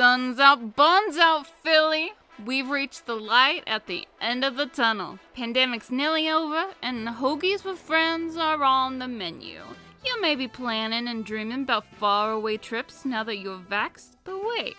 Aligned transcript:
Sun's 0.00 0.40
out, 0.40 0.76
buns 0.76 1.18
out, 1.18 1.46
Philly. 1.62 2.14
We've 2.46 2.70
reached 2.70 3.04
the 3.04 3.16
light 3.16 3.64
at 3.66 3.86
the 3.86 4.08
end 4.18 4.46
of 4.46 4.56
the 4.56 4.64
tunnel. 4.64 5.18
Pandemic's 5.34 5.90
nearly 5.90 6.26
over, 6.30 6.68
and 6.80 7.06
hoagies 7.06 7.66
with 7.66 7.78
friends 7.78 8.38
are 8.38 8.64
on 8.64 8.98
the 8.98 9.06
menu. 9.06 9.60
You 10.02 10.22
may 10.22 10.36
be 10.36 10.48
planning 10.48 11.06
and 11.06 11.22
dreaming 11.22 11.64
about 11.64 11.84
faraway 11.98 12.56
trips 12.56 13.04
now 13.04 13.24
that 13.24 13.40
you're 13.40 13.58
vaxxed, 13.58 14.12
but 14.24 14.42
wait, 14.42 14.74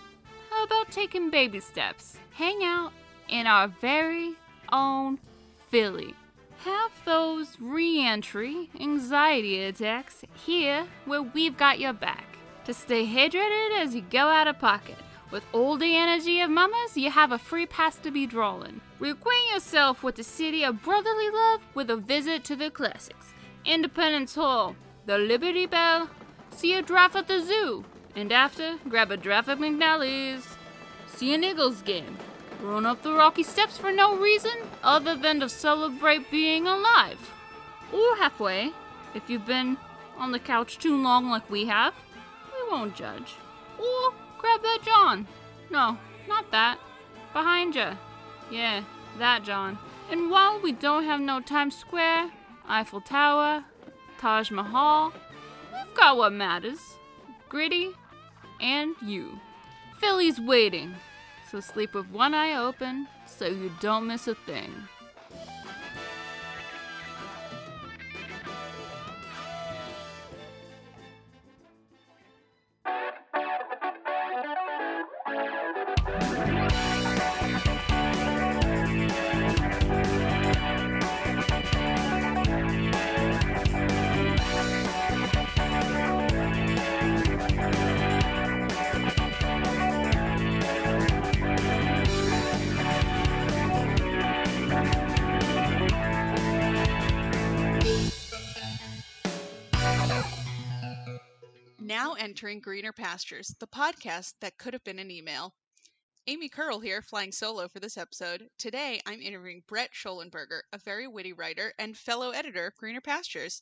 how 0.50 0.64
about 0.64 0.90
taking 0.90 1.30
baby 1.30 1.60
steps? 1.60 2.18
Hang 2.32 2.64
out 2.64 2.92
in 3.30 3.46
our 3.46 3.68
very 3.68 4.34
own 4.72 5.20
Philly. 5.70 6.16
Have 6.66 6.92
those 7.06 7.58
re 7.60 8.04
entry 8.04 8.72
anxiety 8.80 9.66
attacks 9.66 10.24
here 10.34 10.88
where 11.06 11.22
we've 11.22 11.58
got 11.58 11.80
your 11.80 11.94
back. 11.94 12.26
To 12.66 12.74
stay 12.74 13.06
hydrated 13.06 13.80
as 13.80 13.94
you 13.94 14.02
go 14.02 14.28
out 14.28 14.48
of 14.48 14.58
pocket. 14.58 14.98
With 15.32 15.46
all 15.54 15.78
the 15.78 15.96
energy 15.96 16.42
of 16.42 16.50
mamas, 16.50 16.98
you 16.98 17.10
have 17.10 17.32
a 17.32 17.38
free 17.38 17.66
pass 17.66 17.96
to 17.98 18.12
be 18.12 18.28
drawing. 18.28 18.82
Reacquaint 19.00 19.54
yourself 19.54 20.04
with 20.04 20.16
the 20.16 20.24
city 20.24 20.64
of 20.66 20.84
brotherly 20.84 21.30
love 21.30 21.62
with 21.74 21.90
a 21.90 21.96
visit 21.96 22.44
to 22.46 22.56
the 22.58 22.70
classics. 22.70 23.34
Independence 23.64 24.36
Hall, 24.36 24.76
the 25.06 25.18
Liberty 25.18 25.66
Bell, 25.66 26.10
see 26.50 26.74
a 26.74 26.82
draft 26.82 27.16
at 27.16 27.30
the 27.30 27.40
zoo, 27.42 27.86
and 28.14 28.34
after, 28.34 28.78
grab 28.90 29.10
a 29.10 29.16
draft 29.16 29.48
at 29.48 29.58
McNally's. 29.58 30.46
See 31.08 31.34
an 31.34 31.46
Eagles 31.46 31.82
game. 31.82 32.18
Run 32.62 32.86
up 32.86 33.02
the 33.02 33.14
rocky 33.14 33.44
steps 33.44 33.78
for 33.78 33.92
no 33.92 34.18
reason 34.18 34.52
other 34.84 35.16
than 35.16 35.40
to 35.40 35.48
celebrate 35.48 36.30
being 36.30 36.68
alive. 36.68 37.32
Or 37.94 38.18
halfway, 38.18 38.72
if 39.16 39.30
you've 39.30 39.46
been 39.46 39.78
on 40.18 40.32
the 40.32 40.40
couch 40.40 40.78
too 40.78 41.02
long 41.02 41.30
like 41.30 41.50
we 41.50 41.66
have, 41.68 41.94
we 42.48 42.70
won't 42.70 42.96
judge. 42.96 43.36
Or 43.80 44.14
grab 44.42 44.62
that 44.64 44.80
jawn. 44.84 45.28
No, 45.70 45.98
not 46.28 46.52
that. 46.52 46.80
Behind 47.32 47.76
you. 47.76 47.92
Yeah, 48.50 48.84
that 49.20 49.44
jawn. 49.44 49.78
And 50.10 50.30
while 50.30 50.60
we 50.60 50.74
don't 50.74 51.06
have 51.06 51.22
no 51.22 51.40
Times 51.40 51.78
Square, 51.78 52.32
Eiffel 52.68 53.02
Tower, 53.02 53.64
Taj 54.20 54.52
Mahal, 54.52 55.14
we've 55.72 55.96
got 55.96 56.18
what 56.18 56.34
matters. 56.34 56.80
Gritty 57.48 57.92
and 58.60 58.96
you. 59.02 59.40
Philly's 60.00 60.40
waiting, 60.40 60.96
so 61.50 61.60
sleep 61.60 61.94
with 61.94 62.10
one 62.10 62.34
eye 62.34 62.56
open 62.56 63.08
so 63.26 63.46
you 63.46 63.72
don't 63.80 64.08
miss 64.08 64.28
a 64.28 64.36
thing. 64.36 64.74
Greener 102.60 102.92
Pastures, 102.92 103.56
the 103.60 103.68
podcast 103.68 104.34
that 104.42 104.58
could 104.58 104.74
have 104.74 104.84
been 104.84 105.00
an 105.00 105.10
email. 105.10 105.54
Amy 106.28 106.50
Curl 106.50 106.80
here, 106.80 107.02
flying 107.02 107.32
solo 107.32 107.68
for 107.68 107.80
this 107.80 107.98
episode. 107.98 108.48
Today, 108.60 109.00
I'm 109.06 109.22
interviewing 109.22 109.64
Brett 109.68 109.92
Schollenberger, 109.94 110.62
a 110.74 110.78
very 110.78 111.08
witty 111.08 111.34
writer 111.34 111.74
and 111.80 111.98
fellow 111.98 112.32
editor 112.32 112.68
of 112.68 112.76
Greener 112.76 113.02
Pastures. 113.02 113.62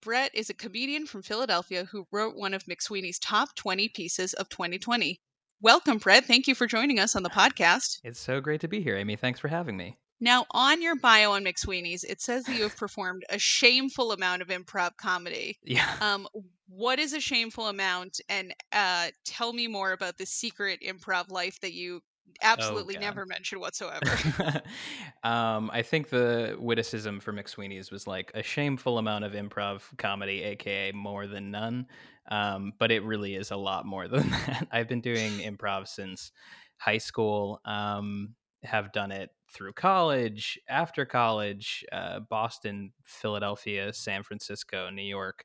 Brett 0.00 0.30
is 0.34 0.48
a 0.48 0.54
comedian 0.54 1.06
from 1.06 1.22
Philadelphia 1.22 1.84
who 1.84 2.06
wrote 2.12 2.36
one 2.36 2.54
of 2.54 2.64
McSweeney's 2.64 3.18
top 3.18 3.54
20 3.56 3.88
pieces 3.88 4.32
of 4.34 4.48
2020. 4.48 5.20
Welcome, 5.60 5.98
Brett. 5.98 6.24
Thank 6.24 6.46
you 6.46 6.54
for 6.54 6.66
joining 6.66 7.00
us 7.00 7.16
on 7.16 7.24
the 7.24 7.30
ah, 7.34 7.48
podcast. 7.48 7.98
It's 8.04 8.20
so 8.20 8.40
great 8.40 8.60
to 8.60 8.68
be 8.68 8.80
here, 8.80 8.96
Amy. 8.96 9.16
Thanks 9.16 9.40
for 9.40 9.48
having 9.48 9.76
me. 9.76 9.96
Now, 10.20 10.46
on 10.50 10.82
your 10.82 10.96
bio 10.96 11.32
on 11.32 11.44
McSweeney's, 11.44 12.04
it 12.04 12.20
says 12.20 12.44
that 12.44 12.56
you 12.56 12.62
have 12.62 12.76
performed 12.76 13.24
a 13.30 13.38
shameful 13.38 14.12
amount 14.12 14.42
of 14.42 14.48
improv 14.48 14.96
comedy. 14.96 15.58
Yeah. 15.62 15.94
Um, 16.00 16.26
what 16.68 16.98
is 16.98 17.12
a 17.12 17.20
shameful 17.20 17.68
amount? 17.68 18.20
And 18.28 18.54
uh, 18.72 19.08
tell 19.24 19.52
me 19.52 19.68
more 19.68 19.92
about 19.92 20.18
the 20.18 20.26
secret 20.26 20.80
improv 20.86 21.30
life 21.30 21.60
that 21.60 21.72
you 21.72 22.00
absolutely 22.42 22.94
God. 22.94 23.00
never 23.00 23.26
mentioned 23.26 23.60
whatsoever. 23.62 24.62
um, 25.22 25.70
I 25.72 25.82
think 25.82 26.10
the 26.10 26.56
witticism 26.58 27.20
for 27.20 27.32
McSweeney's 27.32 27.90
was 27.90 28.06
like 28.06 28.30
a 28.34 28.42
shameful 28.42 28.98
amount 28.98 29.24
of 29.24 29.32
improv 29.32 29.82
comedy, 29.98 30.42
aka 30.42 30.92
more 30.92 31.26
than 31.26 31.50
none. 31.50 31.86
Um, 32.30 32.72
but 32.78 32.90
it 32.90 33.02
really 33.04 33.36
is 33.36 33.50
a 33.50 33.56
lot 33.56 33.86
more 33.86 34.08
than 34.08 34.28
that. 34.30 34.68
I've 34.70 34.88
been 34.88 35.00
doing 35.00 35.38
improv 35.38 35.88
since 35.88 36.32
high 36.76 36.98
school. 36.98 37.60
Um, 37.64 38.34
have 38.62 38.92
done 38.92 39.12
it 39.12 39.30
through 39.52 39.72
college, 39.72 40.58
after 40.68 41.04
college, 41.04 41.84
uh, 41.92 42.20
Boston, 42.20 42.92
Philadelphia, 43.04 43.92
San 43.92 44.22
Francisco, 44.22 44.90
New 44.90 45.02
York, 45.02 45.44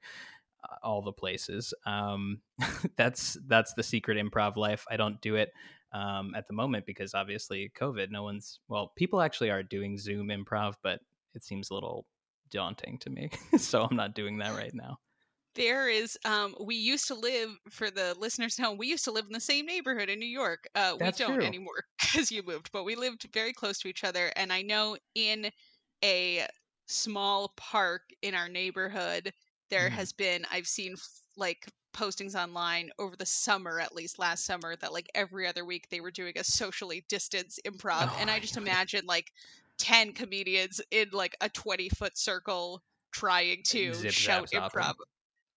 uh, 0.63 0.75
all 0.83 1.01
the 1.01 1.13
places. 1.13 1.73
Um, 1.85 2.41
that's 2.97 3.37
that's 3.47 3.73
the 3.73 3.83
secret 3.83 4.17
improv 4.17 4.57
life. 4.57 4.85
I 4.89 4.97
don't 4.97 5.21
do 5.21 5.35
it 5.35 5.51
um, 5.93 6.33
at 6.35 6.47
the 6.47 6.53
moment 6.53 6.85
because 6.85 7.13
obviously 7.13 7.71
COVID. 7.79 8.09
No 8.09 8.23
one's 8.23 8.59
well, 8.67 8.91
people 8.95 9.21
actually 9.21 9.51
are 9.51 9.63
doing 9.63 9.97
Zoom 9.97 10.27
improv, 10.27 10.73
but 10.81 10.99
it 11.35 11.43
seems 11.43 11.69
a 11.69 11.73
little 11.73 12.05
daunting 12.51 12.97
to 12.99 13.09
me, 13.09 13.29
so 13.57 13.83
I'm 13.83 13.95
not 13.95 14.15
doing 14.15 14.37
that 14.39 14.55
right 14.55 14.73
now. 14.73 14.99
There 15.55 15.87
is, 15.89 16.17
um, 16.25 16.55
we 16.59 16.75
used 16.75 17.07
to 17.07 17.15
live, 17.15 17.51
for 17.69 17.91
the 17.91 18.15
listeners 18.17 18.57
at 18.59 18.65
home, 18.65 18.77
we 18.77 18.87
used 18.87 19.03
to 19.05 19.11
live 19.11 19.25
in 19.25 19.33
the 19.33 19.39
same 19.39 19.65
neighborhood 19.65 20.09
in 20.09 20.19
New 20.19 20.25
York. 20.25 20.67
Uh, 20.75 20.95
we 20.99 21.11
don't 21.11 21.41
true. 21.41 21.43
anymore 21.43 21.83
because 22.01 22.31
you 22.31 22.43
moved, 22.43 22.71
but 22.71 22.83
we 22.83 22.95
lived 22.95 23.27
very 23.33 23.53
close 23.53 23.79
to 23.79 23.87
each 23.87 24.03
other. 24.03 24.31
And 24.35 24.51
I 24.53 24.61
know 24.61 24.97
in 25.15 25.51
a 26.03 26.47
small 26.87 27.53
park 27.57 28.09
in 28.21 28.33
our 28.35 28.49
neighborhood, 28.49 29.31
there 29.69 29.89
Mhm. 29.89 29.89
has 29.89 30.11
been, 30.13 30.45
I've 30.51 30.67
seen 30.67 30.95
like 31.37 31.67
postings 31.95 32.35
online 32.35 32.91
over 32.99 33.15
the 33.15 33.25
summer, 33.25 33.79
at 33.79 33.95
least 33.95 34.19
last 34.19 34.45
summer, 34.45 34.75
that 34.77 34.93
like 34.93 35.09
every 35.15 35.47
other 35.47 35.65
week 35.65 35.89
they 35.89 36.01
were 36.01 36.11
doing 36.11 36.33
a 36.37 36.43
socially 36.43 37.05
distanced 37.09 37.59
improv. 37.65 38.09
Oh 38.09 38.17
and 38.17 38.29
I 38.31 38.39
just 38.39 38.57
God. 38.57 38.57
imagine 38.57 39.05
like 39.05 39.31
10 39.77 40.13
comedians 40.13 40.81
in 40.91 41.09
like 41.11 41.35
a 41.41 41.49
20 41.49 41.89
foot 41.89 42.17
circle 42.17 42.81
trying 43.11 43.61
to 43.67 44.07
Zip, 44.07 44.07
shout 44.07 44.49
improv 44.53 44.95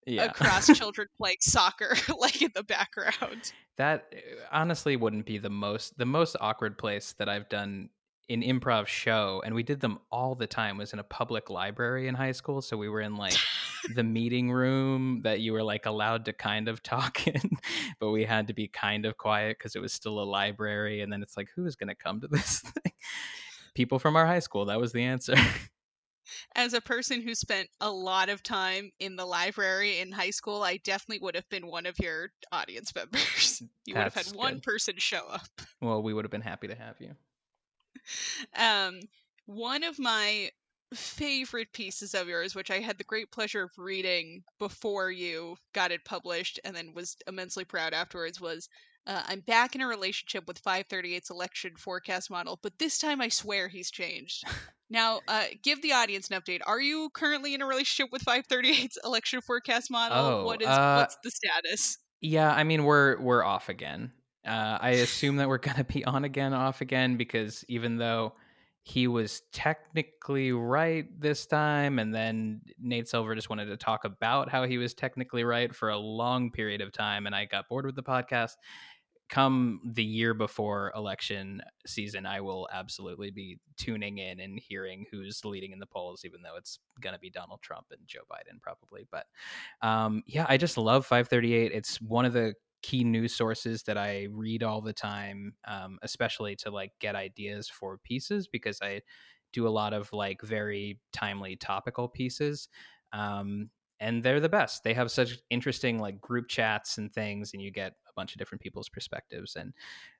Yeah. 0.07 0.23
across 0.23 0.67
children 0.77 1.07
playing 1.17 1.37
soccer 1.41 1.95
like 2.19 2.41
in 2.41 2.51
the 2.55 2.63
background. 2.63 3.51
That 3.77 4.13
uh, 4.15 4.17
honestly 4.51 4.95
wouldn't 4.95 5.25
be 5.25 5.37
the 5.37 5.49
most 5.49 5.97
the 5.97 6.05
most 6.05 6.35
awkward 6.39 6.77
place 6.77 7.13
that 7.19 7.27
I've 7.27 7.49
done 7.49 7.89
an 8.29 8.41
improv 8.41 8.87
show 8.87 9.41
and 9.45 9.55
we 9.55 9.63
did 9.63 9.79
them 9.79 9.99
all 10.11 10.35
the 10.35 10.47
time 10.47 10.77
was 10.77 10.91
in 10.91 10.99
a 10.99 11.03
public 11.03 11.49
library 11.49 12.09
in 12.09 12.15
high 12.15 12.33
school 12.33 12.61
so 12.61 12.75
we 12.75 12.89
were 12.89 12.99
in 12.99 13.15
like 13.15 13.35
the 13.95 14.03
meeting 14.03 14.51
room 14.51 15.21
that 15.23 15.39
you 15.39 15.53
were 15.53 15.63
like 15.63 15.85
allowed 15.85 16.25
to 16.25 16.33
kind 16.33 16.67
of 16.67 16.83
talk 16.83 17.25
in 17.25 17.57
but 18.01 18.09
we 18.09 18.25
had 18.25 18.47
to 18.47 18.53
be 18.53 18.67
kind 18.67 19.05
of 19.05 19.15
quiet 19.15 19.57
because 19.57 19.77
it 19.77 19.81
was 19.81 19.93
still 19.93 20.19
a 20.19 20.25
library 20.25 21.01
and 21.01 21.11
then 21.11 21.23
it's 21.23 21.37
like 21.37 21.47
who 21.55 21.65
is 21.65 21.77
going 21.77 21.87
to 21.87 21.95
come 21.95 22.19
to 22.19 22.27
this 22.27 22.59
thing 22.59 22.91
people 23.73 23.97
from 23.97 24.17
our 24.17 24.27
high 24.27 24.39
school 24.39 24.65
that 24.65 24.79
was 24.79 24.91
the 24.91 25.03
answer 25.03 25.35
As 26.55 26.73
a 26.73 26.81
person 26.81 27.21
who 27.21 27.33
spent 27.35 27.69
a 27.81 27.89
lot 27.91 28.29
of 28.29 28.43
time 28.43 28.91
in 28.99 29.15
the 29.15 29.25
library 29.25 29.99
in 29.99 30.11
high 30.11 30.29
school, 30.31 30.63
I 30.63 30.77
definitely 30.77 31.23
would 31.23 31.35
have 31.35 31.47
been 31.49 31.67
one 31.67 31.85
of 31.85 31.97
your 31.99 32.31
audience 32.51 32.93
members. 32.95 33.61
You 33.85 33.95
would 33.95 34.03
have 34.03 34.13
had 34.13 34.27
one 34.35 34.55
good. 34.55 34.63
person 34.63 34.95
show 34.97 35.25
up. 35.29 35.47
well 35.81 36.01
we 36.03 36.13
would 36.13 36.25
have 36.25 36.31
been 36.31 36.41
happy 36.41 36.67
to 36.67 36.75
have 36.75 36.95
you 36.99 37.15
Um, 38.57 38.99
one 39.45 39.83
of 39.83 39.99
my 39.99 40.51
favorite 40.93 41.71
pieces 41.73 42.13
of 42.13 42.27
yours, 42.27 42.55
which 42.55 42.71
I 42.71 42.79
had 42.79 42.97
the 42.97 43.03
great 43.03 43.31
pleasure 43.31 43.63
of 43.63 43.71
reading 43.77 44.43
before 44.59 45.11
you 45.11 45.57
got 45.73 45.91
it 45.91 46.05
published 46.05 46.59
and 46.63 46.75
then 46.75 46.93
was 46.93 47.17
immensely 47.27 47.65
proud 47.65 47.93
afterwards, 47.93 48.39
was 48.39 48.69
uh, 49.05 49.23
I'm 49.27 49.41
back 49.41 49.75
in 49.75 49.81
a 49.81 49.87
relationship 49.87 50.47
with 50.47 50.63
538's 50.63 51.29
election 51.29 51.75
forecast 51.77 52.29
model, 52.29 52.59
but 52.61 52.77
this 52.79 52.97
time 52.97 53.21
I 53.21 53.29
swear 53.29 53.67
he's 53.67 53.91
changed. 53.91 54.43
Now, 54.89 55.21
uh, 55.27 55.45
give 55.63 55.81
the 55.81 55.93
audience 55.93 56.29
an 56.29 56.41
update. 56.41 56.61
Are 56.65 56.79
you 56.79 57.09
currently 57.13 57.53
in 57.53 57.61
a 57.61 57.65
relationship 57.65 58.11
with 58.11 58.23
538's 58.23 58.97
election 59.03 59.41
forecast 59.41 59.91
model? 59.91 60.17
Oh, 60.17 60.45
what 60.45 60.61
is 60.61 60.67
uh, 60.67 60.95
what's 60.95 61.17
the 61.23 61.31
status? 61.31 61.97
Yeah, 62.21 62.51
I 62.51 62.63
mean 62.63 62.83
we're 62.83 63.19
we're 63.19 63.43
off 63.43 63.69
again. 63.69 64.11
Uh, 64.45 64.77
I 64.79 64.91
assume 64.91 65.37
that 65.37 65.49
we're 65.49 65.57
gonna 65.57 65.83
be 65.83 66.05
on 66.05 66.23
again, 66.23 66.53
off 66.53 66.81
again, 66.81 67.17
because 67.17 67.65
even 67.67 67.97
though 67.97 68.33
he 68.83 69.07
was 69.07 69.41
technically 69.51 70.53
right 70.53 71.07
this 71.19 71.45
time, 71.45 71.99
and 71.99 72.15
then 72.15 72.61
Nate 72.79 73.09
Silver 73.09 73.35
just 73.35 73.49
wanted 73.49 73.65
to 73.65 73.75
talk 73.75 74.05
about 74.05 74.49
how 74.49 74.63
he 74.63 74.77
was 74.77 74.93
technically 74.93 75.43
right 75.43 75.75
for 75.75 75.89
a 75.89 75.97
long 75.97 76.51
period 76.51 76.79
of 76.79 76.93
time, 76.93 77.25
and 77.25 77.35
I 77.35 77.43
got 77.43 77.67
bored 77.67 77.85
with 77.85 77.95
the 77.95 78.03
podcast. 78.03 78.53
Come 79.29 79.81
the 79.83 80.03
year 80.03 80.33
before 80.33 80.91
election 80.95 81.61
season, 81.85 82.25
I 82.25 82.41
will 82.41 82.67
absolutely 82.71 83.31
be 83.31 83.59
tuning 83.77 84.17
in 84.19 84.39
and 84.39 84.59
hearing 84.59 85.05
who's 85.11 85.43
leading 85.43 85.71
in 85.71 85.79
the 85.79 85.85
polls, 85.85 86.23
even 86.25 86.41
though 86.41 86.55
it's 86.57 86.79
going 87.01 87.13
to 87.13 87.19
be 87.19 87.29
Donald 87.29 87.61
Trump 87.61 87.87
and 87.91 87.99
Joe 88.05 88.21
Biden 88.31 88.61
probably. 88.61 89.07
But 89.11 89.25
um, 89.81 90.23
yeah, 90.27 90.45
I 90.47 90.57
just 90.57 90.77
love 90.77 91.05
538. 91.05 91.71
It's 91.73 92.01
one 92.01 92.25
of 92.25 92.33
the 92.33 92.53
key 92.81 93.03
news 93.03 93.35
sources 93.35 93.83
that 93.83 93.97
I 93.97 94.27
read 94.31 94.63
all 94.63 94.81
the 94.81 94.93
time, 94.93 95.55
um, 95.67 95.99
especially 96.03 96.55
to 96.57 96.69
like 96.71 96.91
get 96.99 97.15
ideas 97.15 97.67
for 97.67 97.97
pieces 97.97 98.47
because 98.47 98.79
I 98.81 99.01
do 99.53 99.67
a 99.67 99.69
lot 99.69 99.93
of 99.93 100.11
like 100.13 100.41
very 100.41 100.99
timely 101.11 101.55
topical 101.55 102.07
pieces. 102.07 102.69
Um, 103.13 103.69
and 103.99 104.23
they're 104.23 104.39
the 104.39 104.49
best. 104.49 104.83
They 104.83 104.93
have 104.93 105.11
such 105.11 105.39
interesting 105.49 105.99
like 105.99 106.21
group 106.21 106.47
chats 106.47 106.97
and 106.97 107.11
things, 107.11 107.53
and 107.53 107.61
you 107.61 107.71
get 107.71 107.93
bunch 108.17 108.33
of 108.35 108.39
different 108.39 108.61
people's 108.63 108.89
perspectives. 108.89 109.55
And 109.55 109.73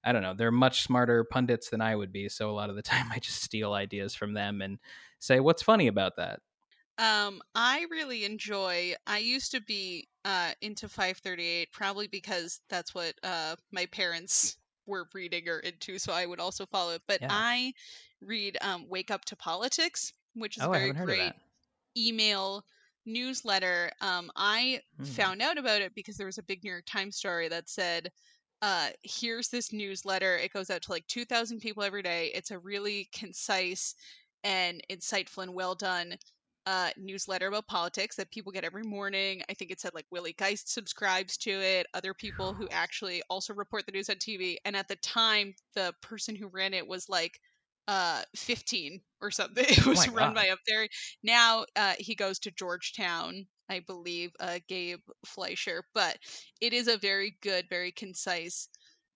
I 0.05 0.13
don't 0.13 0.21
know, 0.23 0.35
they're 0.35 0.51
much 0.53 0.83
smarter 0.83 1.25
pundits 1.25 1.71
than 1.71 1.81
I 1.81 1.97
would 1.97 2.13
be. 2.13 2.29
So 2.29 2.49
a 2.49 2.53
lot 2.53 2.69
of 2.69 2.77
the 2.77 2.81
time, 2.93 3.07
I 3.11 3.19
just 3.19 3.43
steal 3.43 3.73
ideas 3.73 4.15
from 4.15 4.33
them 4.35 4.61
and 4.61 4.79
say, 5.19 5.41
"What's 5.41 5.63
funny 5.63 5.87
about 5.87 6.15
that?" 6.17 6.41
Um, 6.97 7.41
I 7.53 7.85
really 7.91 8.25
enjoy. 8.25 8.95
I 9.05 9.19
used 9.19 9.51
to 9.51 9.61
be 9.61 10.09
uh, 10.25 10.53
into 10.61 10.89
538, 10.89 11.71
probably 11.71 12.07
because 12.07 12.61
that's 12.69 12.93
what 12.95 13.15
uh, 13.23 13.55
my 13.71 13.85
parents 13.87 14.57
were 14.85 15.07
reading 15.13 15.47
or 15.47 15.59
into, 15.59 15.99
so 15.99 16.11
I 16.13 16.25
would 16.25 16.39
also 16.39 16.65
follow 16.65 16.93
it. 16.95 17.03
But 17.07 17.21
Yeah. 17.21 17.29
I 17.29 17.73
read 18.21 18.57
um, 18.61 18.87
Wake 18.89 19.11
Up 19.11 19.25
to 19.25 19.35
Politics, 19.35 20.13
which 20.33 20.57
is 20.57 20.65
Oh, 20.65 20.71
a 20.73 20.79
very 20.79 20.93
great 21.05 21.35
email 21.97 22.65
newsletter. 23.07 23.91
Um, 24.01 24.31
I 24.35 24.81
Hmm. 24.97 25.17
found 25.17 25.41
out 25.41 25.57
about 25.57 25.81
it 25.81 25.95
because 25.95 26.17
there 26.17 26.25
was 26.27 26.37
a 26.37 26.43
big 26.43 26.63
New 26.63 26.71
York 26.71 26.85
Times 26.85 27.17
story 27.17 27.47
that 27.49 27.69
said, 27.69 28.11
uh, 28.61 28.91
here's 29.03 29.49
this 29.49 29.71
newsletter. 29.71 30.37
It 30.37 30.53
goes 30.53 30.69
out 30.69 30.81
to 30.83 30.91
like 30.91 31.07
2,000 31.07 31.59
people 31.59 31.83
every 31.83 32.01
day. 32.03 32.27
It's 32.33 32.51
a 32.51 32.59
really 32.59 33.09
concise 33.13 33.95
and 34.43 34.81
insightful 34.89 35.43
and 35.43 35.53
well 35.53 35.75
done 35.75 36.17
uh, 36.65 36.91
newsletter 36.97 37.47
about 37.47 37.67
politics 37.67 38.15
that 38.17 38.29
people 38.31 38.51
get 38.51 38.65
every 38.65 38.83
morning. 38.83 39.41
I 39.49 39.53
think 39.53 39.71
it 39.71 39.79
said 39.79 39.93
like 39.93 40.05
Willie 40.11 40.33
Geist 40.33 40.69
subscribes 40.69 41.37
to 41.39 41.51
it, 41.51 41.87
other 41.93 42.13
people 42.13 42.55
who 42.55 42.67
actually 42.69 43.21
also 43.29 43.53
report 43.53 43.85
the 43.85 43.93
news 43.93 44.09
on 44.09 44.17
TV. 44.17 44.59
And 44.65 44.75
at 44.75 44.87
the 44.89 44.97
time, 44.97 45.53
the 45.75 45.93
person 46.01 46.35
who 46.35 46.47
ran 46.49 46.73
it 46.73 46.85
was 46.87 47.07
like 47.07 47.39
uh 47.87 48.23
15 48.35 49.01
or 49.21 49.31
something. 49.31 49.65
It 49.69 49.85
was 49.85 50.07
my 50.07 50.07
run 50.07 50.33
God. 50.33 50.33
by 50.33 50.49
up 50.49 50.59
there. 50.67 50.87
Now 51.23 51.65
uh, 51.75 51.95
he 51.99 52.15
goes 52.15 52.39
to 52.39 52.51
Georgetown, 52.51 53.47
I 53.69 53.79
believe, 53.81 54.31
uh, 54.39 54.59
Gabe 54.67 54.99
Fleischer. 55.25 55.83
But 55.93 56.17
it 56.61 56.73
is 56.73 56.87
a 56.87 56.97
very 56.97 57.37
good, 57.41 57.67
very 57.69 57.91
concise 57.91 58.69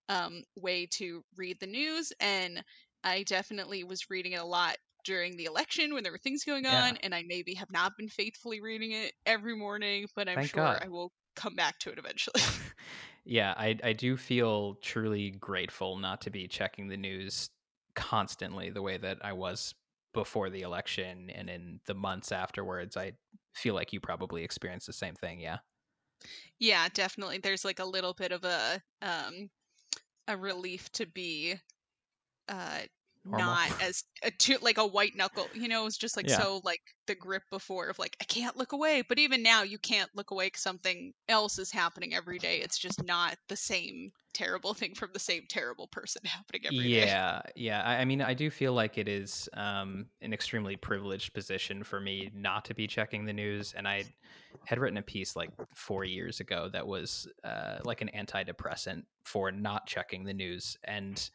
um, 0.09 0.43
way 0.55 0.85
to 0.93 1.23
read 1.35 1.59
the 1.59 1.67
news. 1.67 2.11
And 2.19 2.63
I 3.03 3.23
definitely 3.23 3.83
was 3.83 4.09
reading 4.09 4.33
it 4.33 4.41
a 4.41 4.45
lot 4.45 4.77
during 5.05 5.35
the 5.37 5.45
election 5.45 5.93
when 5.93 6.03
there 6.03 6.11
were 6.11 6.19
things 6.19 6.43
going 6.43 6.65
Yeah. 6.67 6.95
on. 6.95 6.97
And 6.97 7.15
I 7.15 7.23
maybe 7.25 7.53
have 7.55 7.71
not 7.71 7.93
been 7.97 8.09
faithfully 8.09 8.61
reading 8.61 8.91
it 8.91 9.13
every 9.25 9.55
morning, 9.55 10.07
but 10.15 10.29
I'm 10.29 10.39
Thank 10.39 10.51
sure 10.53 10.53
God. 10.53 10.83
I 10.83 10.87
will 10.89 11.11
come 11.35 11.55
back 11.55 11.79
to 11.79 11.91
it 11.91 11.97
eventually. 11.99 12.41
yeah, 13.25 13.53
I 13.57 13.77
I 13.83 13.93
do 13.93 14.17
feel 14.17 14.75
truly 14.75 15.31
grateful 15.31 15.97
not 15.97 16.21
to 16.21 16.29
be 16.29 16.47
checking 16.47 16.87
the 16.87 16.97
news 16.97 17.49
constantly 17.95 18.69
the 18.69 18.81
way 18.81 18.97
that 18.97 19.17
I 19.23 19.33
was 19.33 19.73
before 20.13 20.49
the 20.49 20.61
election 20.61 21.29
and 21.29 21.49
in 21.49 21.79
the 21.85 21.93
months 21.93 22.31
afterwards. 22.31 22.97
I 22.97 23.13
feel 23.55 23.75
like 23.75 23.93
you 23.93 23.99
probably 23.99 24.43
experienced 24.43 24.87
the 24.87 24.93
same 24.93 25.15
thing. 25.15 25.39
Yeah. 25.39 25.57
yeah, 26.59 26.87
definitely. 26.93 27.39
There's 27.39 27.65
like 27.65 27.79
a 27.79 27.85
little 27.85 28.13
bit 28.13 28.31
of 28.31 28.43
a 28.43 28.81
um, 29.01 29.49
a 30.27 30.37
relief 30.37 30.91
to 30.93 31.05
be 31.05 31.55
uh. 32.49 32.79
Not 33.23 33.69
as 33.81 34.03
a 34.23 34.31
too 34.31 34.57
like 34.61 34.77
a 34.77 34.85
white 34.85 35.15
knuckle 35.15 35.47
you 35.53 35.67
know 35.67 35.81
it 35.81 35.85
was 35.85 35.97
just 35.97 36.17
like 36.17 36.27
Yeah. 36.27 36.39
so 36.39 36.61
like 36.63 36.81
the 37.05 37.13
grip 37.15 37.43
before 37.51 37.87
of 37.89 37.99
like 37.99 38.17
i 38.19 38.23
can't 38.23 38.57
look 38.57 38.71
away 38.71 39.03
but 39.07 39.19
even 39.19 39.43
now 39.43 39.61
you 39.61 39.77
can't 39.77 40.09
look 40.15 40.31
away 40.31 40.47
because 40.47 40.63
something 40.63 41.13
else 41.29 41.59
is 41.59 41.71
happening 41.71 42.15
every 42.15 42.39
day 42.39 42.57
it's 42.57 42.79
just 42.79 43.03
not 43.03 43.35
the 43.47 43.55
same 43.55 44.11
terrible 44.33 44.73
thing 44.73 44.95
from 44.95 45.09
the 45.13 45.19
same 45.19 45.43
terrible 45.49 45.87
person 45.87 46.21
happening 46.25 46.61
every 46.65 46.77
day. 46.79 47.05
yeah, 47.05 47.41
yeah. 47.55 47.83
I, 47.83 47.97
I 47.97 48.05
mean, 48.05 48.21
I 48.21 48.33
do 48.33 48.49
feel 48.49 48.73
like 48.73 48.97
it 48.97 49.07
is 49.07 49.49
um, 49.53 50.07
an 50.21 50.33
extremely 50.33 50.75
privileged 50.75 51.33
position 51.33 51.83
for 51.83 51.99
me 51.99 52.31
not 52.33 52.65
to 52.65 52.73
be 52.73 52.87
checking 52.87 53.25
the 53.25 53.33
news. 53.33 53.73
And 53.75 53.87
I 53.87 54.05
had 54.65 54.79
written 54.79 54.97
a 54.97 55.01
piece 55.01 55.35
like 55.35 55.51
four 55.75 56.03
years 56.05 56.39
ago 56.39 56.69
that 56.71 56.85
was 56.85 57.27
uh, 57.43 57.79
like 57.83 58.01
an 58.01 58.09
antidepressant 58.15 59.03
for 59.23 59.51
not 59.51 59.85
checking 59.87 60.23
the 60.23 60.33
news. 60.33 60.77
And 60.83 61.29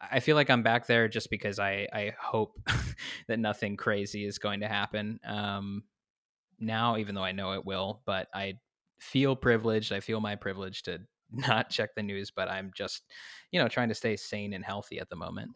I 0.00 0.20
feel 0.20 0.36
like 0.36 0.50
I'm 0.50 0.62
back 0.62 0.86
there 0.86 1.08
just 1.08 1.30
because 1.30 1.58
I, 1.58 1.86
I 1.92 2.12
hope 2.20 2.58
that 3.28 3.38
nothing 3.38 3.76
crazy 3.76 4.26
is 4.26 4.38
going 4.38 4.60
to 4.60 4.68
happen 4.68 5.18
um, 5.26 5.84
now, 6.58 6.96
even 6.96 7.14
though 7.14 7.24
I 7.24 7.32
know 7.32 7.52
it 7.52 7.64
will. 7.64 8.02
But 8.04 8.28
I 8.34 8.54
feel 8.98 9.36
privileged. 9.36 9.92
I 9.92 10.00
feel 10.00 10.20
my 10.20 10.36
privilege 10.36 10.82
to 10.84 10.98
not 11.30 11.70
check 11.70 11.94
the 11.94 12.02
news, 12.02 12.30
but 12.30 12.48
I'm 12.50 12.70
just, 12.74 13.02
you 13.50 13.60
know, 13.60 13.68
trying 13.68 13.88
to 13.88 13.94
stay 13.94 14.16
sane 14.16 14.52
and 14.52 14.64
healthy 14.64 14.98
at 14.98 15.08
the 15.08 15.16
moment. 15.16 15.52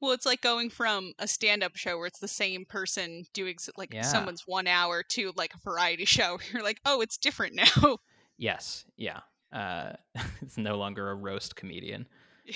Well, 0.00 0.12
it's 0.12 0.26
like 0.26 0.40
going 0.40 0.70
from 0.70 1.12
a 1.18 1.28
stand-up 1.28 1.76
show 1.76 1.96
where 1.96 2.06
it's 2.06 2.18
the 2.18 2.28
same 2.28 2.64
person 2.64 3.24
doing 3.32 3.56
like 3.76 3.94
Yeah. 3.94 4.02
someone's 4.02 4.42
one 4.46 4.66
hour 4.66 5.02
to 5.10 5.32
like 5.36 5.54
a 5.54 5.58
variety 5.58 6.04
show. 6.06 6.38
You're 6.52 6.62
like, 6.62 6.80
oh, 6.84 7.00
it's 7.00 7.16
different 7.16 7.54
now. 7.54 7.98
Yes, 8.38 8.84
yeah. 8.96 9.20
Uh, 9.52 9.92
it's 10.40 10.58
no 10.58 10.76
longer 10.76 11.10
a 11.10 11.14
roast 11.14 11.54
comedian. 11.54 12.06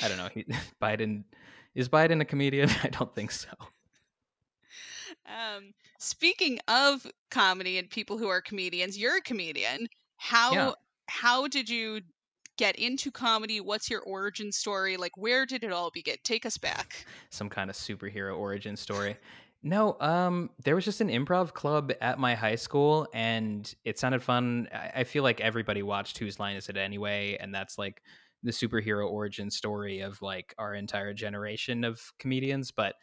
I 0.03 0.09
don't 0.09 0.17
know. 0.19 0.29
He, 0.33 0.45
Biden 0.83 1.25
is 1.75 1.89
Biden 1.89 2.21
a 2.21 2.25
comedian? 2.25 2.71
I 2.83 2.89
don't 2.89 3.15
think 3.15 3.31
so. 3.31 3.49
Um, 5.27 5.73
speaking 5.99 6.59
of 6.69 7.07
comedy 7.31 7.79
and 7.79 7.89
people 7.91 8.19
who 8.19 8.29
are 8.29 8.41
comedians, 8.41 8.99
you're 8.99 9.17
a 9.17 9.21
comedian. 9.23 9.89
How 10.17 10.53
Yeah. 10.53 10.73
how 11.09 11.47
did 11.49 11.69
you 11.69 12.01
get 12.57 12.77
into 12.77 13.11
comedy? 13.11 13.61
What's 13.61 13.91
your 13.91 14.01
origin 14.03 14.51
story? 14.51 14.97
Like, 14.97 15.17
where 15.17 15.45
did 15.45 15.63
it 15.63 15.73
all 15.73 15.91
begin? 15.91 16.17
Take 16.25 16.47
us 16.47 16.57
back. 16.57 17.05
Some 17.31 17.49
kind 17.51 17.69
of 17.71 17.77
superhero 17.77 18.37
origin 18.39 18.77
story. 18.77 19.17
No, 19.63 19.97
um, 20.01 20.51
there 20.65 20.75
was 20.75 20.85
just 20.85 21.01
an 21.01 21.09
improv 21.09 21.53
club 21.53 21.93
at 22.01 22.19
my 22.19 22.35
high 22.35 22.55
school, 22.55 23.09
and 23.13 23.75
it 23.85 23.99
sounded 23.99 24.23
fun. 24.23 24.69
I, 24.73 25.01
I 25.01 25.05
feel 25.05 25.23
like 25.25 25.41
everybody 25.41 25.83
watched 25.83 26.19
Whose 26.19 26.39
Line 26.39 26.57
Is 26.57 26.69
It 26.69 26.77
Anyway, 26.77 27.37
and 27.41 27.53
that's 27.55 27.77
like 27.77 28.03
the 28.47 28.53
superhero 28.53 29.11
origin 29.11 29.51
story 29.51 30.01
of 30.01 30.23
like 30.23 30.55
our 30.57 30.75
entire 30.75 31.13
generation 31.13 31.85
of 31.85 32.01
comedians. 32.19 32.71
But 32.71 32.95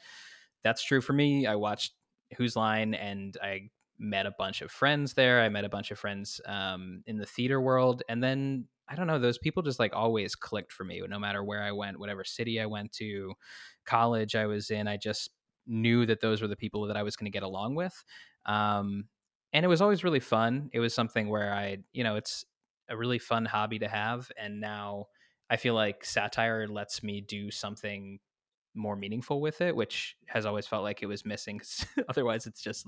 that's 0.63 0.83
true 0.83 1.01
for 1.01 1.13
me. 1.13 1.45
I 1.45 1.55
watched 1.55 1.93
Who's 2.37 2.55
Line, 2.55 2.93
and 2.93 3.37
I 3.43 3.69
met 3.99 4.25
a 4.25 4.33
bunch 4.37 4.61
of 4.61 4.71
friends 4.71 5.13
there. 5.13 5.41
I 5.41 5.49
met 5.49 5.65
a 5.65 5.69
bunch 5.69 5.91
of 5.91 5.99
friends 5.99 6.41
um, 6.45 7.03
in 7.05 7.17
the 7.17 7.25
theater 7.25 7.61
world, 7.61 8.01
and 8.09 8.23
then 8.23 8.67
I 8.87 8.95
don't 8.95 9.07
know. 9.07 9.19
Those 9.19 9.37
people 9.37 9.63
just 9.63 9.79
like 9.79 9.93
always 9.93 10.35
clicked 10.35 10.71
for 10.71 10.83
me. 10.83 11.01
No 11.07 11.19
matter 11.19 11.43
where 11.43 11.61
I 11.61 11.71
went, 11.71 11.99
whatever 11.99 12.23
city 12.23 12.59
I 12.59 12.65
went 12.65 12.91
to, 12.93 13.33
college 13.85 14.35
I 14.35 14.45
was 14.45 14.71
in, 14.71 14.87
I 14.87 14.97
just 14.97 15.29
knew 15.67 16.05
that 16.05 16.21
those 16.21 16.41
were 16.41 16.47
the 16.47 16.55
people 16.55 16.87
that 16.87 16.97
I 16.97 17.03
was 17.03 17.15
going 17.15 17.31
to 17.31 17.35
get 17.35 17.43
along 17.43 17.75
with. 17.75 18.03
Um, 18.45 19.05
and 19.53 19.63
it 19.63 19.69
was 19.69 19.81
always 19.81 20.03
really 20.03 20.19
fun. 20.19 20.69
It 20.73 20.79
was 20.79 20.93
something 20.93 21.29
where 21.29 21.53
I, 21.53 21.77
you 21.93 22.03
know, 22.03 22.15
it's 22.15 22.43
a 22.89 22.97
really 22.97 23.19
fun 23.19 23.45
hobby 23.45 23.79
to 23.79 23.87
have. 23.87 24.29
And 24.37 24.59
now 24.59 25.05
I 25.53 25.57
feel 25.57 25.75
like 25.75 26.03
satire 26.03 26.67
lets 26.67 27.03
me 27.03 27.21
do 27.21 27.51
something 27.51 28.19
more 28.73 28.95
meaningful 28.95 29.39
with 29.39 29.61
it, 29.61 29.75
which 29.75 30.17
has 30.27 30.47
always 30.47 30.65
felt 30.65 30.83
like 30.83 31.03
it 31.03 31.05
was 31.05 31.25
missing. 31.25 31.61
otherwise, 32.09 32.47
it's 32.47 32.61
just, 32.61 32.87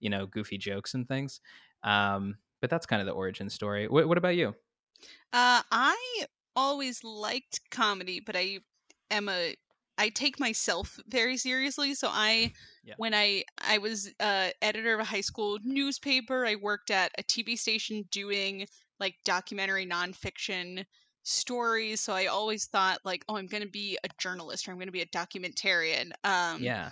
you 0.00 0.08
know, 0.08 0.26
goofy 0.26 0.56
jokes 0.56 0.94
and 0.94 1.06
things. 1.06 1.42
Um, 1.82 2.38
but 2.62 2.70
that's 2.70 2.86
kind 2.86 3.02
of 3.02 3.06
the 3.06 3.12
origin 3.12 3.50
story. 3.50 3.88
What, 3.88 4.08
what 4.08 4.16
about 4.18 4.36
you? 4.36 4.54
Uh, 5.32 5.62
I 5.70 6.26
always 6.56 7.04
liked 7.04 7.60
comedy, 7.70 8.20
but 8.20 8.36
I 8.36 8.60
am 9.10 9.28
a 9.28 9.56
I 9.98 10.10
take 10.10 10.38
myself 10.38 10.98
very 11.08 11.36
seriously. 11.36 11.94
So 11.94 12.08
I, 12.10 12.52
Yeah. 12.82 12.96
when 12.96 13.14
I 13.14 13.44
I 13.58 13.78
was 13.78 14.12
uh, 14.20 14.50
editor 14.62 14.94
of 14.94 15.00
a 15.00 15.04
high 15.04 15.20
school 15.20 15.58
newspaper, 15.62 16.46
I 16.46 16.56
worked 16.56 16.90
at 16.90 17.12
a 17.18 17.22
TV 17.22 17.56
station 17.56 18.04
doing 18.10 18.66
like 19.00 19.16
documentary 19.24 19.86
nonfiction 19.86 20.84
stories. 21.28 22.00
So 22.00 22.12
I 22.12 22.26
always 22.26 22.66
thought 22.66 23.00
like, 23.04 23.24
oh, 23.28 23.36
I'm 23.36 23.46
going 23.46 23.62
to 23.62 23.68
be 23.68 23.98
a 24.04 24.08
journalist 24.18 24.66
or 24.68 24.72
I'm 24.72 24.78
going 24.78 24.88
to 24.88 24.92
be 24.92 25.02
a 25.02 25.06
documentarian. 25.06 26.12
Um, 26.24 26.62
yeah. 26.62 26.90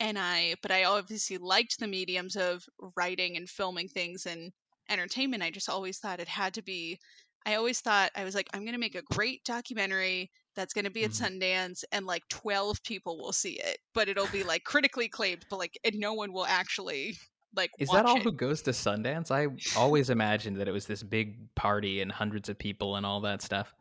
and 0.00 0.18
I 0.18 0.56
but 0.62 0.70
I 0.70 0.84
obviously 0.84 1.38
liked 1.38 1.78
the 1.78 1.86
mediums 1.88 2.36
of 2.36 2.64
writing 2.96 3.36
and 3.36 3.48
filming 3.48 3.88
things 3.88 4.26
and 4.26 4.52
entertainment. 4.88 5.42
I 5.42 5.50
just 5.50 5.68
always 5.68 5.98
thought 5.98 6.20
it 6.20 6.28
had 6.28 6.54
to 6.54 6.62
be 6.62 6.98
I 7.46 7.54
always 7.54 7.80
thought 7.80 8.10
I 8.16 8.24
was 8.24 8.34
like 8.34 8.48
I'm 8.54 8.62
going 8.62 8.74
to 8.74 8.78
make 8.78 8.94
a 8.96 9.02
great 9.02 9.44
documentary 9.44 10.30
that's 10.54 10.74
going 10.74 10.84
to 10.84 10.90
be 10.90 11.04
at 11.04 11.12
Mhm. 11.12 11.12
Sundance 11.12 11.84
and 11.92 12.06
like 12.06 12.22
12 12.28 12.82
people 12.84 13.18
will 13.18 13.32
see 13.32 13.58
it, 13.60 13.78
but 13.94 14.08
it'll 14.08 14.28
be 14.28 14.44
like 14.44 14.64
critically 14.64 15.06
acclaimed, 15.06 15.46
but 15.50 15.58
like 15.58 15.78
and 15.84 15.96
no 15.96 16.14
one 16.14 16.32
will 16.32 16.46
actually 16.46 17.16
like 17.58 17.70
Is 17.78 17.90
that 17.90 18.06
all 18.06 18.16
it. 18.16 18.22
who 18.22 18.32
goes 18.32 18.62
to 18.62 18.70
Sundance? 18.70 19.30
I 19.30 19.48
always 19.78 20.08
imagined 20.08 20.56
that 20.58 20.68
it 20.68 20.72
was 20.72 20.86
this 20.86 21.02
big 21.02 21.36
party 21.54 22.00
and 22.00 22.10
hundreds 22.10 22.48
of 22.48 22.56
people 22.58 22.96
and 22.96 23.04
all 23.04 23.20
that 23.22 23.42
stuff. 23.42 23.74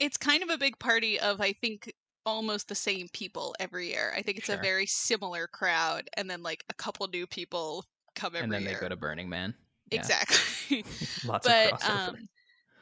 it's 0.00 0.16
kind 0.16 0.42
of 0.42 0.48
a 0.50 0.58
big 0.58 0.78
party 0.80 1.20
of 1.20 1.40
I 1.40 1.52
think 1.52 1.92
almost 2.26 2.68
the 2.68 2.74
same 2.74 3.08
people 3.12 3.54
every 3.60 3.88
year. 3.88 4.12
I 4.16 4.22
think 4.22 4.38
it's 4.38 4.46
Sure. 4.46 4.56
a 4.58 4.62
very 4.62 4.86
similar 4.86 5.46
crowd, 5.46 6.08
and 6.16 6.28
then 6.28 6.42
like 6.42 6.64
a 6.68 6.74
couple 6.74 7.06
new 7.08 7.26
people 7.26 7.84
come 8.14 8.34
every 8.34 8.38
year. 8.38 8.44
and 8.44 8.52
then 8.52 8.62
year. 8.62 8.74
they 8.74 8.80
go 8.80 8.88
to 8.88 8.96
Burning 8.96 9.28
Man. 9.28 9.54
Yeah. 9.90 9.98
Exactly. 10.00 10.84
Lots 11.24 11.46
but 11.46 11.72
of 11.72 11.80
crossover. 11.80 12.08
um 12.10 12.28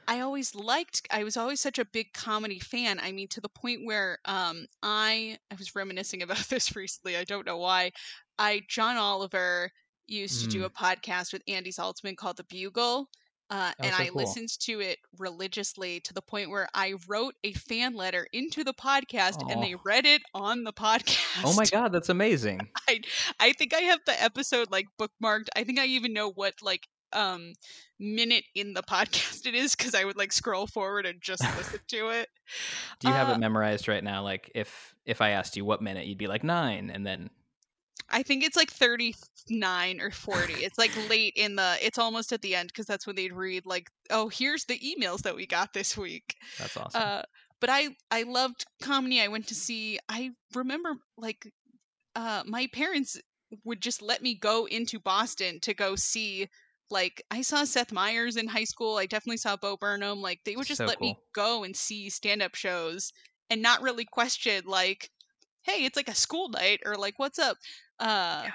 I 0.08 0.20
always 0.20 0.54
liked 0.54 1.06
I 1.10 1.24
was 1.24 1.36
always 1.36 1.60
such 1.60 1.78
a 1.80 1.84
big 1.84 2.12
comedy 2.12 2.58
fan. 2.60 2.98
I 3.00 3.10
mean 3.12 3.28
to 3.28 3.40
the 3.40 3.48
point 3.48 3.84
where 3.84 4.18
um 4.24 4.66
I 4.82 5.38
I 5.50 5.54
was 5.56 5.74
reminiscing 5.76 6.22
about 6.26 6.38
this 6.48 6.74
recently. 6.76 7.16
I 7.16 7.24
don't 7.24 7.46
know 7.46 7.58
why. 7.58 7.92
I 8.38 8.62
John 8.68 8.96
Oliver 8.96 9.70
used 10.06 10.42
to 10.42 10.48
do 10.48 10.62
Mm. 10.62 10.66
a 10.66 10.70
podcast 10.70 11.32
with 11.32 11.42
Andy 11.48 11.70
Zaltzman 11.72 12.16
called 12.16 12.36
The 12.36 12.44
Bugle. 12.44 13.08
Uh, 13.48 13.72
Oh, 13.78 13.84
and 13.84 13.94
so 13.94 14.02
I 14.02 14.06
cool. 14.08 14.22
listened 14.22 14.48
to 14.62 14.80
it 14.80 14.98
religiously 15.18 16.00
to 16.00 16.12
the 16.12 16.20
point 16.22 16.50
where 16.50 16.68
I 16.74 16.94
wrote 17.06 17.34
a 17.44 17.52
fan 17.52 17.94
letter 17.94 18.26
into 18.32 18.64
the 18.64 18.74
podcast 18.74 19.40
and 19.48 19.62
they 19.62 19.76
read 19.84 20.04
it 20.04 20.22
on 20.34 20.64
the 20.64 20.72
podcast. 20.72 21.42
oh 21.44 21.54
my 21.54 21.64
god, 21.66 21.92
that's 21.92 22.08
amazing. 22.08 22.68
I 22.88 23.00
I 23.38 23.52
think 23.52 23.72
I 23.72 23.82
have 23.82 24.00
the 24.04 24.20
episode 24.20 24.70
like 24.72 24.86
bookmarked. 25.00 25.46
I 25.54 25.62
think 25.62 25.78
I 25.78 25.86
even 25.86 26.12
know 26.12 26.30
what 26.30 26.54
like 26.60 26.88
um 27.12 27.52
minute 28.00 28.44
in 28.56 28.74
the 28.74 28.82
podcast 28.90 29.46
it 29.46 29.54
is 29.54 29.76
because 29.76 29.94
I 29.94 30.04
would 30.04 30.16
like 30.16 30.32
scroll 30.32 30.66
forward 30.66 31.06
and 31.06 31.20
just 31.22 31.42
listen 31.56 31.78
to 31.88 32.08
it. 32.08 32.28
Do 32.98 33.06
you 33.06 33.14
have 33.14 33.28
Uh, 33.28 33.34
it 33.34 33.38
memorized 33.38 33.86
right 33.86 34.02
now? 34.02 34.24
Like 34.24 34.50
if 34.56 34.96
if 35.04 35.20
I 35.20 35.30
asked 35.30 35.56
you 35.56 35.64
what 35.64 35.80
minute, 35.80 36.06
you'd 36.06 36.18
be 36.18 36.26
like 36.26 36.42
nine, 36.42 36.90
and 36.90 37.06
then 37.06 37.30
I 38.08 38.22
think 38.22 38.44
it's 38.44 38.56
like 38.56 38.70
39 38.70 40.00
or 40.00 40.10
40. 40.10 40.52
It's 40.64 40.78
like 40.78 40.96
late 41.08 41.34
in 41.36 41.56
the 41.56 41.76
it's 41.82 41.98
almost 41.98 42.32
at 42.32 42.42
the 42.42 42.54
end 42.54 42.68
because 42.68 42.86
that's 42.86 43.06
when 43.06 43.16
they'd 43.16 43.32
read 43.32 43.66
like, 43.66 43.90
"Oh, 44.10 44.28
here's 44.28 44.64
the 44.64 44.78
emails 44.78 45.22
that 45.22 45.36
we 45.36 45.46
got 45.46 45.72
this 45.72 45.96
week." 45.96 46.36
that's 46.58 46.76
awesome. 46.76 47.02
Uh 47.02 47.22
but 47.60 47.70
I 47.70 47.96
I 48.10 48.22
loved 48.24 48.64
comedy. 48.82 49.20
I 49.20 49.28
went 49.28 49.48
to 49.48 49.54
see 49.54 49.98
I 50.08 50.30
remember 50.54 50.96
like 51.16 51.46
uh 52.14 52.42
my 52.46 52.68
parents 52.72 53.18
would 53.64 53.80
just 53.80 54.02
let 54.02 54.22
me 54.22 54.34
go 54.34 54.66
into 54.66 54.98
Boston 55.00 55.60
to 55.60 55.74
go 55.74 55.96
see 55.96 56.48
like 56.90 57.22
I 57.30 57.42
saw 57.42 57.64
Seth 57.64 57.92
Meyers 57.92 58.36
in 58.36 58.46
high 58.48 58.64
school. 58.64 58.96
I 58.96 59.06
definitely 59.06 59.38
saw 59.38 59.56
Bo 59.56 59.76
Burnham. 59.76 60.20
Like 60.22 60.40
they 60.44 60.56
would 60.56 60.66
just 60.66 60.78
So 60.78 60.86
let 60.86 61.00
me 61.00 61.16
go 61.34 61.64
and 61.64 61.74
see 61.76 62.10
stand-up 62.10 62.54
shows 62.54 63.12
and 63.50 63.62
not 63.62 63.82
really 63.82 64.04
question 64.04 64.62
like, 64.66 65.10
"Hey, 65.66 65.84
it's 65.84 65.96
like 65.96 66.08
a 66.08 66.14
school 66.14 66.48
night" 66.48 66.80
or 66.86 66.96
like, 66.96 67.18
"What's 67.18 67.38
up?" 67.38 67.58
Uh 67.98 68.44
Yeah. 68.44 68.52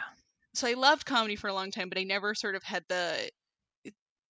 so 0.54 0.68
I 0.68 0.74
loved 0.74 1.06
comedy 1.06 1.36
for 1.36 1.48
a 1.50 1.54
long 1.54 1.72
time, 1.72 1.90
but 1.90 1.98
I 2.00 2.04
never 2.04 2.36
sort 2.36 2.56
of 2.56 2.64
had 2.64 2.84
the 2.90 3.32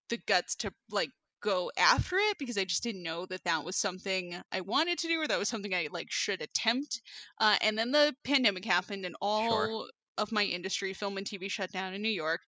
the 0.09 0.17
guts 0.17 0.55
to 0.57 0.73
like 0.91 1.09
go 1.41 1.71
after 1.77 2.17
it 2.17 2.38
because 2.38 2.57
I 2.57 2.65
just 2.65 2.83
didn't 2.83 3.03
know 3.03 3.25
that 3.27 3.43
that 3.45 3.63
was 3.63 3.75
something 3.77 4.39
I 4.51 4.61
wanted 4.61 5.00
to 5.00 5.07
do 5.07 5.19
or 5.21 5.27
that 5.27 5.39
was 5.39 5.50
something 5.50 5.73
I 5.73 5.88
like 5.91 6.11
should 6.11 6.41
attempt. 6.41 7.01
Uh, 7.39 7.57
and 7.61 7.77
then 7.77 7.91
the 7.91 8.15
pandemic 8.23 8.65
happened 8.65 9.05
and 9.05 9.15
all 9.21 9.89
of 10.17 10.31
my 10.31 10.43
industry, 10.43 10.93
film 10.93 11.17
and 11.17 11.25
TV, 11.25 11.50
shut 11.50 11.71
down 11.71 11.93
in 11.93 12.01
New 12.01 12.09
York. 12.09 12.41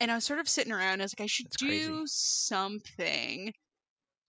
And 0.00 0.10
I 0.10 0.16
was 0.16 0.24
sort 0.24 0.40
of 0.40 0.48
sitting 0.48 0.72
around. 0.72 1.00
I 1.00 1.04
was 1.04 1.14
like, 1.18 1.24
I 1.24 1.28
should 1.28 1.50
That's 1.50 1.56
crazy. 1.56 1.90
do 1.90 2.04
something. 2.06 3.52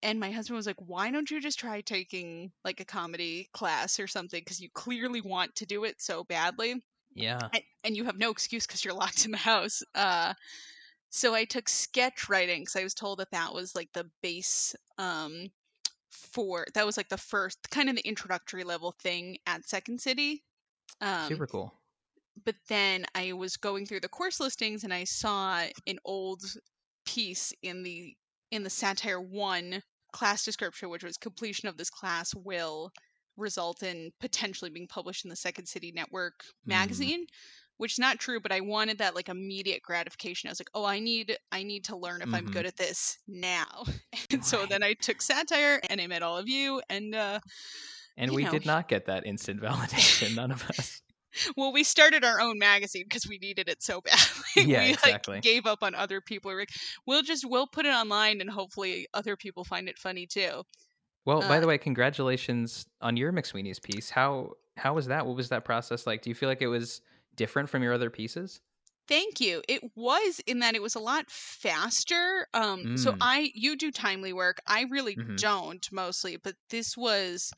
And 0.03 0.19
my 0.19 0.31
husband 0.31 0.57
was 0.57 0.67
like, 0.67 0.79
"Why 0.79 1.11
don't 1.11 1.29
you 1.29 1.41
just 1.41 1.59
try 1.59 1.81
taking 1.81 2.51
like 2.63 2.79
a 2.79 2.85
comedy 2.85 3.49
class 3.53 3.99
or 3.99 4.07
something? 4.07 4.41
Because 4.41 4.61
you 4.61 4.69
clearly 4.73 5.21
want 5.21 5.55
to 5.55 5.65
do 5.65 5.83
it 5.85 6.01
so 6.01 6.23
badly." 6.23 6.83
Yeah. 7.13 7.39
and, 7.51 7.63
and 7.83 7.97
you 7.97 8.03
have 8.05 8.17
no 8.17 8.29
excuse 8.29 8.67
because 8.67 8.85
you're 8.85 8.93
locked 9.05 9.25
in 9.25 9.31
the 9.31 9.37
house. 9.37 9.81
Uh, 9.95 10.33
so 11.09 11.33
I 11.33 11.45
took 11.45 11.67
sketch 11.67 12.29
writing 12.29 12.61
because 12.61 12.75
I 12.75 12.83
was 12.83 12.93
told 12.93 13.19
that 13.19 13.31
that 13.31 13.53
was 13.53 13.75
like 13.75 13.91
the 13.93 14.09
base 14.21 14.75
um, 14.97 15.47
for 16.11 16.65
that 16.73 16.85
was 16.85 16.97
like 16.97 17.09
the 17.09 17.17
first 17.17 17.69
kind 17.71 17.89
of 17.89 17.95
the 17.95 18.07
introductory 18.07 18.63
level 18.63 18.95
thing 19.01 19.37
at 19.47 19.67
Second 19.67 19.99
City. 19.99 20.43
Um, 21.01 21.27
Super 21.27 21.47
cool. 21.47 21.73
but 22.45 22.55
then 22.67 23.05
I 23.15 23.33
was 23.33 23.57
going 23.57 23.85
through 23.85 24.01
the 24.01 24.09
course 24.09 24.39
listings 24.39 24.83
and 24.83 24.93
I 24.93 25.03
saw 25.03 25.63
an 25.87 25.99
old 26.05 26.43
piece 27.05 27.53
in 27.63 27.83
the 27.83 28.15
in 28.51 28.63
the 28.63 28.69
satire 28.69 29.21
one 29.21 29.81
class 30.13 30.43
description, 30.45 30.89
which 30.89 31.03
was 31.03 31.17
completion 31.17 31.67
of 31.67 31.77
this 31.77 31.89
class 31.89 32.33
will 32.35 32.91
result 33.35 33.83
in 33.83 34.11
potentially 34.19 34.71
being 34.71 34.87
published 34.87 35.25
in 35.25 35.29
the 35.29 35.35
Second 35.35 35.67
City 35.67 35.91
Network 35.91 36.43
Mm. 36.65 36.67
magazine. 36.67 37.25
Which 37.77 37.93
is 37.93 37.99
not 37.99 38.19
true, 38.19 38.39
but 38.39 38.51
I 38.51 38.59
wanted 38.59 38.97
that 38.97 39.13
like 39.13 39.29
immediate 39.29 39.83
gratification. 39.83 40.47
I 40.47 40.51
was 40.51 40.59
like, 40.59 40.71
"Oh, 40.73 40.83
I 40.85 40.97
need, 40.99 41.37
I 41.51 41.61
need 41.61 41.83
to 41.85 41.95
learn 41.95 42.23
if 42.23 42.33
I'm 42.33 42.45
Mhm. 42.45 42.47
good 42.47 42.65
at 42.65 42.75
this 42.77 43.19
now." 43.27 43.83
And 44.31 44.43
so 44.43 44.65
then 44.65 44.81
I 44.83 44.95
took 44.95 45.21
satire, 45.21 45.79
and 45.89 46.01
I 46.01 46.07
met 46.07 46.23
all 46.23 46.37
of 46.39 46.49
you, 46.49 46.81
and 46.89 47.13
uh, 47.13 47.39
And 48.17 48.33
we 48.33 48.43
know. 48.43 48.45
did 48.45 48.65
not 48.65 48.87
get 48.87 49.05
that 49.05 49.25
instant 49.25 49.61
validation. 49.61 50.33
None 50.33 50.51
of 50.51 50.69
us. 50.71 51.01
Well, 51.55 51.71
we 51.73 51.83
started 51.83 52.23
our 52.23 52.39
own 52.41 52.57
magazine 52.59 53.03
because 53.03 53.27
we 53.27 53.37
needed 53.39 53.69
it 53.69 53.81
so 53.83 54.01
badly. 54.01 54.21
Yeah, 54.55 54.83
we 54.83 54.89
exactly. 54.89 55.33
like 55.33 55.41
gave 55.41 55.65
up 55.65 55.83
on 55.83 55.95
other 55.95 56.21
people. 56.21 56.51
We're 56.51 56.59
like, 56.61 56.71
we'll 57.05 57.23
just 57.23 57.45
we'll 57.45 57.67
put 57.67 57.85
it 57.85 57.93
online 57.93 58.41
and 58.41 58.49
hopefully 58.49 59.07
other 59.13 59.35
people 59.37 59.63
find 59.63 59.89
it 59.89 59.97
funny 59.99 60.27
too. 60.27 60.63
Well, 61.25 61.43
by 61.43 61.59
Uh, 61.59 61.59
the 61.59 61.67
way, 61.67 61.77
congratulations 61.77 62.87
on 63.01 63.17
your 63.17 63.33
McSweeney's 63.33 63.79
piece. 63.79 64.09
How 64.09 64.53
how 64.77 64.93
was 64.93 65.07
that? 65.07 65.25
What 65.25 65.35
was 65.35 65.49
that 65.49 65.65
process 65.65 66.05
like? 66.07 66.21
Do 66.21 66.29
you 66.29 66.35
feel 66.35 66.47
like 66.49 66.61
it 66.61 66.67
was 66.67 67.01
different 67.35 67.69
from 67.69 67.83
your 67.83 67.93
other 67.93 68.09
pieces? 68.09 68.61
Thank 69.07 69.39
you. 69.39 69.63
It 69.69 69.81
was 69.95 70.39
in 70.47 70.59
that 70.59 70.75
it 70.75 70.81
was 70.81 70.95
a 70.95 70.99
lot 70.99 71.29
faster. 71.31 72.47
Um, 72.53 72.87
so 72.95 73.15
Mm. 73.15 73.21
I 73.21 73.51
you 73.55 73.75
do 73.77 73.91
timely 73.91 74.33
work. 74.33 74.59
I 74.67 74.81
really 74.83 75.15
Mhm. 75.15 75.37
don't 75.37 75.89
mostly, 75.91 76.35
but 76.37 76.55
this 76.69 76.97
was 76.97 77.51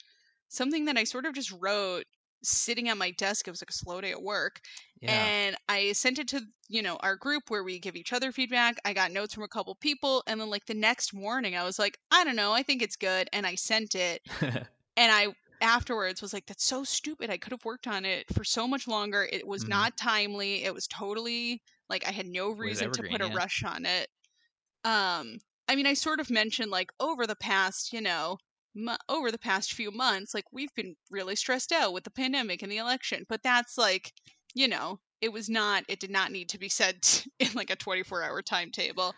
something 0.50 0.86
that 0.86 0.98
I 0.98 1.04
sort 1.06 1.26
of 1.26 1.34
just 1.36 1.52
wrote 1.52 2.06
sitting 2.44 2.90
at 2.90 2.98
my 2.98 3.12
desk. 3.12 3.48
It 3.48 3.52
was 3.52 3.62
like 3.62 3.70
a 3.70 3.74
slow 3.74 4.02
day 4.02 4.12
at 4.12 4.22
work. 4.22 4.60
Yeah. 5.02 5.32
and 5.32 5.56
I 5.68 5.94
sent 5.94 6.20
it 6.20 6.28
to 6.30 6.42
you 6.68 6.82
know 6.82 6.98
our 6.98 7.16
group 7.16 7.50
where 7.50 7.64
we 7.64 7.80
give 7.80 7.96
each 7.96 8.14
other 8.14 8.32
feedback. 8.32 8.78
I 8.86 8.94
got 8.94 9.12
notes 9.12 9.34
from 9.34 9.44
a 9.44 9.48
couple 9.48 9.76
people, 9.76 10.24
and 10.28 10.40
then 10.40 10.50
like 10.50 10.66
the 10.66 10.74
next 10.74 11.14
morning, 11.14 11.56
I 11.56 11.64
was 11.64 11.80
like, 11.80 11.98
I 12.12 12.24
don't 12.24 12.36
know, 12.36 12.54
I 12.54 12.64
think 12.64 12.82
it's 12.82 12.96
good, 12.96 13.28
and 13.34 13.46
I 13.48 13.56
sent 13.56 13.96
it, 13.96 14.22
and 14.98 15.12
I 15.12 15.36
afterwards 15.62 16.22
was 16.22 16.34
like, 16.34 16.46
that's 16.46 16.64
so 16.66 16.84
stupid. 16.84 17.30
I 17.30 17.38
could 17.38 17.52
have 17.52 17.66
worked 17.66 17.88
on 17.88 18.06
it 18.06 18.26
for 18.34 18.44
so 18.44 18.68
much 18.68 18.88
longer. 18.88 19.28
It 19.32 19.46
was 19.48 19.66
Mhm. 19.66 19.68
not 19.68 19.98
timely. 19.98 20.64
It 20.64 20.74
was 20.74 20.88
totally 20.88 21.62
like 21.90 22.06
I 22.08 22.12
had 22.12 22.28
no 22.28 22.50
reason 22.52 22.92
to 22.94 23.04
put 23.04 23.22
evergreen, 23.22 23.22
a 23.22 23.28
yeah. 23.28 23.38
rush 23.38 23.64
on 23.64 23.86
it. 23.86 24.10
Um, 24.84 25.40
I 25.68 25.76
mean, 25.76 25.86
I 25.88 25.94
sort 25.94 26.20
of 26.20 26.30
mentioned 26.30 26.72
like 26.72 26.92
over 27.00 27.28
the 27.28 27.36
past, 27.36 27.94
you 27.94 28.02
know, 28.02 28.38
over 29.08 29.32
the 29.32 29.38
past 29.38 29.74
few 29.74 29.92
months, 29.92 30.34
like 30.34 30.46
we've 30.52 30.74
been 30.76 30.96
really 31.10 31.36
stressed 31.36 31.72
out 31.72 31.94
with 31.94 32.04
the 32.04 32.12
pandemic 32.12 32.62
and 32.62 32.72
the 32.72 32.78
election, 32.78 33.26
but 33.30 33.44
that's 33.44 33.78
like, 33.78 34.14
you 34.54 34.68
know, 34.68 35.00
it 35.22 35.32
was 35.32 35.50
not, 35.50 35.84
it 35.88 36.00
did 36.00 36.12
not 36.12 36.32
need 36.32 36.50
to 36.50 36.60
be 36.60 36.70
said 36.70 37.08
in 37.40 37.50
like 37.56 37.70
a 37.70 37.76
24 37.76 38.24
hour 38.24 38.42
timetable. 38.42 39.16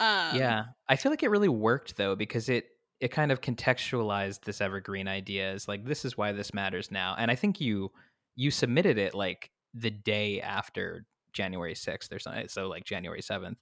Um, 0.00 0.36
yeah. 0.36 0.64
I 0.88 0.96
feel 0.96 1.12
like 1.12 1.22
it 1.22 1.30
really 1.30 1.48
worked 1.48 1.96
though 1.96 2.16
because 2.16 2.48
it 2.48 2.66
it 3.00 3.10
kind 3.10 3.32
of 3.32 3.40
contextualized 3.40 4.42
this 4.42 4.60
evergreen 4.60 5.08
idea 5.08 5.52
as 5.52 5.66
like 5.66 5.84
this 5.84 6.04
is 6.04 6.16
why 6.16 6.30
this 6.30 6.54
matters 6.54 6.90
now. 6.90 7.16
And 7.18 7.30
I 7.30 7.34
think 7.34 7.60
you 7.60 7.90
you 8.36 8.50
submitted 8.50 8.96
it 8.96 9.14
like 9.14 9.50
the 9.74 9.90
day 9.90 10.40
after 10.40 11.04
January 11.32 11.74
6th 11.74 12.12
or 12.12 12.18
something, 12.18 12.48
so 12.48 12.68
like 12.68 12.84
January 12.84 13.20
7th, 13.20 13.56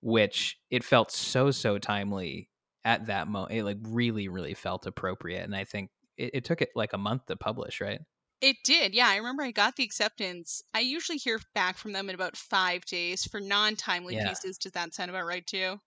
which 0.00 0.58
it 0.70 0.84
felt 0.84 1.10
so 1.10 1.50
so 1.50 1.78
timely 1.78 2.48
at 2.84 3.06
that 3.06 3.28
moment. 3.28 3.52
It 3.52 3.64
like 3.64 3.78
really 3.82 4.28
really 4.28 4.54
felt 4.54 4.86
appropriate 4.86 5.44
and 5.44 5.54
I 5.54 5.64
think 5.64 5.90
it, 6.16 6.30
it 6.34 6.44
took 6.44 6.62
it 6.62 6.70
like 6.74 6.92
a 6.92 6.98
month 6.98 7.26
to 7.26 7.36
publish, 7.36 7.80
right? 7.80 8.00
It 8.40 8.56
did, 8.62 8.94
yeah. 8.94 9.08
I 9.08 9.16
remember 9.16 9.42
I 9.42 9.52
got 9.52 9.76
the 9.76 9.84
acceptance. 9.84 10.62
I 10.74 10.80
usually 10.80 11.16
hear 11.18 11.40
back 11.54 11.78
from 11.78 11.92
them 11.92 12.08
in 12.10 12.14
about 12.14 12.36
five 12.36 12.84
days 12.84 13.24
for 13.24 13.40
non 13.40 13.74
timely 13.76 14.14
Yeah. 14.14 14.28
pieces. 14.28 14.58
Does 14.58 14.72
that 14.72 14.92
sound 14.94 15.10
about 15.10 15.24
right 15.26 15.46
to 15.46 15.56
you? 15.56 15.80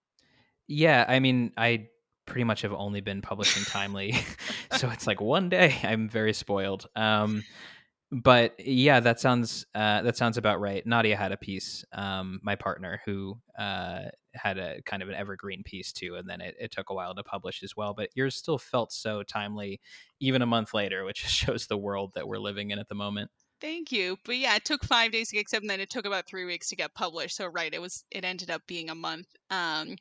Yeah, 0.68 1.06
I 1.08 1.20
mean, 1.20 1.54
I 1.58 1.88
pretty 2.26 2.44
much 2.44 2.62
have 2.64 2.74
only 2.74 3.02
been 3.02 3.22
publishing 3.22 3.64
timely, 3.64 4.14
so 4.72 4.90
it's 4.90 5.08
like 5.08 5.22
one 5.22 5.50
day. 5.50 5.76
I'm 5.84 6.10
very 6.10 6.34
spoiled. 6.34 6.88
Um, 6.96 7.44
but 8.12 8.56
yeah, 8.60 9.02
that 9.02 9.20
sounds 9.20 9.66
uh, 9.76 10.02
that 10.02 10.18
sounds 10.18 10.38
about 10.38 10.60
right. 10.60 10.86
Nadia 10.86 11.16
had 11.16 11.32
a 11.32 11.38
piece, 11.38 11.86
um, 11.94 12.40
my 12.42 12.56
partner, 12.56 13.02
who 13.06 13.38
uh, 13.60 14.06
had 14.38 14.58
a 14.58 14.82
kind 14.84 15.04
of 15.04 15.10
an 15.10 15.16
evergreen 15.16 15.64
piece 15.64 15.92
too, 15.92 16.16
and 16.16 16.30
then 16.30 16.42
it, 16.42 16.56
it 16.60 16.72
took 16.72 16.90
a 16.90 16.94
while 16.94 17.14
to 17.16 17.24
publish 17.24 17.64
as 17.64 17.76
well. 17.76 17.94
But 17.94 18.10
yours 18.16 18.36
still 18.36 18.58
felt 18.58 18.92
so 18.92 19.24
timely, 19.24 19.80
even 20.20 20.42
a 20.42 20.46
month 20.46 20.74
later, 20.74 21.04
which 21.06 21.18
shows 21.28 21.68
the 21.68 21.78
world 21.78 22.12
that 22.16 22.28
we're 22.28 22.38
living 22.38 22.72
in 22.72 22.80
at 22.80 22.88
the 22.88 22.96
moment. 22.96 23.32
Thank 23.60 23.92
you. 23.92 24.18
But 24.24 24.38
yeah, 24.38 24.56
it 24.56 24.66
took 24.66 24.84
five 24.84 25.12
days 25.12 25.30
to 25.30 25.36
get 25.36 25.42
accepted, 25.42 25.64
and 25.64 25.70
then 25.70 25.80
it 25.80 25.90
took 25.90 26.06
about 26.06 26.28
three 26.28 26.46
weeks 26.46 26.70
to 26.70 26.76
get 26.76 26.94
published. 26.94 27.36
So 27.36 27.48
right, 27.48 27.74
it 27.74 27.82
was 27.82 28.04
it 28.12 28.24
ended 28.24 28.52
up 28.52 28.62
being 28.68 28.90
a 28.90 28.96
month. 28.96 29.28
Um, 29.50 29.96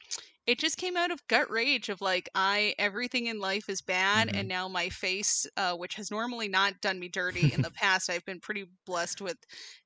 it 0.46 0.58
just 0.58 0.76
came 0.78 0.96
out 0.96 1.10
of 1.10 1.26
gut 1.28 1.50
rage 1.50 1.88
of 1.88 2.00
like 2.00 2.28
I 2.34 2.74
everything 2.78 3.26
in 3.26 3.38
life 3.40 3.68
is 3.68 3.82
bad, 3.82 4.28
Mhm. 4.28 4.36
and 4.38 4.48
now 4.48 4.68
my 4.68 4.88
face, 4.88 5.46
uh, 5.56 5.74
which 5.74 5.94
has 5.94 6.10
normally 6.10 6.48
not 6.48 6.80
done 6.80 6.98
me 7.00 7.08
dirty 7.08 7.52
in 7.52 7.62
the 7.62 7.70
past, 7.74 8.08
I've 8.10 8.24
been 8.24 8.40
pretty 8.40 8.66
blessed 8.86 9.20
with 9.20 9.36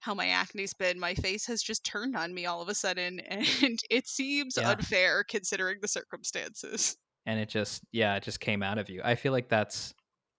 how 0.00 0.14
my 0.14 0.26
acne's 0.28 0.74
been. 0.74 0.98
My 1.00 1.14
face 1.14 1.46
has 1.46 1.62
just 1.62 1.84
turned 1.84 2.16
on 2.16 2.32
me 2.34 2.46
all 2.46 2.60
of 2.62 2.68
a 2.68 2.74
sudden, 2.74 3.20
and 3.28 3.78
it 3.90 4.06
seems 4.06 4.56
Yeah. 4.56 4.70
unfair 4.70 5.24
considering 5.24 5.78
the 5.80 5.88
circumstances. 5.88 6.96
and 7.26 7.38
it 7.38 7.48
just 7.50 7.82
yeah 7.92 8.16
it 8.16 8.22
just 8.22 8.40
came 8.40 8.62
out 8.62 8.78
of 8.78 8.88
you 8.88 9.02
i 9.04 9.14
feel 9.14 9.30
like 9.30 9.48
that's 9.50 9.92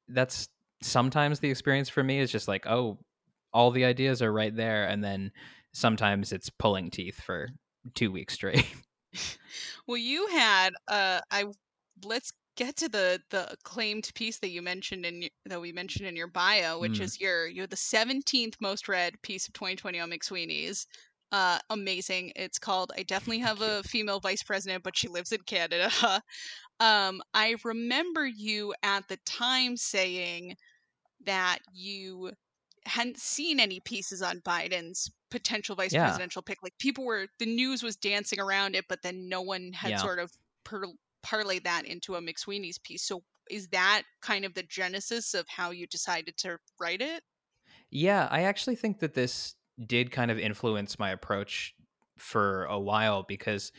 that's 0.07 0.49
sometimes 0.81 1.39
the 1.39 1.49
experience 1.49 1.89
for 1.89 2.03
me 2.03 2.17
is 2.19 2.31
just 2.31 2.47
like 2.47 2.65
oh 2.65 2.97
all 3.53 3.69
the 3.69 3.85
ideas 3.85 4.19
are 4.23 4.33
right 4.33 4.55
there 4.55 4.85
and 4.87 5.03
then 5.03 5.31
sometimes 5.73 6.31
it's 6.31 6.49
pulling 6.49 6.89
teeth 6.89 7.21
for 7.21 7.49
two 7.93 8.11
weeks 8.11 8.33
straight 8.33 8.65
well 9.87 9.97
you 9.97 10.27
had 10.27 10.73
uh 10.87 11.21
i 11.31 11.45
let's 12.03 12.31
get 12.55 12.75
to 12.75 12.89
the 12.89 13.19
the 13.29 13.51
acclaimed 13.53 14.09
piece 14.15 14.39
that 14.39 14.49
you 14.49 14.61
mentioned 14.61 15.05
in 15.05 15.27
that 15.45 15.61
we 15.61 15.71
mentioned 15.71 16.07
in 16.07 16.15
your 16.15 16.27
bio 16.27 16.79
which 16.79 16.99
Mm. 16.99 17.01
is 17.01 17.19
your 17.19 17.47
you're 17.47 17.67
the 17.67 17.75
17th 17.75 18.55
most 18.61 18.87
read 18.87 19.13
piece 19.21 19.47
of 19.47 19.53
2020 19.53 19.99
on 19.99 20.09
mcsweeney's 20.09 20.85
uh 21.31 21.59
amazing. 21.69 22.31
It's 22.35 22.59
called 22.59 22.91
i 22.97 23.03
definitely 23.03 23.39
have 23.39 23.61
a 23.61 23.83
female 23.83 24.19
vice 24.19 24.43
president 24.43 24.83
but 24.83 24.97
she 24.97 25.07
lives 25.07 25.31
in 25.31 25.41
canada. 25.47 25.89
Um 26.79 27.21
i 27.33 27.55
remember 27.63 28.25
you 28.27 28.73
at 28.83 29.07
the 29.09 29.17
time 29.25 29.77
saying 29.77 30.55
that 31.25 31.59
you 31.71 32.31
hadn't 32.85 33.17
seen 33.17 33.59
any 33.59 33.79
pieces 33.79 34.21
on 34.21 34.41
biden's 34.41 35.11
potential 35.29 35.75
vice 35.75 35.93
Yeah. 35.93 36.03
presidential 36.03 36.41
pick 36.41 36.57
like 36.63 36.77
people 36.79 37.05
were 37.05 37.27
the 37.39 37.45
news 37.45 37.83
was 37.83 37.95
dancing 37.95 38.39
around 38.39 38.75
it 38.75 38.85
but 38.89 39.01
then 39.03 39.29
no 39.29 39.41
one 39.41 39.71
had 39.73 39.91
Yeah. 39.91 39.97
sort 39.97 40.19
of 40.19 40.31
parlayed 41.23 41.63
that 41.63 41.85
into 41.85 42.15
a 42.15 42.21
mcsweeney's 42.21 42.79
piece 42.79 43.03
so 43.03 43.23
is 43.49 43.67
that 43.69 44.03
kind 44.21 44.45
of 44.45 44.53
the 44.53 44.63
genesis 44.63 45.33
of 45.33 45.45
how 45.47 45.71
you 45.71 45.85
decided 45.87 46.35
to 46.37 46.57
write 46.79 47.01
it 47.01 47.23
Yeah, 47.89 48.27
I 48.31 48.43
actually 48.43 48.75
think 48.75 48.99
that 48.99 49.13
this 49.13 49.55
did 49.85 50.11
kind 50.11 50.31
of 50.31 50.39
influence 50.39 50.99
my 50.99 51.09
approach 51.11 51.75
for 52.17 52.65
a 52.65 52.79
while 52.79 53.23
because 53.23 53.71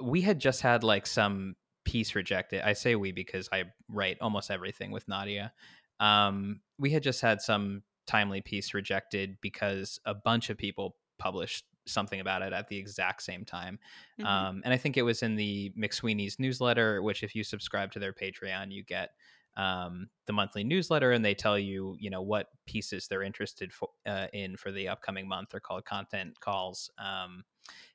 we 0.00 0.20
had 0.20 0.38
just 0.38 0.60
had 0.60 0.84
like 0.84 1.06
some 1.06 1.56
piece 1.84 2.14
rejected. 2.14 2.62
I 2.62 2.74
say 2.74 2.94
we 2.94 3.12
because 3.12 3.48
I 3.52 3.64
write 3.88 4.18
almost 4.20 4.50
everything 4.50 4.90
with 4.90 5.08
Nadia. 5.08 5.52
Um, 6.00 6.60
we 6.78 6.90
had 6.90 7.02
just 7.02 7.20
had 7.20 7.40
some 7.40 7.82
timely 8.08 8.40
piece 8.42 8.74
rejected 8.74 9.38
because 9.42 10.00
a 10.06 10.14
bunch 10.14 10.50
of 10.50 10.58
people 10.58 10.96
published 11.18 11.66
something 11.86 12.20
about 12.20 12.42
it 12.42 12.52
at 12.52 12.68
the 12.68 12.76
exact 12.78 13.22
same 13.22 13.44
time. 13.44 13.78
Mhm. 14.18 14.26
Um, 14.26 14.62
and 14.64 14.74
I 14.74 14.78
think 14.78 14.96
it 14.96 15.02
was 15.02 15.22
in 15.22 15.36
the 15.36 15.70
McSweeney's 15.78 16.38
newsletter, 16.40 17.02
which 17.02 17.22
if 17.22 17.34
you 17.36 17.44
subscribe 17.44 17.92
to 17.92 18.00
their 18.00 18.12
Patreon, 18.12 18.72
you 18.72 18.84
get 18.84 19.10
um, 19.56 20.10
the 20.26 20.32
monthly 20.32 20.62
newsletter, 20.62 21.10
and 21.12 21.24
they 21.24 21.34
tell 21.34 21.58
you, 21.58 21.96
you 21.98 22.10
know, 22.10 22.22
what 22.22 22.48
pieces 22.66 23.08
they're 23.08 23.24
interested 23.24 23.72
for, 23.72 23.88
uh, 24.06 24.28
in 24.32 24.56
for 24.56 24.70
the 24.70 24.88
upcoming 24.88 25.26
month. 25.26 25.50
They're 25.50 25.60
called 25.60 25.84
content 25.84 26.38
calls. 26.40 26.90
Um, 26.98 27.44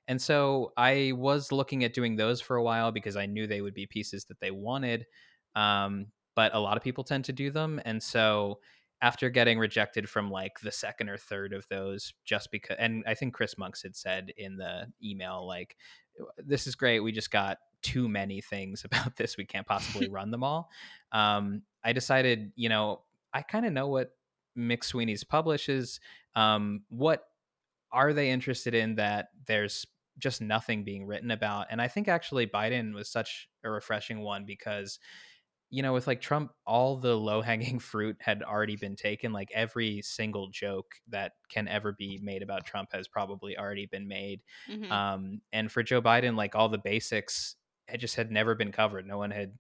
and 0.07 0.21
so 0.21 0.73
I 0.77 1.13
was 1.15 1.51
looking 1.51 1.83
at 1.83 1.93
doing 1.93 2.15
those 2.17 2.41
for 2.41 2.57
a 2.57 2.63
while 2.63 2.91
because 2.91 3.15
I 3.15 3.25
knew 3.25 3.47
they 3.47 3.61
would 3.61 3.73
be 3.73 3.87
pieces 3.87 4.25
that 4.25 4.39
they 4.39 4.51
wanted. 4.51 5.05
Um, 5.55 6.11
but 6.35 6.53
a 6.55 6.59
lot 6.59 6.77
of 6.77 6.83
people 6.83 7.03
tend 7.03 7.25
to 7.25 7.33
do 7.33 7.51
them, 7.51 7.79
and 7.85 8.01
so 8.01 8.59
after 9.03 9.29
getting 9.29 9.59
rejected 9.59 10.09
from 10.09 10.31
like 10.31 10.61
the 10.61 10.71
second 10.71 11.09
or 11.09 11.17
third 11.17 11.51
of 11.51 11.67
those, 11.67 12.13
just 12.23 12.49
because, 12.51 12.77
and 12.79 13.03
I 13.05 13.15
think 13.15 13.33
Chris 13.33 13.57
Monks 13.57 13.83
had 13.83 13.97
said 13.97 14.31
in 14.37 14.55
the 14.55 14.87
email, 15.03 15.45
like, 15.45 15.75
this 16.37 16.67
is 16.67 16.75
great. 16.75 17.01
We 17.01 17.11
just 17.11 17.29
got 17.29 17.57
too 17.81 18.07
many 18.07 18.39
things 18.39 18.85
about 18.85 19.17
this. 19.17 19.35
We 19.35 19.43
can't 19.43 19.67
possibly 19.67 20.07
run 20.07 20.31
them 20.31 20.41
all. 20.41 20.69
Um, 21.11 21.63
I 21.83 21.91
decided, 21.91 22.53
you 22.55 22.69
know, 22.69 23.01
I 23.33 23.41
kind 23.41 23.65
of 23.65 23.73
know 23.73 23.89
what 23.89 24.15
McSweeney's 24.57 25.25
publishes. 25.25 25.99
Um, 26.33 26.83
what 26.87 27.25
are 27.91 28.13
they 28.13 28.29
interested 28.29 28.73
in 28.73 28.95
that 28.95 29.31
there's 29.47 29.85
just 30.17 30.41
nothing 30.41 30.85
being 30.85 31.05
written 31.05 31.29
about? 31.29 31.67
And 31.69 31.81
I 31.81 31.89
think 31.89 32.07
actually 32.07 32.47
Biden 32.47 32.93
was 32.93 33.09
such 33.09 33.49
a 33.65 33.69
refreshing 33.69 34.21
one 34.21 34.45
because 34.45 34.97
you 35.73 35.81
know, 35.81 35.93
with 35.93 36.07
like 36.07 36.21
Trump, 36.21 36.53
all 36.65 36.97
the 36.97 37.15
low 37.17 37.41
hanging 37.41 37.79
fruit 37.91 38.17
had 38.21 38.43
already 38.43 38.75
been 38.75 38.95
taken. 38.95 39.33
Like 39.33 39.51
every 39.53 40.01
single 40.03 40.49
joke 40.49 40.95
that 41.07 41.33
can 41.49 41.67
ever 41.67 41.93
be 41.93 42.19
made 42.21 42.43
about 42.43 42.65
Trump 42.65 42.93
has 42.93 43.07
probably 43.07 43.57
already 43.57 43.87
been 43.87 44.07
made. 44.07 44.43
Mhm. 44.67 44.91
Um, 44.91 45.41
and 45.51 45.71
for 45.71 45.83
Joe 45.83 46.01
Biden, 46.01 46.35
like 46.35 46.55
all 46.55 46.69
the 46.69 46.77
basics 46.77 47.55
had 47.87 47.99
just 47.99 48.15
had 48.15 48.31
never 48.31 48.55
been 48.55 48.71
covered. 48.71 49.07
No 49.07 49.17
one 49.17 49.31
had 49.31 49.57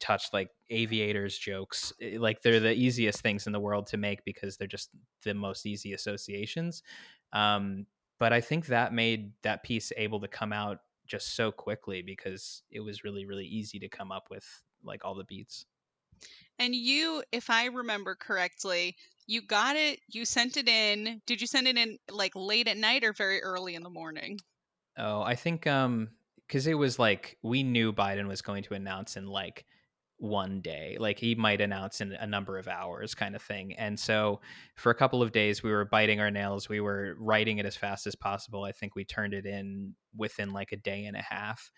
touched 0.00 0.32
like 0.32 0.50
aviators 0.70 1.38
jokes. 1.38 1.92
Eh, 2.00 2.18
Like 2.18 2.42
they're 2.42 2.60
the 2.60 2.74
easiest 2.74 3.20
things 3.20 3.46
in 3.46 3.52
the 3.52 3.60
world 3.60 3.86
to 3.88 3.96
make 3.96 4.24
because 4.24 4.56
they're 4.56 4.66
just 4.66 4.90
the 5.22 5.34
most 5.34 5.66
easy 5.66 5.92
associations. 5.92 6.82
Um, 7.32 7.86
but 8.18 8.32
I 8.32 8.40
think 8.40 8.66
that 8.66 8.92
made 8.92 9.34
that 9.42 9.62
piece 9.62 9.92
able 9.96 10.20
to 10.20 10.28
come 10.28 10.52
out 10.52 10.80
just 11.06 11.34
so 11.34 11.52
quickly 11.52 12.02
because 12.02 12.62
it 12.70 12.80
was 12.80 13.04
really, 13.04 13.24
really 13.26 13.46
easy 13.46 13.78
to 13.80 13.88
come 13.88 14.12
up 14.12 14.28
with 14.30 14.62
like 14.84 15.04
all 15.04 15.14
the 15.14 15.24
beats. 15.24 15.66
and 16.58 16.74
you 16.74 17.22
if 17.32 17.50
i 17.50 17.66
remember 17.66 18.14
correctly 18.14 18.96
you 19.26 19.40
got 19.42 19.76
it 19.76 20.00
you 20.08 20.24
sent 20.24 20.56
it 20.56 20.68
in 20.68 21.20
did 21.26 21.40
you 21.40 21.46
send 21.46 21.66
it 21.66 21.76
in 21.76 21.96
like 22.10 22.32
late 22.34 22.68
at 22.68 22.76
night 22.76 23.04
or 23.04 23.12
very 23.12 23.42
early 23.42 23.74
in 23.74 23.82
the 23.82 23.90
morning 23.90 24.38
Oh, 24.96 25.22
I 25.22 25.34
think 25.34 25.66
um 25.66 26.08
because 26.46 26.66
it 26.66 26.74
was 26.74 26.98
like 26.98 27.38
we 27.42 27.62
knew 27.62 27.92
Biden 27.92 28.28
was 28.28 28.42
going 28.42 28.62
to 28.64 28.74
announce 28.74 29.16
in 29.16 29.26
like 29.26 29.64
one 30.18 30.60
day, 30.60 30.96
like 31.00 31.18
he 31.18 31.34
might 31.34 31.60
announce 31.60 32.00
in 32.00 32.12
a 32.12 32.26
number 32.26 32.58
of 32.58 32.68
hours, 32.68 33.14
kind 33.14 33.34
of 33.34 33.42
thing. 33.42 33.72
And 33.74 33.98
so 33.98 34.40
for 34.76 34.90
a 34.90 34.94
couple 34.94 35.22
of 35.22 35.32
days, 35.32 35.62
we 35.62 35.72
were 35.72 35.84
biting 35.86 36.20
our 36.20 36.30
nails. 36.30 36.68
We 36.68 36.80
were 36.80 37.16
writing 37.18 37.58
it 37.58 37.66
as 37.66 37.76
fast 37.76 38.06
as 38.06 38.14
possible. 38.14 38.64
I 38.64 38.72
think 38.72 38.94
we 38.94 39.04
turned 39.04 39.34
it 39.34 39.46
in 39.46 39.94
within 40.16 40.52
like 40.52 40.72
a 40.72 40.76
day 40.76 41.06
and 41.06 41.16
a 41.16 41.22
half, 41.22 41.70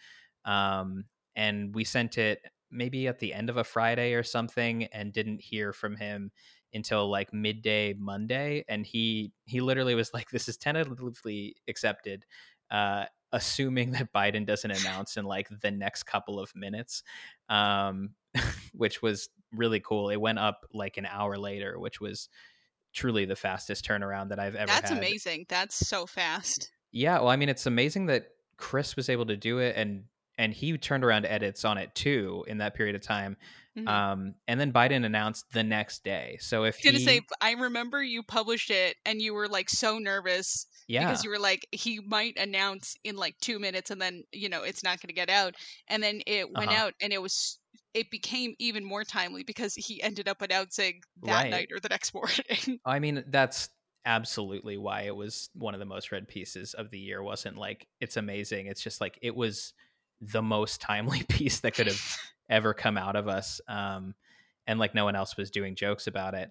um, 0.45 1.05
and 1.37 1.75
we 1.75 1.85
sent 1.85 2.19
it 2.19 2.41
maybe 2.75 3.09
at 3.09 3.21
the 3.21 3.33
end 3.33 3.49
of 3.49 3.57
a 3.57 3.65
Friday 3.65 4.15
or 4.15 4.23
something, 4.23 4.85
and 4.85 5.13
didn't 5.13 5.41
hear 5.41 5.73
from 5.73 5.97
him 5.97 6.33
until 6.73 7.09
like 7.09 7.33
midday 7.33 7.95
Monday. 7.95 8.65
And 8.69 8.85
he 8.85 9.33
he 9.47 9.61
literally 9.61 9.95
was 9.95 10.13
like, 10.13 10.31
"This 10.31 10.49
is 10.49 10.57
tentatively 10.57 11.57
accepted." 11.69 12.27
uh, 12.71 13.05
assuming 13.33 13.93
that 13.93 14.13
Biden 14.13 14.47
doesn't 14.47 14.71
announce 14.71 15.17
in 15.17 15.25
like 15.25 15.49
the 15.61 15.71
next 15.71 16.05
couple 16.05 16.39
of 16.39 16.55
minutes, 16.55 17.03
um, 17.49 18.11
which 18.73 19.03
was 19.03 19.29
really 19.53 19.81
cool. 19.81 20.11
It 20.11 20.21
went 20.21 20.39
up 20.39 20.67
like 20.73 20.97
an 20.97 21.07
hour 21.07 21.37
later, 21.39 21.79
which 21.79 22.01
was 22.01 22.29
truly 22.93 23.25
the 23.25 23.37
fastest 23.37 23.87
turnaround 23.87 24.29
that 24.29 24.39
I've 24.39 24.55
ever 24.55 24.69
that's 24.69 24.91
had. 24.91 24.99
amazing 24.99 25.47
that's 25.49 25.75
so 25.75 26.07
fast 26.07 26.71
Yeah, 26.93 27.19
well, 27.19 27.29
I 27.29 27.35
mean, 27.37 27.49
it's 27.49 27.67
amazing 27.67 28.07
that 28.07 28.29
Chris 28.57 28.95
was 28.95 29.09
able 29.09 29.27
to 29.27 29.37
do 29.37 29.59
it, 29.59 29.75
and 29.77 30.05
and 30.39 30.53
he 30.53 30.77
turned 30.79 31.05
around 31.05 31.27
edits 31.27 31.65
on 31.65 31.79
it 31.79 31.95
too 31.95 32.45
in 32.49 32.59
that 32.59 32.75
period 32.75 32.95
of 32.97 33.03
time. 33.03 33.37
Mhm. 33.77 34.05
Um, 34.05 34.35
and 34.49 34.59
then 34.61 34.73
Biden 34.73 35.05
announced 35.05 35.53
the 35.53 35.63
next 35.63 36.05
day. 36.05 36.39
So 36.41 36.65
if 36.65 36.77
I 36.87 36.99
he, 36.99 36.99
say 36.99 37.21
i 37.41 37.53
remember 37.53 38.03
you 38.03 38.23
published 38.23 38.71
it 38.71 38.97
and 39.05 39.23
you 39.23 39.33
were 39.35 39.49
like 39.49 39.71
so 39.71 39.99
nervous 39.99 40.67
yeah, 40.87 40.99
because 40.99 41.25
you 41.25 41.31
were 41.31 41.39
like 41.39 41.67
he 41.73 42.01
might 42.01 42.37
announce 42.37 42.95
in 43.05 43.17
like 43.17 43.37
two 43.41 43.59
minutes 43.59 43.91
and 43.91 44.01
then 44.01 44.23
you 44.33 44.49
know 44.49 44.63
it's 44.63 44.83
not 44.83 45.01
going 45.01 45.09
to 45.09 45.15
get 45.15 45.31
out 45.31 45.55
and 45.89 46.03
then 46.03 46.21
it 46.27 46.51
went 46.51 46.73
Uh-huh. 46.73 46.73
out 46.73 46.95
and 47.01 47.13
it 47.13 47.23
was 47.23 47.59
it 47.95 48.11
became 48.11 48.55
even 48.59 48.85
more 48.85 49.05
timely 49.05 49.43
because 49.45 49.75
he 49.77 50.03
ended 50.03 50.29
up 50.29 50.43
announcing 50.43 51.01
that 51.27 51.49
Right. 51.49 51.49
night 51.49 51.69
or 51.73 51.81
the 51.81 51.89
next 51.89 52.13
morning 52.15 52.81
I 52.85 52.99
mean, 52.99 53.25
that's 53.29 53.71
absolutely 54.05 54.77
why 54.77 55.03
it 55.03 55.17
was 55.17 55.49
one 55.55 55.75
of 55.75 55.81
the 55.81 55.87
most 55.87 56.13
read 56.13 56.29
pieces 56.29 56.75
of 56.75 56.91
the 56.91 56.99
year. 56.99 57.23
Wasn't 57.23 57.57
like 57.57 57.89
it's 58.01 58.17
amazing. 58.17 58.67
It's 58.67 58.83
just 58.83 59.01
like 59.01 59.19
it 59.23 59.35
was 59.35 59.73
the 60.21 60.43
most 60.43 60.81
timely 60.81 61.23
piece 61.29 61.61
that 61.61 61.75
could 61.75 61.87
have 61.87 62.03
ever 62.49 62.75
come 62.75 62.97
out 62.97 63.17
of 63.17 63.29
us. 63.29 63.61
Um, 63.69 64.15
and 64.67 64.79
like 64.79 64.95
no 64.95 65.05
one 65.05 65.17
else 65.17 65.37
was 65.37 65.51
doing 65.51 65.75
jokes 65.75 66.07
about 66.07 66.35
it. 66.35 66.51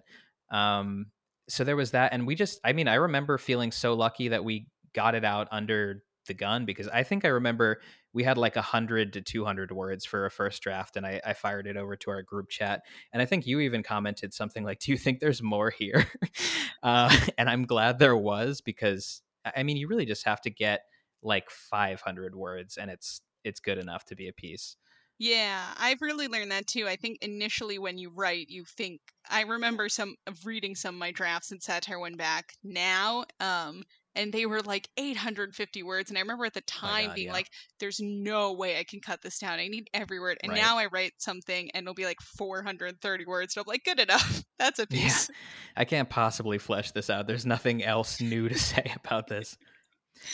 Um, 0.50 1.06
so 1.48 1.64
there 1.64 1.76
was 1.76 1.90
that, 1.90 2.12
and 2.12 2.26
we 2.26 2.34
just, 2.34 2.60
I 2.64 2.72
mean, 2.72 2.88
I 2.88 2.94
remember 2.94 3.38
feeling 3.38 3.72
so 3.72 3.94
lucky 3.94 4.28
that 4.28 4.44
we 4.44 4.66
got 4.94 5.14
it 5.14 5.24
out 5.24 5.48
under 5.50 6.02
the 6.26 6.34
gun 6.34 6.64
because 6.64 6.88
I 6.88 7.02
think 7.02 7.24
I 7.24 7.28
remember 7.28 7.80
we 8.14 8.22
had 8.22 8.38
like 8.38 8.56
100 8.56 9.12
to 9.14 9.20
200 9.20 9.72
words 9.72 10.04
for 10.04 10.24
a 10.24 10.30
first 10.30 10.62
draft 10.62 10.96
and 10.96 11.04
I, 11.04 11.20
I 11.26 11.34
fired 11.34 11.66
it 11.66 11.76
over 11.76 11.96
to 11.96 12.10
our 12.10 12.22
group 12.22 12.48
chat 12.48 12.82
and 13.12 13.20
i 13.20 13.26
think 13.26 13.46
you 13.46 13.60
even 13.60 13.82
commented 13.82 14.32
something 14.32 14.64
like 14.64 14.78
do 14.78 14.92
you 14.92 14.96
think 14.96 15.20
there's 15.20 15.42
more 15.42 15.70
here 15.70 16.06
uh, 16.82 17.14
and 17.38 17.50
i'm 17.50 17.66
glad 17.66 17.98
there 17.98 18.16
was 18.16 18.62
because 18.62 19.20
I- 19.44 19.62
mean 19.64 19.76
you 19.76 19.88
really 19.88 20.06
just 20.06 20.24
have 20.24 20.40
to 20.42 20.50
get 20.50 20.84
like 21.22 21.50
500 21.50 22.34
words 22.34 22.76
and 22.78 22.90
it's 22.90 23.20
it's 23.44 23.60
good 23.60 23.78
enough 23.78 24.04
to 24.06 24.16
be 24.16 24.28
a 24.28 24.32
piece 24.32 24.76
Yeah, 25.18 25.74
I've 25.78 26.02
really 26.02 26.26
learned 26.26 26.50
that 26.50 26.66
too. 26.66 26.88
I 26.88 26.96
think 26.96 27.18
initially 27.22 27.78
when 27.78 27.98
you 27.98 28.10
write, 28.10 28.48
you 28.48 28.64
think 28.64 29.00
I 29.30 29.42
remember 29.42 29.88
some 29.88 30.16
of 30.26 30.44
reading 30.44 30.74
some 30.74 30.96
of 30.96 30.98
my 30.98 31.12
drafts 31.12 31.52
and 31.52 31.62
Satire 31.62 32.00
Went 32.00 32.18
Back 32.18 32.52
now, 32.64 33.24
um, 33.38 33.84
and 34.16 34.32
they 34.32 34.44
were 34.46 34.60
like 34.60 34.88
850 34.96 35.82
words. 35.84 36.10
And 36.10 36.18
I 36.18 36.20
remember 36.20 36.44
at 36.46 36.54
the 36.54 36.62
my 36.80 36.94
time 36.94 37.12
God, 37.12 37.14
being 37.14 37.30
yeah. 37.30 37.32
like, 37.32 37.48
"There's 37.78 38.00
no 38.00 38.52
way 38.54 38.76
I 38.78 38.84
can 38.84 39.00
cut 39.00 39.22
this 39.22 39.38
down. 39.38 39.60
I 39.60 39.68
need 39.68 39.88
every 39.94 40.18
word." 40.18 40.38
And 40.42 40.52
Right. 40.52 40.54
now 40.54 40.78
I 40.78 40.86
write 40.86 41.12
something, 41.18 41.70
and 41.72 41.84
it'll 41.84 41.94
be 41.94 42.04
like 42.06 42.20
430 42.20 43.24
words, 43.26 43.56
and 43.56 43.62
I'm 43.64 43.70
like, 43.70 43.84
"Good 43.84 44.00
enough. 44.00 44.42
That's 44.58 44.80
a 44.80 44.86
Yeah. 44.88 45.24
piece." 45.26 45.30
i 45.76 45.84
can't 45.84 46.10
possibly 46.10 46.58
flesh 46.58 46.90
this 46.92 47.08
out 47.10 47.26
there's 47.26 47.46
nothing 47.46 47.82
else 47.82 48.20
new 48.20 48.48
to 48.48 48.58
say 48.58 48.92
about 48.96 49.28
this 49.28 49.56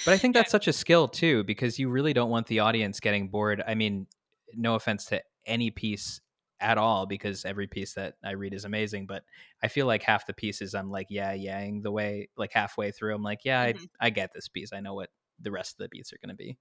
but 0.05 0.15
i 0.15 0.19
think 0.19 0.35
that's 0.35 0.51
such 0.51 0.69
a 0.69 0.73
skill 0.73 1.09
too 1.09 1.45
because 1.45 1.79
you 1.79 1.89
really 1.89 2.13
don't 2.13 2.31
want 2.31 2.47
the 2.47 2.61
audience 2.61 3.01
getting 3.01 3.29
bored 3.29 3.63
i 3.67 3.75
mean 3.75 4.07
no 4.55 4.75
offense 4.75 5.05
to 5.07 5.23
any 5.47 5.71
piece 5.71 6.21
at 6.61 6.77
all 6.79 7.07
because 7.07 7.45
every 7.45 7.67
piece 7.67 7.95
that 7.95 8.15
I 8.23 8.33
read 8.33 8.53
is 8.53 8.65
amazing. 8.65 9.07
But 9.07 9.25
I 9.63 9.69
feel 9.69 9.87
like 9.87 10.03
half 10.03 10.27
the 10.27 10.35
pieces 10.35 10.75
I'm 10.75 10.91
like, 10.91 11.07
yeah, 11.09 11.33
yang 11.33 11.83
the 11.83 11.91
way 11.91 12.29
like 12.37 12.53
halfway 12.53 12.91
through, 12.91 13.15
I'm 13.15 13.23
like, 13.23 13.41
yeah, 13.45 13.73
Mhm. 13.73 13.89
I, 14.01 14.07
I 14.07 14.11
get 14.11 14.31
this 14.35 14.49
piece. 14.49 14.73
I 14.73 14.81
know 14.81 14.95
what 14.95 15.11
the 15.39 15.51
rest 15.51 15.75
of 15.75 15.79
the 15.79 15.89
beats 15.89 16.13
are 16.13 16.19
going 16.23 16.37
to 16.37 16.37
be. 16.37 16.59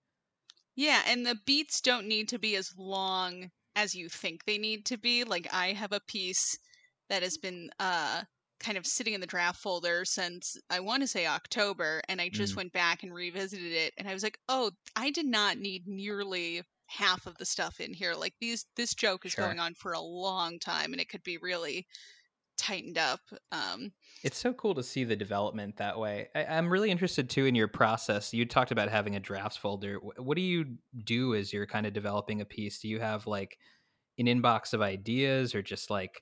Yeah, 0.76 1.04
and 1.06 1.26
the 1.26 1.36
beats 1.46 1.80
don't 1.82 2.08
need 2.08 2.30
to 2.30 2.40
be 2.40 2.56
as 2.56 2.74
long 2.76 3.52
as 3.76 3.94
you 3.94 4.10
think 4.10 4.46
they 4.46 4.58
need 4.58 4.86
to 4.88 4.98
be. 4.98 5.24
Like 5.24 5.54
I 5.54 5.74
have 5.74 5.92
a 5.92 6.00
piece 6.00 6.58
that 7.10 7.22
has 7.24 7.38
been 7.38 7.70
uh 7.80 8.24
kind 8.60 8.78
of 8.78 8.86
sitting 8.86 9.14
in 9.14 9.22
the 9.22 9.28
draft 9.28 9.60
folder 9.62 10.06
since 10.06 10.58
I 10.70 10.80
want 10.82 11.02
to 11.04 11.08
say 11.08 11.26
October 11.28 12.02
and 12.10 12.22
I 12.22 12.30
just 12.30 12.56
Mm. 12.56 12.58
went 12.58 12.74
back 12.74 13.04
and 13.04 13.14
revisited 13.14 13.72
it 13.74 13.94
and 13.98 14.08
I 14.10 14.14
was 14.14 14.24
like, 14.24 14.40
"Oh, 14.50 14.72
I 14.96 15.12
did 15.12 15.26
not 15.26 15.58
need 15.58 15.88
nearly 15.88 16.64
half 16.88 17.26
of 17.28 17.38
the 17.38 17.46
stuff 17.46 17.80
in 17.80 17.94
here. 17.94 18.14
Like 18.16 18.36
these 18.40 18.66
this 18.76 18.94
joke 18.96 19.26
is 19.26 19.36
Sure. 19.36 19.36
going 19.36 19.60
on 19.60 19.76
for 19.76 19.94
a 19.94 20.00
long 20.02 20.60
time 20.60 20.92
and 20.94 21.02
it 21.02 21.10
could 21.10 21.24
be 21.24 21.38
really 21.38 21.88
tightened 22.58 22.98
up." 23.00 23.22
Um 23.52 23.94
It's 24.22 24.38
so 24.38 24.54
cool 24.54 24.76
to 24.76 24.84
see 24.84 25.06
the 25.06 25.16
development 25.16 25.78
that 25.78 25.98
way. 25.98 26.28
I, 26.36 26.46
I'm 26.46 26.72
really 26.72 26.92
interested 26.92 27.30
too 27.30 27.46
in 27.46 27.56
your 27.56 27.70
process. 27.70 28.34
You 28.34 28.46
talked 28.46 28.72
about 28.72 28.90
having 28.90 29.16
a 29.16 29.20
drafts 29.20 29.56
folder. 29.58 29.98
What 29.98 30.36
do 30.36 30.42
you 30.42 30.78
do 31.06 31.36
as 31.36 31.54
you're 31.54 31.66
kind 31.68 31.86
of 31.86 31.94
developing 31.94 32.42
a 32.42 32.46
piece? 32.46 32.80
Do 32.80 32.90
you 32.90 33.00
have 33.00 33.28
like 33.28 33.58
an 34.18 34.28
inbox 34.28 34.74
of 34.74 34.82
ideas 34.82 35.56
or 35.56 35.62
just 35.62 35.90
like 35.90 36.22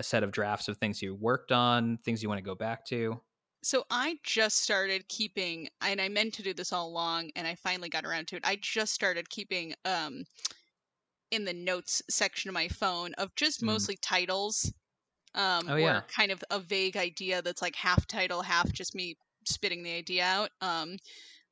a 0.00 0.04
set 0.04 0.24
of 0.24 0.32
drafts 0.32 0.68
of 0.68 0.78
things 0.78 1.02
you 1.02 1.14
worked 1.14 1.52
on, 1.52 1.98
things 1.98 2.22
you 2.22 2.28
want 2.30 2.38
to 2.40 2.44
go 2.44 2.56
back 2.56 2.84
to? 2.86 3.20
So 3.62 3.84
I 3.90 4.18
just 4.22 4.58
started 4.58 5.08
keeping, 5.08 5.68
and 5.80 6.00
I 6.00 6.08
meant 6.08 6.34
to 6.34 6.42
do 6.42 6.52
this 6.54 6.72
all 6.72 6.88
along, 6.88 7.30
and 7.36 7.46
I 7.46 7.54
finally 7.54 7.88
got 7.88 8.04
around 8.04 8.28
to 8.28 8.36
it. 8.36 8.44
I 8.46 8.56
just 8.56 8.92
started 8.94 9.28
keeping 9.30 9.74
um 9.84 10.24
in 11.30 11.44
the 11.44 11.52
notes 11.52 12.02
section 12.10 12.48
of 12.48 12.54
my 12.54 12.68
phone 12.68 13.14
of 13.14 13.34
just 13.36 13.62
Mm. 13.62 13.62
mostly 13.62 13.96
titles, 13.96 14.72
um, 15.34 15.68
Oh, 15.68 15.76
or 15.78 15.92
yeah. 15.92 16.04
kind 16.08 16.32
of 16.32 16.42
a 16.50 16.60
vague 16.60 16.96
idea 16.96 17.42
that's 17.42 17.62
like 17.62 17.76
half 17.76 18.06
title, 18.06 18.42
half 18.42 18.72
just 18.72 18.94
me 18.94 19.16
spitting 19.46 19.82
the 19.84 19.92
idea 19.92 20.24
out. 20.24 20.50
Um, 20.62 20.96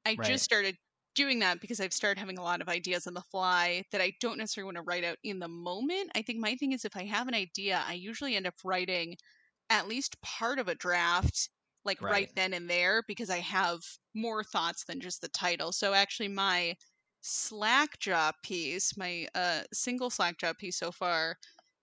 I 0.06 0.16
Right. 0.16 0.42
just 0.42 0.44
started 0.44 0.76
doing 1.14 1.40
that 1.40 1.60
because 1.60 1.80
I've 1.80 1.92
started 1.92 2.20
having 2.20 2.38
a 2.38 2.42
lot 2.42 2.60
of 2.62 2.68
ideas 2.68 3.06
on 3.06 3.14
the 3.14 3.22
fly 3.22 3.84
that 3.92 4.00
I 4.00 4.12
don't 4.20 4.38
necessarily 4.38 4.66
want 4.66 4.76
to 4.76 4.82
write 4.82 5.04
out 5.04 5.18
in 5.24 5.38
the 5.40 5.48
moment. 5.48 6.10
I 6.14 6.22
think 6.22 6.38
my 6.40 6.54
thing 6.56 6.72
is 6.72 6.84
if 6.84 6.96
I 6.96 7.04
have 7.04 7.28
an 7.28 7.34
idea, 7.34 7.82
I 7.86 7.94
usually 7.94 8.36
end 8.36 8.46
up 8.46 8.54
writing 8.64 9.16
at 9.70 9.88
least 9.88 10.20
part 10.22 10.58
of 10.58 10.68
a 10.68 10.74
draft 10.74 11.50
like 11.84 11.98
right, 12.02 12.28
Right. 12.28 12.34
then 12.34 12.52
and 12.54 12.68
there 12.68 13.02
because 13.08 13.30
I 13.30 13.38
have 13.38 13.80
more 14.14 14.44
thoughts 14.44 14.84
than 14.84 15.00
just 15.00 15.20
the 15.20 15.28
title. 15.28 15.72
So 15.72 15.94
actually 15.94 16.28
my 16.28 16.74
Slackjaw 17.22 18.32
piece, 18.44 18.96
my 18.96 19.28
uh 19.34 19.64
single 19.72 20.10
Slackjaw 20.10 20.54
piece 20.58 20.78
so 20.78 20.92
far 20.92 21.36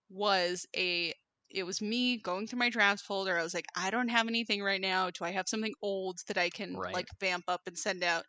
was 0.10 0.66
a 0.76 1.14
it 1.50 1.64
was 1.64 1.82
me 1.82 2.18
going 2.18 2.48
through 2.48 2.60
my 2.60 2.70
drafts 2.70 3.04
folder. 3.04 3.38
I 3.38 3.44
was 3.44 3.54
like, 3.54 3.68
I 3.76 3.92
don't 3.92 4.10
have 4.10 4.28
anything 4.28 4.64
right 4.64 4.82
now. 4.82 5.10
Do 5.12 5.24
I 5.26 5.32
have 5.32 5.48
something 5.48 5.74
old 5.82 6.20
that 6.28 6.38
I 6.38 6.50
can 6.50 6.80
Right. 6.80 6.92
like 6.92 7.08
vamp 7.20 7.46
up 7.48 7.62
and 7.68 7.78
send 7.78 8.04
out? 8.04 8.26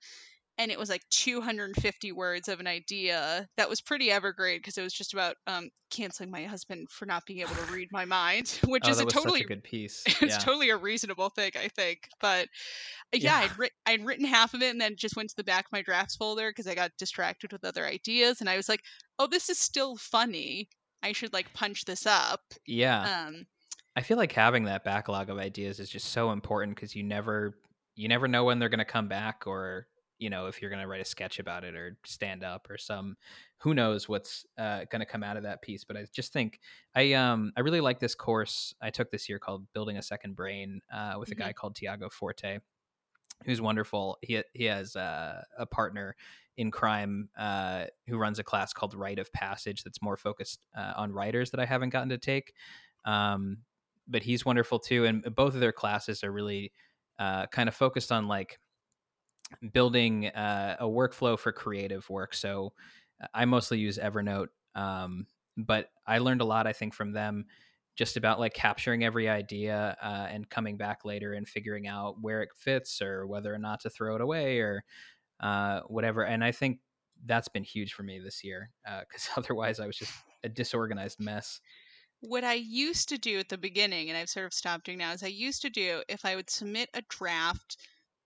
And 0.58 0.70
it 0.70 0.78
was 0.78 0.88
like 0.88 1.02
250 1.10 2.12
words 2.12 2.48
of 2.48 2.60
an 2.60 2.66
idea 2.66 3.46
that 3.56 3.68
was 3.68 3.80
pretty 3.80 4.10
evergreen 4.10 4.58
because 4.58 4.78
it 4.78 4.82
was 4.82 4.94
just 4.94 5.12
about 5.12 5.36
um, 5.46 5.68
canceling 5.90 6.30
my 6.30 6.44
husband 6.44 6.88
for 6.90 7.04
not 7.04 7.24
being 7.26 7.40
able 7.40 7.54
to 7.54 7.72
read 7.72 7.88
my 7.92 8.04
mind, 8.06 8.58
which 8.66 8.84
Oh, 8.86 8.90
is 8.90 9.00
a 9.00 9.04
totally 9.04 9.42
a 9.42 9.46
good 9.46 9.62
piece. 9.62 10.02
it's 10.06 10.20
yeah. 10.22 10.38
totally 10.38 10.70
a 10.70 10.76
reasonable 10.76 11.28
thing, 11.28 11.50
I 11.56 11.68
think. 11.68 12.08
But 12.20 12.44
uh, 13.14 13.18
yeah, 13.18 13.40
Yeah. 13.42 13.48
I'd, 13.50 13.58
writ- 13.58 13.72
I'd 13.84 14.04
written 14.04 14.24
half 14.24 14.54
of 14.54 14.62
it 14.62 14.70
and 14.70 14.80
then 14.80 14.96
just 14.96 15.16
went 15.16 15.28
to 15.30 15.36
the 15.36 15.44
back 15.44 15.66
of 15.66 15.72
my 15.72 15.82
drafts 15.82 16.16
folder 16.16 16.50
because 16.50 16.66
I 16.66 16.74
got 16.74 16.90
distracted 16.98 17.52
with 17.52 17.64
other 17.64 17.84
ideas. 17.86 18.40
And 18.40 18.48
I 18.48 18.56
was 18.56 18.68
like, 18.68 18.80
oh, 19.18 19.26
this 19.26 19.48
is 19.50 19.58
still 19.58 19.96
funny. 19.96 20.68
I 21.02 21.12
should 21.12 21.32
like 21.34 21.52
punch 21.52 21.84
this 21.84 22.06
up. 22.06 22.40
yeah. 22.66 23.26
Um, 23.28 23.44
I 23.94 24.02
feel 24.02 24.16
like 24.18 24.32
having 24.32 24.64
that 24.64 24.84
backlog 24.84 25.30
of 25.30 25.38
ideas 25.38 25.80
is 25.80 25.88
just 25.88 26.08
so 26.08 26.30
important 26.32 26.76
because 26.76 26.94
you 26.94 27.02
never 27.02 27.58
you 27.94 28.08
never 28.08 28.28
know 28.28 28.44
when 28.44 28.58
they're 28.58 28.68
going 28.68 28.78
to 28.78 28.84
come 28.84 29.08
back 29.08 29.44
or 29.46 29.86
you 30.18 30.30
know 30.30 30.46
if 30.46 30.60
you're 30.60 30.70
going 30.70 30.82
to 30.82 30.88
write 30.88 31.00
a 31.00 31.04
sketch 31.04 31.38
about 31.38 31.64
it 31.64 31.74
or 31.74 31.96
stand 32.04 32.42
up 32.44 32.68
or 32.70 32.78
some 32.78 33.16
who 33.58 33.74
knows 33.74 34.08
what's 34.08 34.46
uh, 34.58 34.84
going 34.90 35.00
to 35.00 35.06
come 35.06 35.22
out 35.22 35.36
of 35.36 35.42
that 35.42 35.62
piece 35.62 35.84
but 35.84 35.96
i 35.96 36.04
just 36.12 36.32
think 36.32 36.60
i 36.94 37.12
um 37.12 37.52
i 37.56 37.60
really 37.60 37.80
like 37.80 37.98
this 38.00 38.14
course 38.14 38.74
i 38.80 38.90
took 38.90 39.10
this 39.10 39.28
year 39.28 39.38
called 39.38 39.70
building 39.72 39.98
a 39.98 40.02
second 40.02 40.34
brain 40.36 40.80
uh, 40.92 41.14
with 41.18 41.30
a 41.30 41.34
Mhm. 41.34 41.38
guy 41.38 41.52
called 41.52 41.74
tiago 41.74 42.08
forte 42.08 42.58
who's 43.44 43.60
wonderful 43.60 44.18
he 44.22 44.42
he 44.54 44.64
has 44.64 44.96
uh, 44.96 45.42
a 45.58 45.66
partner 45.66 46.16
in 46.56 46.70
crime 46.70 47.28
uh, 47.36 47.84
who 48.06 48.16
runs 48.16 48.38
a 48.38 48.44
class 48.44 48.72
called 48.72 48.94
Write 48.94 49.18
of 49.18 49.30
Passage 49.32 49.84
that's 49.84 50.00
more 50.00 50.16
focused 50.16 50.64
uh, 50.74 50.94
on 50.96 51.12
writers 51.12 51.50
that 51.50 51.60
i 51.60 51.66
haven't 51.66 51.90
gotten 51.90 52.08
to 52.08 52.18
take 52.18 52.54
um, 53.04 53.58
but 54.08 54.22
he's 54.22 54.44
wonderful 54.44 54.78
too 54.78 55.04
and 55.04 55.22
both 55.34 55.54
of 55.54 55.60
their 55.60 55.72
classes 55.72 56.24
are 56.24 56.32
really 56.32 56.72
uh, 57.18 57.46
kind 57.48 57.68
of 57.68 57.74
focused 57.74 58.10
on 58.12 58.26
like 58.28 58.58
building 59.72 60.26
uh, 60.28 60.76
a 60.80 60.86
workflow 60.86 61.38
for 61.38 61.52
creative 61.52 62.08
work 62.10 62.34
so 62.34 62.72
uh, 63.22 63.26
i 63.34 63.44
mostly 63.44 63.78
use 63.78 63.98
evernote 63.98 64.48
um, 64.74 65.26
but 65.56 65.90
i 66.06 66.18
learned 66.18 66.40
a 66.40 66.44
lot 66.44 66.66
i 66.66 66.72
think 66.72 66.94
from 66.94 67.12
them 67.12 67.44
just 67.96 68.18
about 68.18 68.38
like 68.38 68.52
capturing 68.52 69.04
every 69.04 69.28
idea 69.28 69.96
uh, 70.02 70.26
and 70.30 70.50
coming 70.50 70.76
back 70.76 71.04
later 71.04 71.32
and 71.32 71.48
figuring 71.48 71.86
out 71.86 72.16
where 72.20 72.42
it 72.42 72.50
fits 72.54 73.00
or 73.00 73.26
whether 73.26 73.54
or 73.54 73.58
not 73.58 73.80
to 73.80 73.88
throw 73.88 74.14
it 74.14 74.20
away 74.20 74.58
or 74.58 74.84
uh, 75.40 75.80
whatever 75.88 76.22
and 76.22 76.44
i 76.44 76.52
think 76.52 76.78
that's 77.24 77.48
been 77.48 77.64
huge 77.64 77.94
for 77.94 78.02
me 78.02 78.18
this 78.18 78.44
year 78.44 78.70
because 79.08 79.28
otherwise 79.36 79.80
i 79.80 79.86
was 79.86 79.96
just 79.96 80.12
a 80.46 80.48
disorganized 80.48 81.20
mess. 81.20 81.60
What 82.20 82.44
I 82.44 82.54
used 82.54 83.10
to 83.10 83.18
do 83.18 83.38
at 83.38 83.50
the 83.50 83.58
beginning, 83.58 84.08
and 84.08 84.16
I've 84.16 84.30
sort 84.30 84.46
of 84.46 84.54
stopped 84.54 84.86
doing 84.86 84.98
now, 84.98 85.12
is 85.12 85.22
I 85.22 85.26
used 85.26 85.60
to 85.62 85.70
do 85.70 86.02
if 86.08 86.24
I 86.24 86.36
would 86.36 86.48
submit 86.48 86.88
a 86.94 87.02
draft 87.10 87.76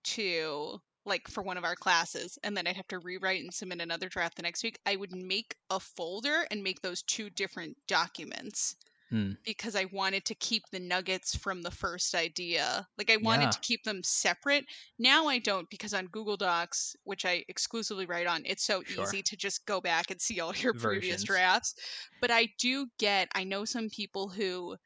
to 0.05 0.81
like 1.11 1.29
for 1.29 1.43
one 1.43 1.59
of 1.59 1.65
our 1.65 1.77
classes 1.77 2.39
and 2.43 2.57
then 2.57 2.67
I'd 2.67 2.77
have 2.77 2.89
to 2.89 3.01
rewrite 3.01 3.43
and 3.43 3.53
submit 3.53 3.83
another 3.83 4.09
draft 4.09 4.37
the 4.37 4.43
next 4.43 4.63
week, 4.65 4.79
I 4.87 4.97
would 4.97 5.13
make 5.15 5.55
a 5.69 5.79
folder 5.81 6.47
and 6.51 6.63
make 6.63 6.81
those 6.81 7.03
two 7.03 7.29
different 7.31 7.77
documents. 7.87 8.77
Hmm. 9.11 9.33
Because 9.45 9.75
I 9.75 9.87
wanted 9.87 10.25
to 10.27 10.37
keep 10.37 10.63
the 10.71 10.79
nuggets 10.79 11.35
from 11.37 11.63
the 11.63 11.71
first 11.73 12.15
idea. 12.15 12.87
Like 12.97 13.11
I 13.11 13.17
wanted 13.17 13.47
Yeah. 13.47 13.51
to 13.51 13.61
keep 13.61 13.83
them 13.83 14.05
separate. 14.05 14.65
Now 15.01 15.27
I 15.27 15.41
don't 15.41 15.69
because 15.69 15.93
on 15.95 16.07
Google 16.07 16.37
Docs, 16.37 16.95
which 17.03 17.25
I 17.25 17.45
exclusively 17.49 18.07
write 18.07 18.29
on, 18.29 18.43
it's 18.47 18.65
so 18.65 18.85
Sure. 18.85 19.03
easy 19.03 19.21
to 19.25 19.37
just 19.37 19.67
go 19.67 19.81
back 19.81 20.13
and 20.13 20.21
see 20.21 20.39
all 20.39 20.55
your 20.55 20.75
previous 20.75 21.25
drafts. 21.25 21.75
But 22.21 22.31
I 22.31 22.51
do 22.59 22.87
get, 22.99 23.29
I 23.35 23.43
know 23.45 23.65
some 23.65 23.91
people 23.91 24.29
who 24.29 24.77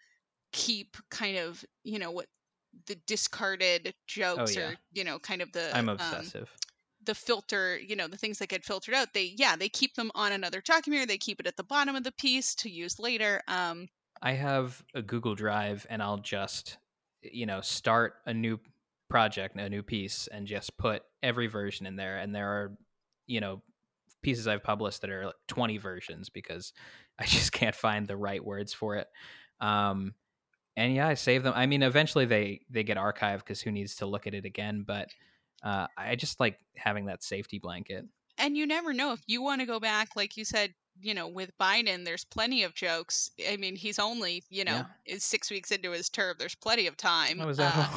keep 0.53 0.97
kind 1.11 1.37
of, 1.37 1.65
you 1.83 1.99
know, 1.99 2.11
what 2.11 2.29
the 2.87 2.97
discarded 3.07 3.95
jokes 4.07 4.57
Oh, 4.57 4.61
yeah. 4.61 4.71
or, 4.71 4.75
you 4.93 5.05
know, 5.05 5.19
kind 5.19 5.43
of 5.43 5.53
the 5.53 5.75
i'm 5.77 5.89
um, 5.89 5.95
obsessive 5.95 6.51
the 7.03 7.15
filter, 7.15 7.79
you 7.79 7.95
know, 7.97 8.09
the 8.09 8.17
things 8.17 8.39
that 8.39 8.49
get 8.49 8.65
filtered 8.65 8.95
out, 8.95 9.13
they 9.13 9.35
yeah, 9.37 9.57
they 9.57 9.69
keep 9.69 9.95
them 9.95 10.11
on 10.15 10.33
another 10.33 10.61
document 10.63 11.07
they 11.09 11.19
keep 11.19 11.39
it 11.41 11.47
at 11.47 11.57
the 11.57 11.63
bottom 11.65 11.95
of 11.97 12.03
the 12.05 12.13
piece 12.13 12.55
to 12.57 12.71
use 12.71 12.99
later. 12.99 13.43
Um 13.47 13.89
I 14.23 14.33
have 14.33 14.83
a 14.95 15.03
Google 15.03 15.35
Drive 15.35 15.87
and 15.91 16.03
I'll 16.03 16.19
just, 16.19 16.79
you 17.23 17.47
know, 17.47 17.61
start 17.61 18.15
a 18.27 18.33
new 18.33 18.59
project, 19.11 19.57
a 19.57 19.69
new 19.69 19.83
piece, 19.83 20.29
and 20.29 20.47
just 20.47 20.77
put 20.79 21.03
every 21.23 21.47
version 21.47 21.85
in 21.87 21.97
there. 21.97 22.17
And 22.19 22.35
there 22.35 22.49
are, 22.49 22.79
you 23.27 23.41
know, 23.41 23.63
pieces 24.23 24.49
I've 24.49 24.63
published 24.63 25.03
that 25.03 25.11
are 25.11 25.27
like 25.27 25.35
20 25.49 25.77
versions 25.79 26.31
because 26.31 26.73
I 27.19 27.27
just 27.27 27.53
can't 27.53 27.75
find 27.75 28.07
the 28.07 28.17
right 28.17 28.43
words 28.45 28.73
for 28.73 28.97
it. 28.97 29.09
Um, 29.61 30.15
and 30.77 30.95
yeah, 30.95 31.09
I 31.09 31.15
save 31.15 31.43
them. 31.43 31.53
I 31.57 31.67
mean, 31.67 31.83
eventually 31.83 32.25
they 32.27 32.61
they 32.71 32.83
get 32.83 32.97
archived 32.97 33.39
because 33.39 33.61
who 33.61 33.71
needs 33.71 33.97
to 33.97 34.07
look 34.07 34.27
at 34.27 34.35
it 34.35 34.45
again? 34.45 34.85
But 34.87 35.11
uh, 35.63 35.87
I 35.97 36.15
just 36.17 36.41
like 36.41 36.59
having 36.77 37.07
that 37.07 37.23
safety 37.23 37.59
blanket. 37.59 38.05
and 38.39 38.57
you 38.57 38.67
never 38.67 38.93
know 38.93 39.13
if 39.13 39.21
you 39.27 39.43
want 39.43 39.61
to 39.61 39.67
go 39.67 39.79
back 39.81 40.17
like 40.17 40.37
you 40.37 40.45
said, 40.45 40.75
you 41.01 41.15
know, 41.15 41.29
with 41.29 41.57
Biden 41.59 42.05
there's 42.05 42.25
plenty 42.25 42.65
of 42.65 42.75
jokes. 42.75 43.31
I 43.51 43.57
mean, 43.57 43.77
he's 43.77 43.99
only, 43.99 44.43
you 44.51 44.65
know, 44.65 44.85
is 45.07 45.25
6 45.25 45.51
weeks 45.51 45.71
into 45.71 45.91
his 45.93 46.09
term. 46.09 46.37
There's 46.39 46.55
plenty 46.55 46.87
of 46.87 46.97
time. 46.97 47.41
Uh? 47.41 47.89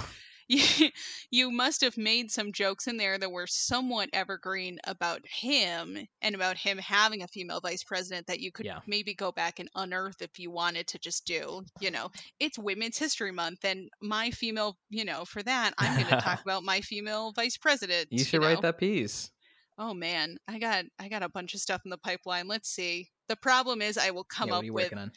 You, 0.47 0.89
you 1.31 1.51
must 1.51 1.81
have 1.81 1.97
made 1.97 2.31
some 2.31 2.51
jokes 2.51 2.87
in 2.87 2.97
there 2.97 3.17
that 3.17 3.31
were 3.31 3.47
somewhat 3.47 4.09
evergreen 4.13 4.79
about 4.85 5.21
him 5.25 5.97
and 6.21 6.35
about 6.35 6.57
him 6.57 6.77
having 6.77 7.23
a 7.23 7.27
female 7.27 7.59
vice 7.59 7.83
president 7.83 8.27
that 8.27 8.39
you 8.39 8.51
could 8.51 8.65
Yeah. 8.65 8.79
maybe 8.87 9.13
go 9.13 9.31
back 9.31 9.59
and 9.59 9.69
unearth 9.75 10.21
if 10.21 10.39
you 10.39 10.51
wanted 10.51 10.87
to 10.87 10.99
just 10.99 11.25
do, 11.25 11.63
you 11.79 11.91
know, 11.91 12.09
it's 12.39 12.57
Women's 12.57 12.97
History 12.97 13.31
Month 13.31 13.65
and 13.65 13.89
my 14.01 14.31
female, 14.31 14.77
you 14.89 15.05
know, 15.05 15.25
for 15.25 15.43
that, 15.43 15.73
I'm 15.77 15.95
going 15.95 16.09
to 16.09 16.21
talk 16.21 16.41
about 16.45 16.63
my 16.63 16.81
female 16.81 17.31
vice 17.33 17.57
president. 17.57 18.07
You 18.11 18.23
should 18.23 18.41
know. 18.41 18.47
write 18.47 18.61
that 18.61 18.77
piece. 18.77 19.31
Oh 19.77 19.93
man, 19.93 20.37
I 20.47 20.57
got 20.57 20.85
I 20.97 21.07
got 21.07 21.21
a 21.21 21.29
bunch 21.29 21.53
of 21.53 21.59
stuff 21.59 21.81
in 21.85 21.91
the 21.91 21.99
pipeline. 21.99 22.47
Let's 22.47 22.69
see. 22.69 23.09
The 23.27 23.35
problem 23.35 23.81
is 23.81 23.97
I 23.97 24.09
will 24.09 24.23
come 24.23 24.49
yeah, 24.49 24.55
up 24.55 24.65
with 24.69 24.93
on? 24.97 25.11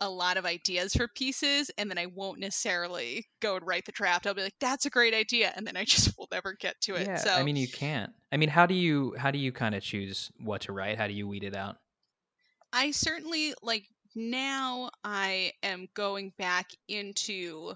A 0.00 0.08
lot 0.10 0.36
of 0.36 0.46
ideas 0.46 0.94
for 0.94 1.08
pieces 1.08 1.70
and 1.78 1.90
then 1.90 1.98
I 1.98 2.06
won't 2.06 2.38
necessarily 2.40 3.26
go 3.40 3.56
and 3.56 3.66
write 3.66 3.84
the 3.84 3.92
draft. 3.92 4.26
I'll 4.26 4.34
be 4.34 4.42
like, 4.42 4.58
that's 4.60 4.86
a 4.86 4.90
great 4.90 5.14
idea. 5.14 5.52
And 5.56 5.66
then 5.66 5.76
I 5.76 5.84
just 5.86 6.16
will 6.18 6.28
never 6.30 6.54
get 6.54 6.80
to 6.82 6.94
it. 6.96 7.08
Yeah, 7.08 7.16
so 7.16 7.30
I 7.32 7.42
mean, 7.42 7.56
you 7.56 7.68
can't. 7.68 8.12
I 8.32 8.36
mean, 8.36 8.48
how 8.48 8.66
do 8.66 8.74
you 8.74 9.14
how 9.18 9.30
do 9.30 9.38
you 9.38 9.52
kind 9.52 9.74
of 9.74 9.82
choose 9.82 10.30
what 10.38 10.62
to 10.62 10.72
write? 10.72 10.98
How 10.98 11.06
do 11.06 11.14
you 11.14 11.26
weed 11.28 11.44
it 11.44 11.54
out? 11.56 11.76
I 12.72 12.90
certainly 12.92 13.54
like 13.62 13.88
now 14.14 14.90
I 15.04 15.52
am 15.62 15.88
going 15.94 16.30
back 16.38 16.70
into 16.88 17.74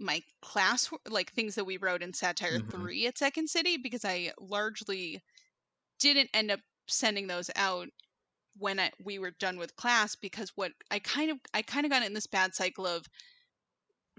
my 0.00 0.22
class 0.42 0.90
like 1.08 1.32
things 1.32 1.54
that 1.56 1.64
we 1.66 1.78
wrote 1.78 2.02
in 2.02 2.12
satire 2.14 2.58
Mhm. 2.58 2.70
3 2.70 3.06
at 3.06 3.18
second 3.18 3.48
city 3.48 3.76
because 3.78 4.04
i 4.04 4.32
largely 4.40 5.22
didn't 6.00 6.30
end 6.34 6.50
up 6.50 6.60
sending 6.88 7.26
those 7.28 7.50
out 7.56 7.88
when 8.56 8.80
I, 8.80 8.90
we 8.98 9.18
were 9.18 9.32
done 9.32 9.58
with 9.58 9.76
class 9.76 10.16
because 10.16 10.52
what 10.56 10.72
i 10.90 10.98
kind 10.98 11.30
of 11.30 11.38
i 11.54 11.62
kind 11.62 11.86
of 11.86 11.90
got 11.92 12.04
in 12.04 12.14
this 12.14 12.26
bad 12.26 12.54
cycle 12.54 12.86
of 12.86 13.06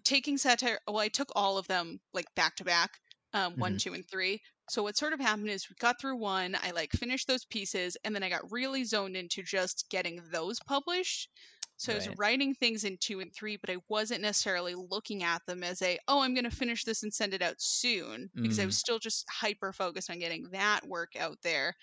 taking 0.03 0.37
satire 0.37 0.79
well 0.87 0.97
i 0.99 1.07
took 1.07 1.29
all 1.35 1.57
of 1.57 1.67
them 1.67 1.99
like 2.13 2.33
back 2.35 2.55
to 2.55 2.63
back 2.63 2.99
um 3.33 3.57
one 3.57 3.75
Mhm. 3.75 3.77
two 3.77 3.93
and 3.93 4.07
three 4.09 4.41
so 4.69 4.83
what 4.83 4.97
sort 4.97 5.13
of 5.13 5.19
happened 5.19 5.49
is 5.49 5.69
we 5.69 5.75
got 5.79 5.99
through 5.99 6.17
one 6.17 6.55
i 6.61 6.71
like 6.71 6.91
finished 6.91 7.27
those 7.27 7.45
pieces 7.45 7.97
and 8.03 8.13
then 8.13 8.21
i 8.23 8.29
got 8.29 8.51
really 8.51 8.83
zoned 8.83 9.15
into 9.17 9.41
just 9.41 9.89
getting 9.89 10.21
those 10.31 10.59
published 10.59 11.29
so 11.77 11.91
I 11.91 11.95
was 11.95 12.07
writing 12.07 12.55
things 12.55 12.85
in 12.85 12.97
two 13.01 13.19
and 13.19 13.35
three, 13.35 13.57
but 13.57 13.69
I 13.69 13.75
wasn't 13.89 14.21
necessarily 14.21 14.75
looking 14.75 15.23
at 15.23 15.45
them 15.45 15.61
as 15.61 15.81
a, 15.81 15.99
oh, 16.07 16.21
I'm 16.21 16.33
going 16.33 16.45
to 16.45 16.49
finish 16.49 16.85
this 16.85 17.03
and 17.03 17.13
send 17.13 17.33
it 17.33 17.41
out 17.41 17.57
soon 17.59 18.31
because 18.41 18.59
I 18.59 18.65
Mm. 18.65 18.65
was 18.65 18.77
still 18.77 18.97
just 18.97 19.25
hyper 19.29 19.73
focused 19.73 20.09
on 20.09 20.19
getting 20.19 20.43
that 20.51 20.87
work 20.87 21.17
out 21.17 21.39
there. 21.43 21.75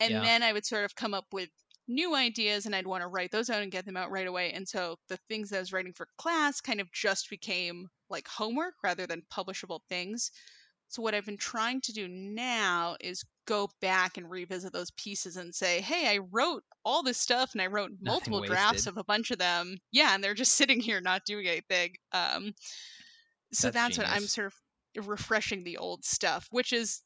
And 0.00 0.20
Yeah. 0.20 0.24
then 0.24 0.42
I 0.42 0.52
would 0.52 0.66
sort 0.66 0.84
of 0.84 0.94
come 0.96 1.14
up 1.14 1.32
with 1.32 1.50
new 1.88 2.14
ideas 2.14 2.66
and 2.66 2.74
I'd 2.76 2.86
want 2.86 3.02
to 3.02 3.08
write 3.08 3.30
those 3.32 3.50
out 3.50 3.62
and 3.62 3.72
get 3.72 3.86
them 3.86 3.96
out 3.96 4.10
right 4.10 4.26
away. 4.26 4.52
And 4.52 4.68
so 4.68 4.96
the 5.08 5.18
things 5.28 5.50
that 5.50 5.56
I 5.56 5.60
was 5.60 5.72
writing 5.72 5.92
for 5.92 6.06
class 6.18 6.60
kind 6.60 6.80
of 6.80 6.92
just 6.92 7.30
became 7.30 7.88
like 8.10 8.28
homework 8.28 8.74
rather 8.84 9.06
than 9.06 9.22
publishable 9.32 9.80
things. 9.88 10.30
So 10.88 11.02
what 11.02 11.14
I've 11.14 11.26
been 11.26 11.36
trying 11.36 11.82
to 11.82 11.92
do 11.92 12.08
now 12.08 12.96
is 13.00 13.22
go 13.46 13.68
back 13.80 14.16
and 14.16 14.30
revisit 14.30 14.72
those 14.72 14.90
pieces 14.92 15.36
and 15.36 15.54
say, 15.54 15.82
"Hey, 15.82 16.08
I 16.08 16.18
wrote 16.30 16.64
all 16.84 17.02
this 17.02 17.18
stuff 17.18 17.52
and 17.52 17.60
I 17.60 17.66
wrote 17.66 17.90
multiple 18.00 18.40
drafts 18.40 18.86
of 18.86 18.96
a 18.96 19.04
bunch 19.04 19.30
of 19.30 19.38
them. 19.38 19.76
Yeah, 19.92 20.14
and 20.14 20.24
they're 20.24 20.34
just 20.34 20.54
sitting 20.56 20.80
here 20.80 21.00
not 21.02 21.26
doing 21.26 21.46
anything." 21.46 21.94
Um, 22.12 22.54
so 23.52 23.70
That's 23.70 23.96
that's, 23.96 23.98
what 23.98 24.08
I'm 24.08 24.26
sort 24.26 24.52
of 24.96 25.08
refreshing 25.08 25.64
the 25.64 25.76
old 25.76 26.04
stuff, 26.04 26.48
which 26.50 26.72
is, 26.72 27.02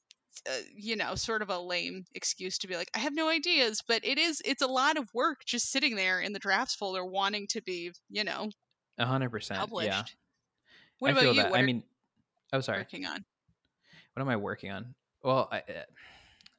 uh, 0.48 0.62
you 0.74 0.96
know, 0.96 1.14
sort 1.14 1.42
of 1.42 1.50
a 1.50 1.58
lame 1.58 2.04
excuse 2.14 2.58
to 2.58 2.68
be 2.68 2.76
like, 2.76 2.90
"I 2.94 2.98
have 2.98 3.14
no 3.14 3.28
ideas," 3.28 3.82
but 3.86 4.04
it 4.04 4.18
is. 4.18 4.42
It's 4.44 4.62
a 4.62 4.66
lot 4.66 4.96
of 4.96 5.08
work 5.14 5.44
just 5.44 5.70
sitting 5.70 5.96
there 5.96 6.20
in 6.20 6.32
the 6.32 6.38
drafts 6.38 6.74
folder, 6.74 7.04
wanting 7.04 7.46
to 7.48 7.62
be, 7.62 7.92
you 8.10 8.24
know, 8.24 8.50
hundred 8.98 9.30
percent. 9.30 9.60
published. 9.60 9.88
Yeah. 9.88 10.02
What 10.98 11.08
I 11.08 11.12
about 11.12 11.22
feel 11.22 11.34
you? 11.34 11.42
that. 11.42 11.50
What 11.50 11.60
I 11.60 11.62
mean, 11.62 11.82
oh, 12.52 12.60
sorry. 12.60 12.78
working 12.78 13.06
on? 13.06 13.24
What 14.14 14.22
am 14.22 14.28
I 14.28 14.36
working 14.36 14.70
on? 14.70 14.94
Well, 15.22 15.48
I, 15.50 15.58
uh, 15.58 15.82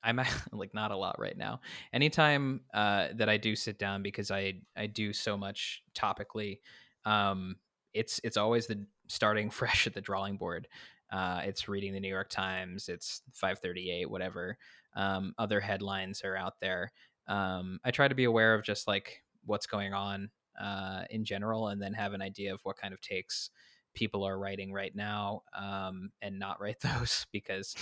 I'm 0.04 0.20
like 0.52 0.74
not 0.74 0.92
a 0.92 0.98
lot 0.98 1.20
right 1.20 1.38
now. 1.38 1.62
Anytime 1.92 2.62
uh, 2.74 3.10
that 3.16 3.30
I 3.30 3.38
do 3.38 3.56
sit 3.56 3.80
down 3.80 4.04
because 4.04 4.32
I 4.32 4.56
I 4.76 4.88
do 4.88 5.14
so 5.14 5.38
much 5.38 5.84
topically, 5.96 6.60
um, 7.06 7.56
it's 7.94 8.20
it's 8.24 8.38
always 8.38 8.68
the 8.68 8.86
starting 9.08 9.50
fresh 9.50 9.88
at 9.88 9.94
the 9.94 10.02
drawing 10.02 10.38
board. 10.38 10.68
Uh, 11.14 11.42
it's 11.46 11.70
reading 11.70 11.94
the 11.94 12.02
New 12.02 12.10
York 12.10 12.30
Times. 12.30 12.90
It's 12.90 13.22
538, 13.34 14.10
whatever. 14.10 14.58
Um, 14.96 15.36
other 15.38 15.62
headlines 15.62 16.24
are 16.24 16.36
out 16.38 16.60
there. 16.62 16.92
Um, 17.28 17.80
I 17.86 17.92
try 17.92 18.10
to 18.10 18.16
be 18.16 18.26
aware 18.26 18.56
of 18.56 18.64
just 18.64 18.88
like 18.88 19.24
what's 19.46 19.68
going 19.68 19.94
on 19.94 20.32
uh, 20.60 21.06
in 21.12 21.26
general, 21.26 21.70
and 21.70 21.82
then 21.82 21.94
have 21.94 22.14
an 22.14 22.22
idea 22.24 22.54
of 22.54 22.62
what 22.64 22.78
kind 22.78 22.94
of 22.94 23.02
takes 23.02 23.52
people 23.94 24.24
are 24.24 24.40
writing 24.40 24.74
right 24.74 24.96
now, 24.96 25.44
um, 25.54 26.12
and 26.22 26.40
not 26.40 26.60
write 26.62 26.80
those 26.82 27.28
because 27.32 27.76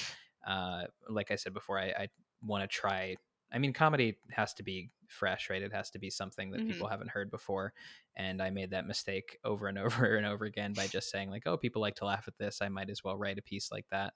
uh, 0.45 0.85
like 1.09 1.31
I 1.31 1.35
said 1.35 1.53
before, 1.53 1.79
I, 1.79 1.87
I 1.89 2.09
want 2.43 2.63
to 2.63 2.67
try. 2.67 3.17
I 3.53 3.59
mean, 3.59 3.73
comedy 3.73 4.17
has 4.31 4.53
to 4.55 4.63
be 4.63 4.91
fresh, 5.07 5.49
right? 5.49 5.61
It 5.61 5.73
has 5.73 5.89
to 5.91 5.99
be 5.99 6.09
something 6.09 6.51
that 6.51 6.61
Mhm. 6.61 6.73
people 6.73 6.87
haven't 6.87 7.09
heard 7.11 7.29
before. 7.29 7.73
And 8.15 8.41
I 8.41 8.50
made 8.50 8.71
that 8.71 8.88
mistake 8.88 9.38
over 9.43 9.67
and 9.67 9.78
over 9.80 10.15
and 10.15 10.26
over 10.26 10.45
again 10.45 10.74
by 10.74 10.88
just 10.88 11.10
saying, 11.10 11.30
like, 11.30 11.43
oh, 11.45 11.58
people 11.58 11.82
like 11.82 11.95
to 11.95 12.06
laugh 12.06 12.26
at 12.28 12.38
this. 12.38 12.62
I 12.62 12.69
might 12.69 12.89
as 12.89 13.04
well 13.04 13.17
write 13.17 13.38
a 13.38 13.43
piece 13.43 13.71
like 13.71 13.86
that. 13.91 14.13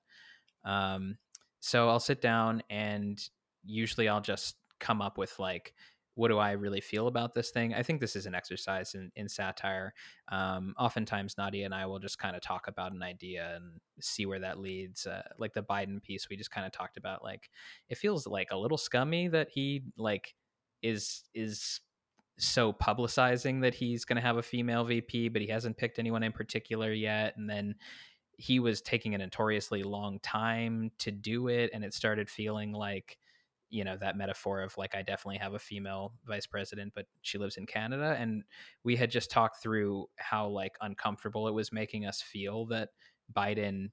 Um, 0.64 1.18
so 1.60 1.90
I'll 1.90 2.00
sit 2.00 2.22
down 2.22 2.64
and 2.70 3.20
usually 3.64 4.08
I'll 4.08 4.22
just 4.22 4.56
come 4.80 5.02
up 5.02 5.18
with, 5.18 5.40
like, 5.40 5.74
what 6.16 6.30
do 6.30 6.38
I 6.38 6.52
really 6.52 6.80
feel 6.80 7.08
about 7.08 7.34
this 7.34 7.52
thing? 7.52 7.74
I 7.74 7.84
think 7.84 8.00
this 8.00 8.16
is 8.16 8.26
an 8.26 8.34
exercise 8.34 8.96
in, 8.96 9.12
in 9.18 9.28
satire. 9.28 9.94
Um, 10.30 10.74
oftentimes, 10.80 11.38
Nadia 11.38 11.66
and 11.66 11.76
I 11.76 11.86
will 11.86 12.00
just 12.00 12.18
kind 12.18 12.38
of 12.38 12.42
talk 12.42 12.68
about 12.68 12.94
an 12.94 13.04
idea 13.04 13.54
and 13.58 13.82
see 14.00 14.26
where 14.26 14.40
that 14.40 14.60
leads. 14.60 15.06
Uh, 15.06 15.24
like 15.38 15.54
the 15.54 15.62
Biden 15.62 16.02
piece, 16.02 16.30
we 16.30 16.38
just 16.38 16.52
kind 16.52 16.66
of 16.66 16.72
talked 16.72 16.96
about 16.96 17.22
like 17.22 17.50
it 17.90 17.98
feels 17.98 18.26
like 18.26 18.48
a 18.52 18.58
little 18.58 18.78
scummy 18.78 19.28
that 19.28 19.50
he 19.52 19.84
like 19.98 20.34
is 20.82 21.24
is 21.34 21.82
so 22.38 22.74
publicizing 22.74 23.62
that 23.62 23.74
he's 23.74 24.06
going 24.06 24.18
to 24.18 24.22
have 24.22 24.38
a 24.38 24.44
female 24.44 24.84
VP, 24.84 25.30
but 25.30 25.42
he 25.42 25.48
hasn't 25.48 25.78
picked 25.78 26.00
anyone 26.00 26.24
in 26.24 26.32
particular 26.32 26.92
yet. 26.92 27.36
And 27.38 27.50
then 27.50 27.76
he 28.38 28.60
was 28.60 28.82
taking 28.82 29.16
a 29.16 29.18
notoriously 29.18 29.84
long 29.84 30.20
time 30.20 30.92
to 31.00 31.12
do 31.12 31.48
it, 31.48 31.70
and 31.74 31.84
it 31.84 31.94
started 31.94 32.30
feeling 32.30 32.74
like 32.74 33.18
you 33.70 33.84
know 33.84 33.98
that 33.98 34.18
metaphor 34.18 34.62
of 34.62 34.78
like 34.78 34.96
I 34.96 35.02
definitely 35.02 35.38
have 35.40 35.54
a 35.54 35.60
female 35.60 36.14
vice 36.26 36.46
president, 36.46 36.94
but 36.94 37.06
she 37.22 37.38
lives 37.38 37.58
in 37.58 37.66
Canada, 37.66 38.16
and 38.20 38.44
we 38.84 38.96
had 38.96 39.12
just 39.12 39.32
talked 39.32 39.62
through 39.62 40.08
how 40.18 40.48
like 40.48 40.76
uncomfortable 40.82 41.48
it 41.48 41.54
was 41.54 41.72
making 41.72 42.06
us 42.06 42.22
feel 42.22 42.66
that 42.68 42.90
Biden, 43.36 43.92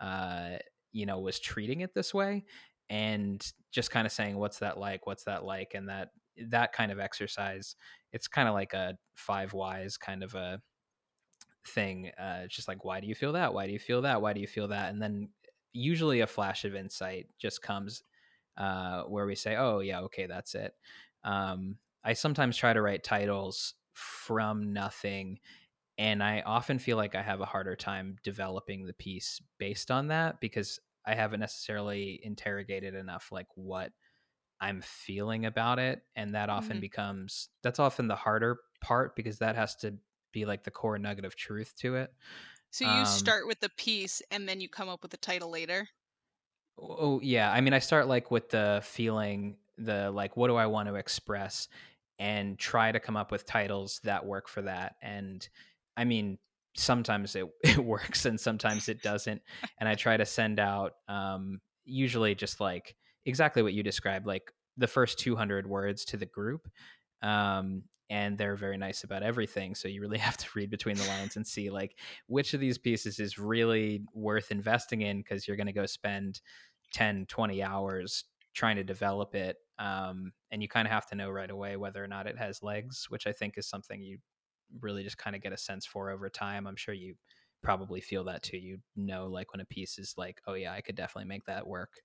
uh, 0.00 0.56
you 0.92 1.06
know, 1.06 1.20
was 1.20 1.38
treating 1.38 1.80
it 1.82 1.94
this 1.94 2.12
way, 2.12 2.44
and 2.90 3.44
just 3.70 3.90
kind 3.90 4.06
of 4.06 4.12
saying, 4.12 4.36
"What's 4.36 4.58
that 4.60 4.78
like? 4.78 5.06
What's 5.06 5.24
that 5.24 5.44
like?" 5.44 5.72
and 5.74 5.88
that 5.88 6.10
that 6.48 6.72
kind 6.72 6.92
of 6.92 6.98
exercise, 6.98 7.76
it's 8.12 8.28
kind 8.28 8.48
of 8.48 8.54
like 8.54 8.72
a 8.72 8.96
five 9.14 9.52
whys 9.52 9.96
kind 9.96 10.22
of 10.22 10.34
a 10.34 10.60
thing. 11.66 12.10
Uh, 12.18 12.42
it's 12.44 12.54
just 12.54 12.68
like, 12.68 12.84
why 12.84 13.00
do 13.00 13.06
you 13.06 13.14
feel 13.14 13.32
that? 13.32 13.54
Why 13.54 13.66
do 13.66 13.72
you 13.72 13.78
feel 13.78 14.02
that? 14.02 14.22
Why 14.22 14.32
do 14.32 14.40
you 14.40 14.46
feel 14.46 14.68
that? 14.68 14.90
And 14.90 15.00
then 15.00 15.28
usually 15.72 16.20
a 16.20 16.26
flash 16.26 16.64
of 16.64 16.74
insight 16.74 17.28
just 17.38 17.62
comes 17.62 18.02
uh, 18.56 19.02
where 19.04 19.26
we 19.26 19.34
say, 19.34 19.56
oh, 19.56 19.80
yeah, 19.80 20.00
okay, 20.00 20.26
that's 20.26 20.54
it. 20.54 20.74
Um, 21.24 21.76
I 22.04 22.12
sometimes 22.14 22.56
try 22.56 22.72
to 22.72 22.82
write 22.82 23.04
titles 23.04 23.74
from 23.92 24.72
nothing. 24.72 25.38
And 25.98 26.22
I 26.22 26.42
often 26.44 26.78
feel 26.78 26.96
like 26.96 27.14
I 27.14 27.22
have 27.22 27.40
a 27.40 27.46
harder 27.46 27.76
time 27.76 28.16
developing 28.24 28.86
the 28.86 28.94
piece 28.94 29.40
based 29.58 29.90
on 29.90 30.08
that 30.08 30.40
because 30.40 30.80
I 31.06 31.14
haven't 31.14 31.40
necessarily 31.40 32.20
interrogated 32.22 32.94
enough, 32.94 33.28
like 33.30 33.48
what 33.54 33.92
I'm 34.62 34.82
feeling 34.82 35.46
about 35.46 35.80
it. 35.80 36.04
And 36.16 36.34
that 36.36 36.50
often 36.50 36.80
Mhm. 36.80 36.82
becomes, 36.82 37.50
that's 37.62 37.80
often 37.80 38.08
the 38.08 38.16
harder 38.16 38.60
part 38.82 39.16
because 39.16 39.40
that 39.40 39.56
has 39.56 39.76
to 39.78 39.98
be 40.32 40.46
like 40.46 40.64
the 40.64 40.72
core 40.72 40.98
nugget 40.98 41.26
of 41.26 41.36
truth 41.36 41.74
to 41.78 41.96
it. 41.96 42.14
So 42.72 42.82
you 42.84 43.04
Um, 43.04 43.06
start 43.06 43.46
with 43.46 43.60
the 43.60 43.68
piece 43.68 44.20
and 44.28 44.48
then 44.48 44.60
you 44.60 44.68
come 44.68 44.88
up 44.88 45.02
with 45.02 45.12
the 45.12 45.16
title 45.16 45.48
later. 45.48 45.90
Oh 46.78 47.20
yeah, 47.20 47.50
I 47.52 47.60
mean, 47.60 47.74
I 47.74 47.78
start 47.78 48.08
like 48.08 48.30
with 48.30 48.48
the 48.50 48.80
feeling, 48.82 49.58
the 49.76 50.10
like, 50.10 50.36
what 50.36 50.48
do 50.48 50.56
I 50.56 50.66
want 50.66 50.88
to 50.88 50.94
express, 50.94 51.68
and 52.18 52.58
try 52.58 52.90
to 52.92 53.00
come 53.00 53.16
up 53.16 53.30
with 53.30 53.44
titles 53.46 54.00
that 54.04 54.24
work 54.26 54.48
for 54.48 54.62
that. 54.62 54.96
And 55.02 55.46
I 55.96 56.04
mean, 56.04 56.38
sometimes 56.76 57.36
it 57.36 57.46
it 57.64 57.78
works, 57.78 58.24
and 58.24 58.40
sometimes 58.40 58.88
it 58.88 59.02
doesn't. 59.02 59.42
And 59.78 59.88
I 59.88 59.94
try 59.94 60.16
to 60.16 60.26
send 60.26 60.58
out, 60.58 60.94
um, 61.08 61.60
usually 61.84 62.34
just 62.34 62.58
like 62.60 62.96
exactly 63.26 63.62
what 63.62 63.74
you 63.74 63.82
described, 63.82 64.26
like 64.26 64.52
the 64.76 64.86
first 64.86 65.18
two 65.18 65.36
hundred 65.36 65.66
words 65.66 66.04
to 66.06 66.16
the 66.16 66.26
group. 66.26 66.68
Um, 67.22 67.84
and 68.10 68.36
they're 68.36 68.56
very 68.56 68.76
nice 68.76 69.04
about 69.04 69.22
everything. 69.22 69.74
So 69.74 69.88
you 69.88 70.02
really 70.02 70.18
have 70.18 70.36
to 70.36 70.46
read 70.54 70.70
between 70.70 70.96
the 70.96 71.06
lines 71.06 71.36
and 71.36 71.46
see 71.46 71.70
like 71.70 71.98
which 72.26 72.52
of 72.52 72.60
these 72.60 72.78
pieces 72.78 73.18
is 73.18 73.38
really 73.38 74.04
worth 74.12 74.50
investing 74.50 75.00
in 75.00 75.18
because 75.18 75.48
you're 75.48 75.56
going 75.56 75.66
to 75.66 75.72
go 75.72 75.86
spend 75.86 76.40
10 76.92 77.26
20 77.26 77.62
hours 77.62 78.24
trying 78.54 78.76
to 78.76 78.84
develop 78.84 79.34
it 79.34 79.56
um, 79.78 80.32
and 80.50 80.62
you 80.62 80.68
kind 80.68 80.86
of 80.86 80.92
have 80.92 81.06
to 81.06 81.14
know 81.14 81.30
right 81.30 81.50
away 81.50 81.76
whether 81.76 82.02
or 82.02 82.06
not 82.06 82.26
it 82.26 82.38
has 82.38 82.62
legs 82.62 83.06
which 83.08 83.26
i 83.26 83.32
think 83.32 83.56
is 83.56 83.66
something 83.66 84.02
you 84.02 84.18
really 84.80 85.02
just 85.02 85.18
kind 85.18 85.34
of 85.34 85.42
get 85.42 85.52
a 85.52 85.56
sense 85.56 85.86
for 85.86 86.10
over 86.10 86.28
time 86.28 86.66
i'm 86.66 86.76
sure 86.76 86.94
you 86.94 87.14
probably 87.62 88.00
feel 88.00 88.24
that 88.24 88.42
too 88.42 88.58
you 88.58 88.78
know 88.96 89.26
like 89.26 89.52
when 89.52 89.60
a 89.60 89.66
piece 89.66 89.98
is 89.98 90.14
like 90.16 90.40
oh 90.46 90.54
yeah 90.54 90.72
i 90.72 90.80
could 90.80 90.96
definitely 90.96 91.28
make 91.28 91.44
that 91.46 91.66
work 91.66 92.00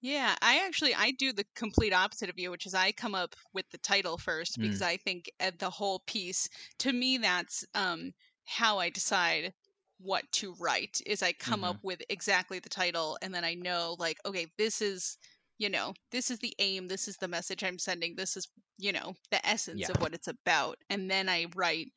Yeah, 0.00 0.36
I 0.42 0.58
actually 0.64 0.94
I 0.94 1.10
do 1.12 1.32
the 1.32 1.44
complete 1.54 1.92
opposite 1.92 2.30
of 2.30 2.38
you, 2.38 2.50
which 2.50 2.66
is 2.66 2.74
I 2.74 2.92
come 2.92 3.14
up 3.14 3.34
with 3.52 3.68
the 3.70 3.78
title 3.78 4.16
first 4.18 4.58
Mm. 4.58 4.60
because 4.60 4.82
I 4.82 4.96
think 4.96 5.30
uh, 5.40 5.50
the 5.58 5.70
whole 5.70 6.00
piece 6.06 6.48
to 6.78 6.92
me 6.92 7.18
that's 7.18 7.64
um 7.74 8.12
how 8.44 8.78
I 8.78 8.90
decide 8.90 9.52
what 9.98 10.30
to 10.32 10.54
write 10.60 11.00
is 11.06 11.22
I 11.22 11.32
come 11.32 11.64
up 11.64 11.78
with 11.82 12.00
exactly 12.08 12.60
the 12.60 12.68
title 12.68 13.18
and 13.22 13.34
then 13.34 13.44
I 13.44 13.54
know 13.54 13.96
like 13.98 14.18
okay, 14.24 14.46
this 14.58 14.80
is 14.80 15.16
you 15.58 15.68
know, 15.68 15.92
this 16.12 16.30
is 16.30 16.38
the 16.38 16.54
aim, 16.60 16.86
this 16.88 17.08
is 17.08 17.16
the 17.16 17.26
message 17.28 17.64
I'm 17.64 17.80
sending, 17.80 18.14
this 18.14 18.36
is, 18.36 18.46
you 18.76 18.92
know, 18.92 19.14
the 19.32 19.44
essence 19.44 19.88
Yeah. 19.88 19.88
of 19.88 20.00
what 20.00 20.14
it's 20.14 20.28
about. 20.28 20.78
And 20.88 21.10
then 21.10 21.28
I 21.28 21.46
write 21.56 21.88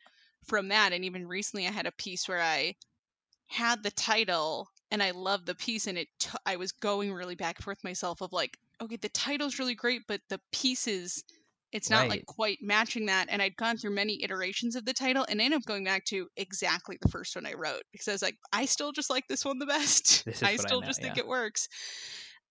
from 0.47 0.69
that 0.69 0.93
and 0.93 1.05
even 1.05 1.27
recently 1.27 1.67
I 1.67 1.71
had 1.71 1.85
a 1.85 1.91
piece 1.91 2.27
where 2.27 2.41
I 2.41 2.73
had 3.49 3.83
the 3.83 3.91
title 3.91 4.69
and 4.91 5.01
I 5.01 5.12
love 5.12 5.45
the 5.45 5.56
piece 5.56 5.88
and 5.88 5.97
it 5.97 6.08
t- 6.19 6.30
I 6.45 6.56
was 6.58 6.71
going 6.71 7.13
really 7.13 7.36
back 7.36 7.58
and 7.58 7.63
forth 7.63 7.84
myself 7.84 8.21
of 8.21 8.34
like 8.34 8.58
okay 8.82 8.97
the 8.97 9.10
title's 9.10 9.60
really 9.60 9.75
great 9.75 10.01
but 10.08 10.21
the 10.30 10.39
pieces 10.51 11.23
it's 11.71 11.89
not 11.89 12.10
like 12.10 12.25
quite 12.25 12.58
matching 12.62 13.06
that. 13.06 13.27
And 13.30 13.41
I'd 13.41 13.56
gone 13.56 13.77
through 13.77 13.91
many 13.91 14.21
iterations 14.23 14.75
of 14.75 14.86
the 14.86 14.93
title 14.93 15.25
and 15.30 15.39
ended 15.39 15.58
up 15.58 15.65
going 15.65 15.86
back 15.86 16.04
to 16.06 16.27
exactly 16.36 16.97
the 17.01 17.08
first 17.08 17.36
one 17.36 17.45
I 17.45 17.54
wrote 17.54 17.84
because 17.91 18.08
I 18.08 18.12
was 18.12 18.21
like, 18.21 18.36
I 18.51 18.65
still 18.65 18.91
just 18.91 19.10
like 19.10 19.27
this 19.27 19.45
one 19.45 19.58
the 19.58 19.65
best. 19.65 20.23
I 20.43 20.51
I 20.51 20.56
still 20.58 20.82
know, 20.82 20.88
just 20.88 21.01
think 21.01 21.15
yeah. 21.15 21.23
it 21.23 21.27
works. 21.27 21.69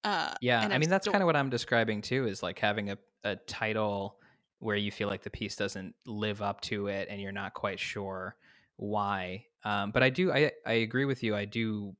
Uh, 0.04 0.32
Yeah, 0.40 0.66
I 0.70 0.78
mean 0.78 0.88
that's 0.88 1.04
still- 1.04 1.12
kind 1.12 1.22
of 1.22 1.26
what 1.26 1.36
I'm 1.36 1.50
describing 1.50 2.00
too 2.00 2.26
is 2.26 2.42
like 2.42 2.58
having 2.58 2.90
a, 2.90 2.98
a 3.24 3.36
title 3.36 4.16
where 4.58 4.76
you 4.76 4.90
feel 4.90 5.08
like 5.08 5.22
the 5.22 5.30
piece 5.30 5.56
doesn't 5.56 5.94
live 6.06 6.40
up 6.40 6.60
to 6.62 6.86
it 6.86 7.08
and 7.10 7.20
you're 7.20 7.32
not 7.32 7.52
quite 7.54 7.78
sure 7.78 8.36
why. 8.76 9.44
Um, 9.64 9.90
but 9.90 10.02
I 10.02 10.08
do 10.08 10.32
I 10.32 10.52
I 10.64 10.72
agree 10.72 11.04
with 11.04 11.22
you. 11.22 11.36
I 11.36 11.44
do 11.44 11.94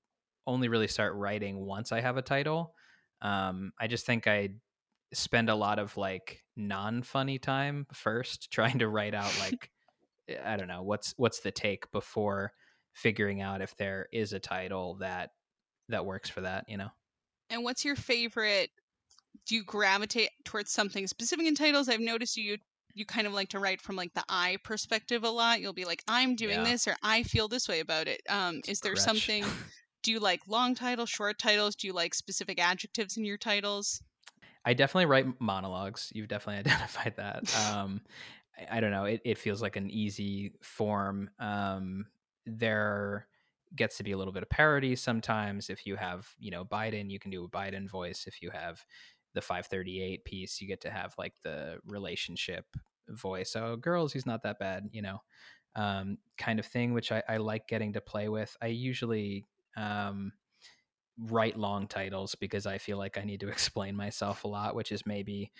only 0.47 0.69
really 0.69 0.89
start 0.89 1.15
writing 1.15 1.59
once 1.65 1.93
I 1.93 2.01
have 2.01 2.17
a 2.17 2.23
title. 2.23 2.75
Um, 3.23 3.73
I 3.79 3.87
just 3.87 4.07
think 4.07 4.27
I 4.27 4.51
spend 5.13 5.51
a 5.51 5.55
lot 5.55 5.79
of 5.79 5.97
like 5.97 6.45
non-funny 6.57 7.39
time 7.39 7.87
first 7.93 8.51
trying 8.53 8.79
to 8.79 8.89
write 8.89 9.15
out 9.15 9.33
like 9.41 9.71
I 10.45 10.57
don't 10.57 10.69
know 10.69 10.83
what's 10.83 11.15
what's 11.17 11.41
the 11.41 11.51
take 11.51 11.91
before 11.93 12.53
figuring 12.93 13.41
out 13.41 13.63
if 13.63 13.77
there 13.77 14.09
is 14.13 14.33
a 14.33 14.41
title 14.41 14.97
that 14.97 15.31
that 15.89 16.07
works 16.07 16.31
for 16.31 16.43
that. 16.43 16.65
You 16.69 16.79
know. 16.79 16.89
And 17.51 17.65
what's 17.65 17.85
your 17.85 17.97
favorite? 17.97 18.71
Do 19.47 19.57
you 19.57 19.65
gravitate 19.65 20.31
towards 20.45 20.71
something 20.71 21.07
specific 21.07 21.47
in 21.47 21.55
titles? 21.55 21.89
I've 21.89 22.01
noticed 22.01 22.37
you 22.37 22.59
you 22.95 23.05
kind 23.05 23.27
of 23.27 23.33
like 23.33 23.49
to 23.51 23.59
write 23.59 23.81
from 23.81 23.97
like 23.97 24.13
the 24.15 24.25
I 24.29 24.59
perspective 24.65 25.25
a 25.25 25.31
lot. 25.31 25.61
You'll 25.61 25.73
be 25.73 25.85
like, 25.85 26.03
I'm 26.09 26.35
doing 26.37 26.59
Yeah. 26.59 26.65
this 26.65 26.87
or 26.89 26.97
I 27.03 27.23
feel 27.23 27.49
this 27.49 27.69
way 27.69 27.81
about 27.81 28.09
it. 28.09 28.21
Um, 28.29 28.61
is 28.67 28.81
there 28.81 28.97
something 28.97 29.45
do 30.03 30.13
you 30.13 30.19
like 30.19 30.41
long 30.47 30.75
titles, 30.75 31.11
short 31.11 31.39
titles? 31.39 31.75
Do 31.75 31.87
you 31.87 31.93
like 31.93 32.15
specific 32.15 32.61
adjectives 32.61 33.17
in 33.17 33.25
your 33.25 33.39
titles? 33.39 34.03
I 34.65 34.75
definitely 34.75 35.07
write 35.07 35.41
monologues. 35.41 36.11
You've 36.15 36.29
definitely 36.29 36.61
identified 36.71 37.15
that. 37.17 37.71
Um, 37.71 38.01
I, 38.59 38.79
I 38.79 38.81
don't 38.81 38.91
know. 38.91 39.05
It, 39.05 39.21
it 39.25 39.39
feels 39.39 39.63
like 39.63 39.77
an 39.77 39.91
easy 39.91 40.53
form. 40.63 41.31
Um, 41.39 42.07
there 42.47 43.27
gets 43.75 43.97
to 43.99 44.03
be 44.03 44.13
a 44.13 44.19
little 44.19 44.33
bit 44.33 44.43
of 44.43 44.51
parody 44.51 44.97
sometimes. 44.97 45.71
If 45.71 45.87
you 45.87 45.97
have, 45.97 46.29
you 46.39 46.51
know, 46.51 46.65
Biden, 46.65 47.11
you 47.11 47.19
can 47.19 47.31
do 47.31 47.45
a 47.45 47.49
Biden 47.49 47.89
voice. 47.89 48.25
If 48.27 48.43
you 48.43 48.51
have 48.51 48.85
the 49.35 49.41
538 49.41 50.25
piece, 50.25 50.61
you 50.61 50.67
get 50.67 50.81
to 50.83 50.91
have 50.91 51.15
like 51.17 51.35
the 51.43 51.79
relationship 51.87 52.65
voice. 53.09 53.55
Oh, 53.57 53.77
girls, 53.77 54.13
he's 54.13 54.27
not 54.27 54.43
that 54.43 54.59
bad, 54.59 54.89
you 54.93 55.03
know, 55.03 55.19
um, 55.77 56.19
kind 56.37 56.59
of 56.59 56.67
thing, 56.67 56.93
which 56.93 57.13
I, 57.13 57.23
I 57.29 57.37
like 57.37 57.69
getting 57.69 57.93
to 57.93 58.01
play 58.01 58.29
with. 58.29 58.57
I 58.61 58.67
usually 58.67 59.47
um, 59.77 60.33
write 61.19 61.59
long 61.59 61.87
titles 61.87 62.35
because 62.35 62.67
I 62.67 62.79
feel 62.79 62.99
like 62.99 63.19
I 63.19 63.25
need 63.25 63.41
to 63.41 63.49
explain 63.51 63.97
myself 63.97 64.45
a 64.45 64.49
lot, 64.49 64.75
which 64.75 64.93
is 64.93 65.07
maybe 65.07 65.53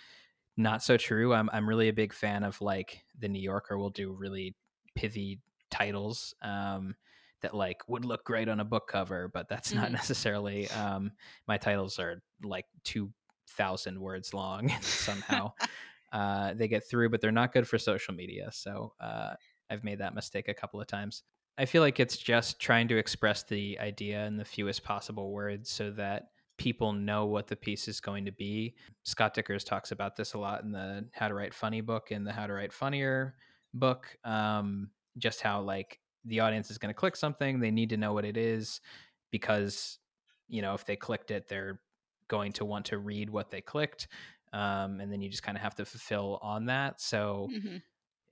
not 0.57 0.83
so 0.83 0.97
true. 0.97 1.33
I'm 1.33 1.49
I'm 1.51 1.67
really 1.67 1.89
a 1.89 1.93
big 1.93 2.13
fan 2.13 2.43
of 2.43 2.61
like 2.61 3.05
the 3.17 3.29
New 3.29 3.41
Yorker 3.41 3.77
will 3.77 3.89
do 3.89 4.13
really 4.13 4.55
pithy 4.95 5.41
titles 5.69 6.33
um, 6.41 6.95
that 7.41 7.55
like 7.55 7.87
would 7.89 8.05
look 8.05 8.25
great 8.25 8.49
on 8.49 8.59
a 8.59 8.65
book 8.65 8.87
cover, 8.87 9.29
but 9.29 9.49
that's 9.49 9.73
not 9.73 9.91
Mhm. 9.91 9.93
necessarily 9.93 10.69
um, 10.71 11.13
my 11.47 11.57
titles 11.57 11.99
are 11.99 12.23
like 12.43 12.65
two 12.83 13.13
thousand 13.47 13.99
words 13.99 14.33
long 14.33 14.69
somehow 14.95 15.53
uh, 16.11 16.53
they 16.53 16.67
get 16.67 16.87
through, 16.87 17.09
but 17.09 17.21
they're 17.21 17.31
not 17.31 17.53
good 17.53 17.67
for 17.67 17.77
social 17.77 18.13
media. 18.13 18.51
So 18.51 18.93
uh, 18.99 19.35
I've 19.69 19.83
made 19.83 19.99
that 19.99 20.13
mistake 20.15 20.47
a 20.47 20.53
couple 20.53 20.81
of 20.81 20.87
times. 20.87 21.23
I 21.61 21.65
feel 21.65 21.83
like 21.83 21.99
it's 21.99 22.17
just 22.17 22.59
trying 22.59 22.87
to 22.87 22.97
express 22.97 23.43
the 23.43 23.77
idea 23.79 24.25
in 24.25 24.35
the 24.35 24.43
fewest 24.43 24.83
possible 24.83 25.31
words 25.31 25.69
so 25.69 25.91
that 25.91 26.29
people 26.57 26.91
know 26.91 27.27
what 27.27 27.45
the 27.45 27.55
piece 27.55 27.87
is 27.87 27.99
going 27.99 28.25
to 28.25 28.31
be. 28.31 28.73
Scott 29.03 29.35
Dikkers 29.35 29.63
talks 29.63 29.91
about 29.91 30.15
this 30.15 30.33
a 30.33 30.39
lot 30.39 30.63
in 30.63 30.71
the 30.71 31.05
How 31.13 31.27
to 31.27 31.35
Write 31.35 31.53
Funny 31.53 31.81
book 31.81 32.09
and 32.09 32.25
the 32.25 32.31
How 32.31 32.47
to 32.47 32.53
Write 32.53 32.73
Funnier 32.73 33.35
book. 33.75 34.07
Um, 34.23 34.89
just 35.19 35.41
how 35.41 35.61
like 35.61 35.99
the 36.25 36.39
audience 36.39 36.71
is 36.71 36.79
going 36.79 36.89
to 36.89 36.99
click 36.99 37.15
something, 37.15 37.59
they 37.59 37.69
need 37.69 37.91
to 37.91 37.97
know 37.97 38.13
what 38.13 38.25
it 38.25 38.37
is 38.37 38.81
because 39.29 39.99
you 40.47 40.63
know 40.63 40.73
if 40.73 40.83
they 40.83 40.95
clicked 40.95 41.29
it, 41.29 41.47
they're 41.47 41.79
going 42.27 42.53
to 42.53 42.65
want 42.65 42.85
to 42.85 42.97
read 42.97 43.29
what 43.29 43.51
they 43.51 43.61
clicked, 43.61 44.07
um, 44.51 44.99
and 44.99 45.13
then 45.13 45.21
you 45.21 45.29
just 45.29 45.43
kind 45.43 45.59
of 45.59 45.61
have 45.61 45.75
to 45.75 45.85
fulfill 45.85 46.39
on 46.41 46.65
that. 46.65 46.99
So 46.99 47.49
hmm 47.51 47.77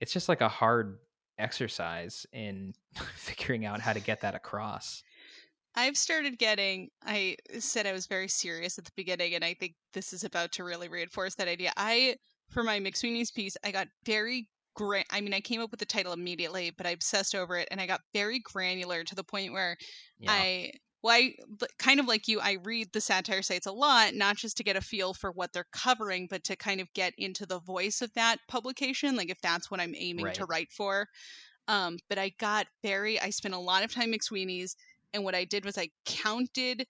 it's 0.00 0.14
just 0.14 0.30
like 0.30 0.40
a 0.40 0.48
hard 0.48 0.98
exercise 1.40 2.26
in 2.32 2.74
figuring 3.14 3.64
out 3.64 3.80
how 3.80 3.92
to 3.92 4.00
get 4.00 4.20
that 4.20 4.34
across. 4.34 5.02
I've 5.74 5.96
started 5.96 6.38
getting. 6.38 6.88
I 7.04 7.36
said 7.58 7.86
I 7.86 7.92
was 7.92 8.06
very 8.06 8.28
serious 8.28 8.78
at 8.78 8.84
the 8.84 8.90
beginning, 8.96 9.34
and 9.34 9.44
I 9.44 9.54
think 9.54 9.74
this 9.92 10.12
is 10.12 10.24
about 10.24 10.52
to 10.52 10.64
really 10.64 10.88
reinforce 10.88 11.36
that 11.36 11.48
idea. 11.48 11.72
I, 11.76 12.16
for 12.48 12.64
my 12.64 12.80
McSweeney's 12.80 13.30
piece, 13.30 13.56
I 13.64 13.70
got 13.70 13.86
very 14.04 14.48
gra- 14.74 15.04
I 15.10 15.20
mean, 15.20 15.32
I 15.34 15.40
came 15.40 15.60
up 15.60 15.70
with 15.70 15.80
the 15.80 15.86
title 15.86 16.12
immediately, 16.12 16.70
but 16.76 16.86
I 16.86 16.90
obsessed 16.90 17.34
over 17.34 17.56
it, 17.56 17.68
and 17.70 17.80
I 17.80 17.86
got 17.86 18.00
very 18.12 18.40
granular 18.40 19.04
to 19.04 19.14
the 19.14 19.24
point 19.24 19.52
where 19.52 19.76
Yeah. 20.18 20.32
I, 20.32 20.72
well, 21.02 21.14
I, 21.16 21.34
kind 21.78 22.00
of 22.00 22.06
like 22.06 22.28
you, 22.28 22.40
I 22.40 22.58
read 22.64 22.88
the 22.92 23.00
satire 23.00 23.42
sites 23.42 23.66
a 23.66 23.72
lot, 23.72 24.14
not 24.14 24.36
just 24.36 24.56
to 24.58 24.64
get 24.64 24.76
a 24.76 24.80
feel 24.82 25.14
for 25.14 25.32
what 25.32 25.52
they're 25.52 25.66
covering, 25.72 26.26
but 26.28 26.44
to 26.44 26.56
kind 26.56 26.80
of 26.80 26.92
get 26.94 27.14
into 27.18 27.46
the 27.46 27.60
voice 27.60 28.02
of 28.02 28.12
that 28.14 28.38
publication, 28.48 29.16
like 29.16 29.30
if 29.30 29.40
that's 29.40 29.70
what 29.70 29.80
I'm 29.80 29.94
aiming 29.96 30.32
to 30.32 30.46
write 30.46 30.72
for. 30.72 31.06
Um, 31.68 31.98
but 32.08 32.18
I 32.18 32.30
got 32.38 32.66
very, 32.82 33.20
I 33.20 33.30
spent 33.30 33.54
a 33.54 33.58
lot 33.58 33.84
of 33.84 33.92
time 33.92 34.12
McSweeney's, 34.12 34.76
and 35.12 35.24
what 35.24 35.34
I 35.34 35.44
did 35.44 35.64
was 35.64 35.78
I 35.78 35.90
counted 36.04 36.86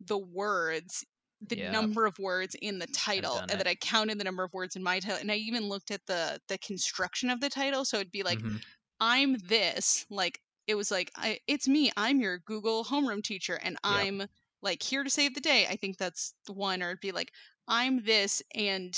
the 0.00 0.18
words, 0.18 1.04
the 1.40 1.56
Yeah. 1.56 1.70
number 1.70 2.06
of 2.06 2.18
words 2.18 2.56
in 2.60 2.78
the 2.78 2.88
title, 2.88 3.42
and 3.48 3.58
it. 3.58 3.60
then 3.60 3.66
I 3.68 3.74
counted 3.76 4.18
the 4.18 4.24
number 4.24 4.44
of 4.44 4.52
words 4.52 4.76
in 4.76 4.82
my 4.82 5.00
title, 5.00 5.18
and 5.18 5.30
I 5.30 5.36
even 5.36 5.68
looked 5.68 5.90
at 5.90 6.06
the 6.06 6.40
the 6.48 6.58
construction 6.58 7.30
of 7.30 7.40
the 7.40 7.50
title, 7.50 7.84
so 7.84 7.98
it'd 7.98 8.10
be 8.12 8.22
like 8.22 8.40
Mhm. 8.40 8.64
I'm 9.00 9.34
this, 9.38 10.06
like 10.10 10.40
it 10.66 10.74
was 10.74 10.90
like 10.90 11.10
I, 11.16 11.38
it's 11.46 11.68
me, 11.68 11.92
I'm 11.96 12.20
your 12.20 12.38
Google 12.38 12.84
homeroom 12.84 13.22
teacher, 13.22 13.58
and 13.62 13.76
I'm 13.84 14.22
like 14.62 14.82
here 14.82 15.04
to 15.04 15.10
save 15.10 15.34
the 15.34 15.40
day. 15.40 15.66
I 15.68 15.76
think 15.76 15.98
that's 15.98 16.34
the 16.46 16.52
one, 16.52 16.82
or 16.82 16.88
it'd 16.88 17.00
be 17.00 17.12
like 17.12 17.32
I'm 17.68 18.04
this 18.04 18.42
and 18.54 18.96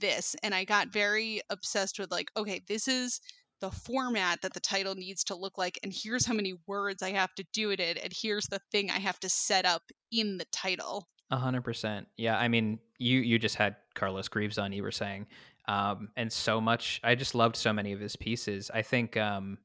this, 0.00 0.36
and 0.42 0.54
I 0.54 0.64
got 0.64 0.92
very 0.92 1.40
obsessed 1.50 1.98
with 1.98 2.10
like, 2.10 2.30
okay, 2.36 2.62
this 2.68 2.88
is 2.88 3.20
the 3.60 3.70
format 3.70 4.40
that 4.42 4.54
the 4.54 4.60
title 4.60 4.94
needs 4.94 5.24
to 5.24 5.34
look 5.34 5.58
like, 5.58 5.78
and 5.82 5.92
here's 5.92 6.26
how 6.26 6.34
many 6.34 6.54
words 6.66 7.02
I 7.02 7.10
have 7.10 7.34
to 7.36 7.44
do 7.52 7.70
it 7.70 7.80
in, 7.80 7.98
and 7.98 8.12
here's 8.14 8.46
the 8.46 8.60
thing 8.70 8.90
I 8.90 8.98
have 8.98 9.20
to 9.20 9.28
set 9.28 9.64
up 9.64 9.82
in 10.12 10.38
the 10.38 10.46
title. 10.52 11.08
A 11.30 11.36
hundred 11.36 11.62
percent. 11.62 12.06
Yeah, 12.16 12.38
I 12.38 12.48
mean, 12.48 12.78
you 12.98 13.20
you 13.20 13.38
just 13.38 13.56
had 13.56 13.76
Carlos 13.94 14.28
Greaves 14.28 14.58
on. 14.58 14.72
You 14.72 14.82
were 14.82 14.90
saying, 14.90 15.26
um, 15.66 16.08
and 16.16 16.32
so 16.32 16.60
much. 16.60 17.00
I 17.04 17.14
just 17.14 17.34
loved 17.34 17.56
so 17.56 17.72
many 17.72 17.92
of 17.92 18.00
his 18.00 18.16
pieces. 18.16 18.70
I 18.72 18.82
think 18.82 19.16
um, 19.16 19.58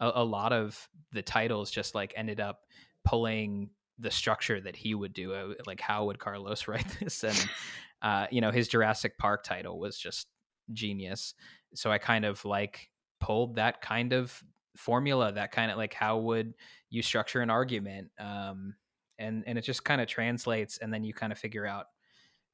a, 0.00 0.12
a 0.16 0.24
lot 0.24 0.52
of 0.52 0.88
the 1.12 1.22
titles 1.22 1.70
just 1.70 1.94
like 1.94 2.12
ended 2.16 2.40
up 2.40 2.62
pulling 3.04 3.70
the 3.98 4.10
structure 4.10 4.60
that 4.60 4.76
he 4.76 4.94
would 4.94 5.12
do. 5.12 5.34
Uh, 5.34 5.54
Like, 5.66 5.80
how 5.80 6.06
would 6.06 6.18
Carlos 6.18 6.68
write 6.68 6.86
this? 7.00 7.22
And 7.24 7.48
uh, 8.02 8.26
you 8.30 8.40
know, 8.40 8.50
his 8.50 8.68
Jurassic 8.68 9.18
Park 9.18 9.44
title 9.44 9.78
was 9.78 9.98
just 9.98 10.28
genius. 10.72 11.34
So 11.74 11.90
I 11.92 11.98
kind 11.98 12.24
of 12.24 12.44
like 12.44 12.90
pulled 13.20 13.56
that 13.56 13.82
kind 13.82 14.12
of 14.12 14.42
formula. 14.76 15.32
That 15.32 15.52
kind 15.52 15.70
of 15.70 15.76
like 15.76 15.94
how 15.94 16.18
would 16.18 16.54
you 16.88 17.02
structure 17.02 17.40
an 17.40 17.50
argument? 17.50 18.10
Um, 18.18 18.74
and 19.18 19.44
and 19.46 19.58
it 19.58 19.62
just 19.62 19.84
kind 19.84 20.00
of 20.00 20.08
translates 20.08 20.78
and 20.78 20.92
then 20.92 21.04
you 21.04 21.12
kind 21.14 21.32
of 21.32 21.38
figure 21.38 21.66
out 21.66 21.86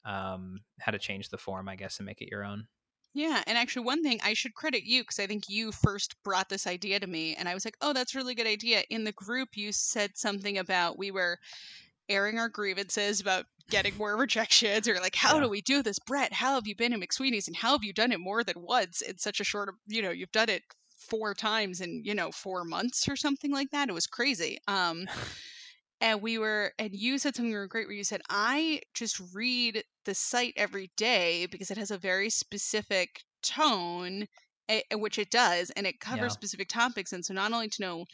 um 0.04 0.60
how 0.80 0.92
to 0.92 0.98
change 0.98 1.30
the 1.30 1.38
form 1.38 1.68
i 1.68 1.76
guess 1.76 1.98
and 1.98 2.06
make 2.06 2.20
it 2.20 2.28
your 2.30 2.44
own 2.44 2.66
Yeah, 3.16 3.42
and 3.46 3.56
actually, 3.56 3.86
one 3.86 4.02
thing 4.02 4.20
I 4.22 4.34
should 4.34 4.54
credit 4.54 4.84
you 4.84 5.02
because 5.02 5.18
I 5.18 5.26
think 5.26 5.48
you 5.48 5.72
first 5.72 6.22
brought 6.22 6.50
this 6.50 6.66
idea 6.66 7.00
to 7.00 7.06
me, 7.06 7.34
and 7.34 7.48
I 7.48 7.54
was 7.54 7.64
like, 7.64 7.76
"Oh, 7.80 7.92
that's 7.94 8.14
a 8.14 8.18
really 8.18 8.34
good 8.34 8.46
idea." 8.46 8.84
In 8.90 9.04
the 9.04 9.12
group, 9.12 9.56
you 9.56 9.72
said 9.72 10.18
something 10.18 10.58
about 10.58 10.98
we 10.98 11.10
were 11.10 11.38
airing 12.08 12.38
our 12.38 12.48
grievances 12.50 13.20
about 13.20 13.46
getting 13.70 13.96
more 13.98 14.16
rejections, 14.18 14.88
or 14.88 14.94
like, 15.00 15.16
"How 15.16 15.38
Yeah. 15.38 15.40
do 15.40 15.48
we 15.48 15.62
do 15.62 15.82
this, 15.82 15.98
Brett? 16.00 16.34
How 16.34 16.54
have 16.56 16.66
you 16.68 16.76
been 16.76 16.92
in 16.92 17.00
McSweeney's, 17.00 17.48
and 17.48 17.56
how 17.56 17.72
have 17.72 17.84
you 17.84 17.92
done 17.94 18.12
it 18.12 18.20
more 18.20 18.44
than 18.44 18.62
once 18.62 19.02
in 19.02 19.18
such 19.18 19.40
a 19.40 19.44
short, 19.44 19.74
you 19.86 20.02
know, 20.02 20.10
you've 20.12 20.32
done 20.32 20.50
it 20.50 20.64
four 21.10 21.34
times 21.34 21.80
in 21.80 22.02
you 22.04 22.14
know 22.14 22.32
four 22.32 22.64
months 22.64 23.08
or 23.08 23.16
something 23.16 23.52
like 23.52 23.70
that. 23.72 23.88
It 23.90 23.94
was 23.94 24.06
crazy." 24.08 24.58
Um, 24.68 25.06
and 26.00 26.20
we 26.22 26.38
were 26.38 26.72
and 26.78 26.94
you 26.94 27.18
said 27.18 27.34
something 27.34 27.52
really 27.54 27.68
great 27.68 27.86
where 27.86 27.96
you 27.96 28.04
said 28.04 28.20
i 28.30 28.80
just 28.94 29.20
read 29.34 29.82
the 30.04 30.14
site 30.14 30.54
every 30.56 30.90
day 30.96 31.46
because 31.46 31.70
it 31.70 31.78
has 31.78 31.90
a 31.90 31.98
very 31.98 32.30
specific 32.30 33.24
tone 33.42 34.26
which 34.94 35.18
it 35.18 35.30
does 35.30 35.70
and 35.70 35.86
it 35.86 36.00
covers 36.00 36.32
Yeah. 36.32 36.34
specific 36.34 36.68
topics 36.68 37.12
and 37.12 37.24
so 37.24 37.32
not 37.34 37.52
only 37.52 37.68
to 37.68 37.82
know 37.82 38.04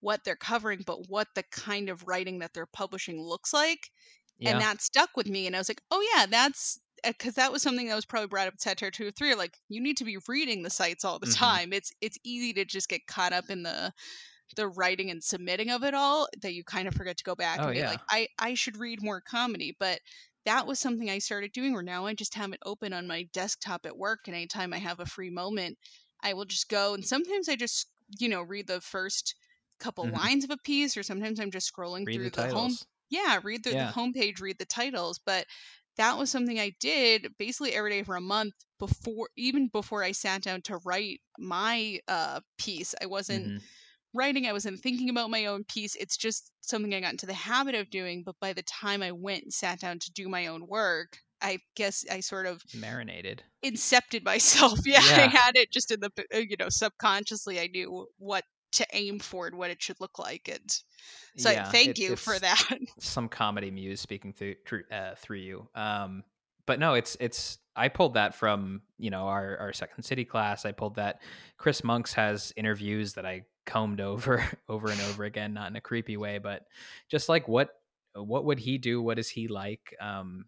what 0.00 0.20
they're 0.24 0.36
covering 0.36 0.82
but 0.86 1.08
what 1.08 1.28
the 1.34 1.44
kind 1.52 1.88
of 1.88 2.02
writing 2.06 2.38
that 2.38 2.52
they're 2.54 2.66
publishing 2.66 3.20
looks 3.22 3.52
like 3.52 3.90
yeah 4.38 4.46
and 4.46 4.60
that 4.60 4.80
stuck 4.80 5.10
with 5.16 5.28
me 5.28 5.46
and 5.46 5.56
i 5.56 5.58
was 5.58 5.68
like 5.68 5.82
oh 5.90 6.06
yeah 6.16 6.26
that's 6.26 6.80
because 7.04 7.34
that 7.34 7.52
was 7.52 7.62
something 7.62 7.88
that 7.88 7.94
was 7.94 8.06
probably 8.06 8.28
brought 8.28 8.46
up 8.48 8.54
at 8.54 8.60
satire 8.60 8.90
2 8.90 9.06
or 9.08 9.10
3 9.12 9.34
like 9.34 9.56
you 9.68 9.80
need 9.80 9.96
to 9.96 10.04
be 10.04 10.18
reading 10.28 10.62
the 10.62 10.70
sites 10.70 11.04
all 11.04 11.18
the 11.18 11.26
Mhm. 11.26 11.60
time 11.66 11.72
it's 11.72 11.92
it's 12.00 12.18
easy 12.24 12.52
to 12.52 12.64
just 12.64 12.88
get 12.88 13.06
caught 13.06 13.32
up 13.32 13.50
in 13.50 13.62
the 13.62 13.92
the 14.56 14.68
writing 14.68 15.10
and 15.10 15.22
submitting 15.22 15.70
of 15.70 15.82
it 15.84 15.94
all 15.94 16.28
that 16.42 16.54
you 16.54 16.64
kind 16.64 16.88
of 16.88 16.94
forget 16.94 17.16
to 17.16 17.24
go 17.24 17.34
back 17.34 17.60
Oh, 17.60 17.68
and 17.68 17.74
be 17.74 17.82
yeah. 17.82 17.84
like 17.84 18.00
i 18.10 18.26
i 18.38 18.54
should 18.54 18.76
read 18.76 19.02
more 19.02 19.20
comedy 19.20 19.76
but 19.78 20.00
that 20.46 20.66
was 20.66 20.78
something 20.80 21.10
I 21.10 21.18
started 21.18 21.52
doing 21.52 21.74
where 21.74 21.82
now 21.82 22.06
I 22.06 22.14
just 22.14 22.34
have 22.34 22.52
it 22.52 22.60
open 22.64 22.94
on 22.94 23.06
my 23.06 23.24
desktop 23.32 23.84
at 23.84 23.98
work 23.98 24.20
and 24.26 24.34
anytime 24.34 24.72
I 24.72 24.78
have 24.78 24.98
a 24.98 25.04
free 25.04 25.28
moment, 25.28 25.76
I 26.22 26.32
will 26.32 26.46
just 26.46 26.68
go 26.68 26.94
and 26.94 27.04
sometimes 27.06 27.48
I 27.48 27.56
just, 27.56 27.88
you 28.18 28.28
know, 28.28 28.40
read 28.40 28.66
the 28.66 28.80
first 28.80 29.34
couple 29.78 30.10
Mhm. 30.10 30.10
lines 30.10 30.44
of 30.44 30.50
a 30.50 30.56
piece 30.64 30.96
or 30.96 31.02
sometimes 31.02 31.38
I'm 31.40 31.50
just 31.50 31.70
scrolling 31.72 32.06
Read 32.06 32.10
through 32.10 32.30
the 32.30 32.46
the, 32.46 32.46
home 32.46 32.78
yeah, 33.10 33.40
read 33.42 33.64
the, 33.64 33.74
Yeah. 33.74 33.74
the 33.74 34.00
homepage, 34.00 34.40
read 34.40 34.58
the 34.58 34.64
titles, 34.64 35.18
but 35.18 35.44
that 35.96 36.16
was 36.16 36.30
something 36.30 36.58
I 36.60 36.70
did 36.80 37.34
basically 37.38 37.72
every 37.74 37.90
day 37.90 38.02
for 38.04 38.16
a 38.16 38.20
month 38.20 38.54
before 38.78 39.28
even 39.36 39.68
before 39.68 40.02
I 40.04 40.12
sat 40.12 40.42
down 40.42 40.62
to 40.62 40.78
write 40.84 41.20
my 41.38 42.00
uh 42.08 42.40
piece. 42.56 42.94
I 43.02 43.06
wasn't 43.06 43.52
Mhm. 43.52 43.68
Writing, 44.14 44.46
I 44.46 44.52
wasn't 44.52 44.80
thinking 44.80 45.10
about 45.10 45.30
my 45.30 45.46
own 45.46 45.64
piece. 45.64 45.94
It's 45.96 46.16
just 46.16 46.50
something 46.60 46.92
I 46.94 47.00
got 47.00 47.12
into 47.12 47.26
the 47.26 47.32
habit 47.34 47.74
of 47.74 47.90
doing, 47.90 48.22
but 48.24 48.36
by 48.40 48.52
the 48.52 48.62
time 48.62 49.02
I 49.02 49.12
went 49.12 49.44
and 49.44 49.52
sat 49.52 49.80
down 49.80 49.98
to 49.98 50.12
do 50.12 50.28
my 50.28 50.46
own 50.46 50.66
work, 50.66 51.18
I 51.42 51.58
guess 51.74 52.04
I 52.10 52.20
sort 52.20 52.46
of 52.46 52.62
Marinated. 52.74 53.42
incepted 53.64 54.24
myself. 54.24 54.80
Yeah, 54.86 54.98
I 55.00 55.26
had 55.26 55.56
it 55.56 55.70
just 55.70 55.90
in 55.90 56.00
the 56.00 56.10
uh, 56.34 56.38
you 56.38 56.56
know 56.58 56.68
subconsciously. 56.68 57.60
I 57.60 57.68
knew 57.68 58.06
what 58.18 58.44
to 58.72 58.86
aim 58.92 59.18
for 59.18 59.46
and 59.46 59.56
what 59.56 59.70
it 59.70 59.82
should 59.82 59.96
look 60.00 60.18
like, 60.18 60.48
and 60.52 60.70
so 61.36 61.50
yeah. 61.50 61.64
thank 61.70 61.90
it- 61.90 61.98
you 61.98 62.16
for 62.16 62.38
that. 62.38 62.62
Some 62.98 63.28
comedy 63.28 63.70
muse 63.70 64.00
speaking 64.00 64.32
through 64.32 64.56
through, 64.66 64.84
uh, 64.92 65.14
through 65.16 65.38
you. 65.38 65.68
Um, 65.74 66.24
but 66.66 66.78
no, 66.78 66.94
it's 66.94 67.16
it's. 67.20 67.58
I 67.74 67.88
pulled 67.88 68.14
that 68.14 68.34
from 68.34 68.82
you 68.98 69.10
know 69.10 69.22
our 69.28 69.56
our 69.58 69.72
Second 69.72 70.02
City 70.02 70.24
class. 70.24 70.66
I 70.66 70.72
pulled 70.72 70.96
that. 70.96 71.20
Chris 71.56 71.82
Monks 71.82 72.12
has 72.12 72.52
interviews 72.56 73.14
that 73.14 73.24
I 73.24 73.44
combed 73.66 74.00
over 74.00 74.44
over 74.68 74.88
and 74.90 75.00
over 75.02 75.24
again, 75.24 75.54
not 75.54 75.70
in 75.70 75.76
a 75.76 75.80
creepy 75.80 76.16
way, 76.16 76.38
but 76.38 76.62
just 77.10 77.28
like 77.28 77.48
what 77.48 77.70
what 78.14 78.44
would 78.44 78.58
he 78.58 78.78
do? 78.78 79.00
What 79.00 79.18
is 79.18 79.28
he 79.28 79.48
like? 79.48 79.94
Um, 80.00 80.46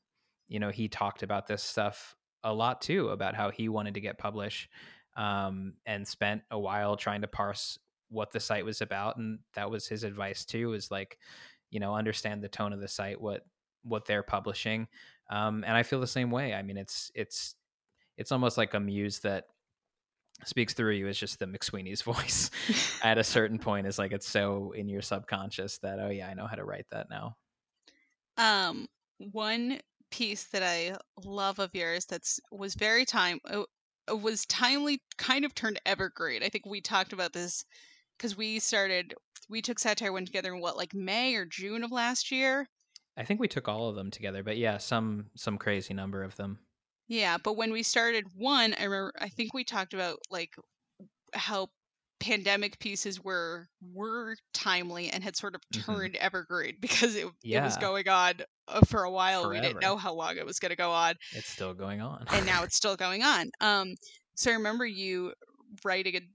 you 0.48 0.58
know, 0.58 0.70
he 0.70 0.88
talked 0.88 1.22
about 1.22 1.46
this 1.46 1.62
stuff 1.62 2.16
a 2.44 2.52
lot 2.52 2.80
too, 2.80 3.08
about 3.08 3.34
how 3.34 3.50
he 3.50 3.68
wanted 3.68 3.94
to 3.94 4.00
get 4.00 4.18
published, 4.18 4.68
um, 5.16 5.74
and 5.86 6.06
spent 6.06 6.42
a 6.50 6.58
while 6.58 6.96
trying 6.96 7.20
to 7.22 7.28
parse 7.28 7.78
what 8.08 8.32
the 8.32 8.40
site 8.40 8.64
was 8.64 8.80
about, 8.80 9.16
and 9.16 9.38
that 9.54 9.70
was 9.70 9.86
his 9.86 10.04
advice 10.04 10.44
too. 10.44 10.72
Is 10.74 10.90
like, 10.90 11.18
you 11.70 11.80
know, 11.80 11.94
understand 11.94 12.42
the 12.42 12.48
tone 12.48 12.72
of 12.72 12.80
the 12.80 12.88
site, 12.88 13.20
what 13.20 13.46
what 13.84 14.04
they're 14.06 14.22
publishing, 14.22 14.88
um, 15.30 15.64
and 15.66 15.76
I 15.76 15.82
feel 15.82 16.00
the 16.00 16.06
same 16.06 16.30
way. 16.30 16.54
I 16.54 16.62
mean, 16.62 16.76
it's 16.76 17.10
it's 17.14 17.54
it's 18.16 18.32
almost 18.32 18.58
like 18.58 18.74
a 18.74 18.80
muse 18.80 19.20
that 19.20 19.46
speaks 20.44 20.74
through 20.74 20.92
you 20.92 21.08
is 21.08 21.18
just 21.18 21.38
the 21.38 21.46
McSweeney's 21.46 22.02
voice 22.12 22.50
at 23.02 23.18
a 23.18 23.24
certain 23.24 23.58
point 23.58 23.86
is 23.86 23.98
like 23.98 24.12
it's 24.12 24.28
so 24.28 24.72
in 24.72 24.88
your 24.88 25.02
subconscious 25.02 25.78
that 25.78 25.98
oh 26.00 26.10
yeah 26.10 26.28
I 26.28 26.34
know 26.34 26.46
how 26.46 26.56
to 26.56 26.64
write 26.64 26.86
that 26.90 27.08
now. 27.10 27.36
Um, 28.38 28.88
one 29.18 29.80
piece 30.10 30.44
that 30.44 30.62
I 30.62 30.96
love 31.24 31.58
of 31.58 31.70
yours 31.74 32.04
that's 32.06 32.40
was 32.50 32.74
very 32.74 33.04
time 33.04 33.38
uh, 33.50 33.64
uh, 34.10 34.16
was 34.16 34.46
timely, 34.46 35.00
kind 35.16 35.44
of 35.44 35.54
turned 35.54 35.80
evergreen. 35.86 36.42
I 36.42 36.48
think 36.48 36.66
we 36.66 36.80
talked 36.80 37.12
about 37.12 37.32
this 37.32 37.64
because 38.16 38.36
we 38.36 38.58
started 38.58 39.14
we 39.48 39.62
took 39.62 39.78
satire 39.78 40.12
one 40.12 40.24
together 40.24 40.54
in 40.54 40.60
what 40.60 40.76
like 40.76 40.94
May 40.94 41.34
or 41.34 41.44
June 41.44 41.84
of 41.84 41.92
last 41.92 42.30
year. 42.30 42.68
I 43.16 43.24
think 43.24 43.40
we 43.40 43.48
took 43.48 43.68
all 43.68 43.88
of 43.88 43.96
them 43.96 44.10
together, 44.10 44.42
but 44.42 44.56
yeah, 44.56 44.78
some 44.78 45.26
some 45.36 45.58
crazy 45.58 45.94
number 45.94 46.22
of 46.22 46.36
them. 46.36 46.58
Yeah, 47.12 47.36
but 47.36 47.54
when 47.58 47.72
we 47.72 47.82
started 47.82 48.24
one, 48.34 48.72
I 48.72 48.84
remember 48.84 49.12
I 49.20 49.28
think 49.28 49.52
we 49.52 49.64
talked 49.64 49.92
about 49.92 50.18
like 50.30 50.54
how 51.34 51.68
pandemic 52.20 52.78
pieces 52.80 53.20
were 53.22 53.68
were 53.82 54.36
timely 54.54 55.10
and 55.10 55.24
had 55.24 55.36
sort 55.36 55.54
of 55.54 55.62
Mhm. 55.74 55.84
turned 55.84 56.16
evergreen 56.16 56.78
because 56.80 57.16
it, 57.16 57.28
it 57.50 57.60
was 57.60 57.76
going 57.76 58.08
on 58.08 58.36
uh, 58.68 58.80
for 58.86 59.04
a 59.04 59.10
while. 59.10 59.48
We 59.50 59.60
didn't 59.60 59.80
know 59.80 59.96
how 59.96 60.14
long 60.14 60.38
it 60.38 60.46
was 60.46 60.58
going 60.58 60.70
to 60.70 60.76
go 60.76 60.90
on. 60.92 61.16
It's 61.32 61.50
still 61.50 61.74
going 61.74 62.00
on. 62.00 62.26
and 62.30 62.46
now 62.46 62.62
it's 62.64 62.76
still 62.76 62.96
going 62.96 63.22
on. 63.22 63.50
Um, 63.60 63.94
so 64.34 64.50
I 64.50 64.54
remember 64.54 64.86
you 64.86 65.34
writing 65.84 66.16
and 66.16 66.28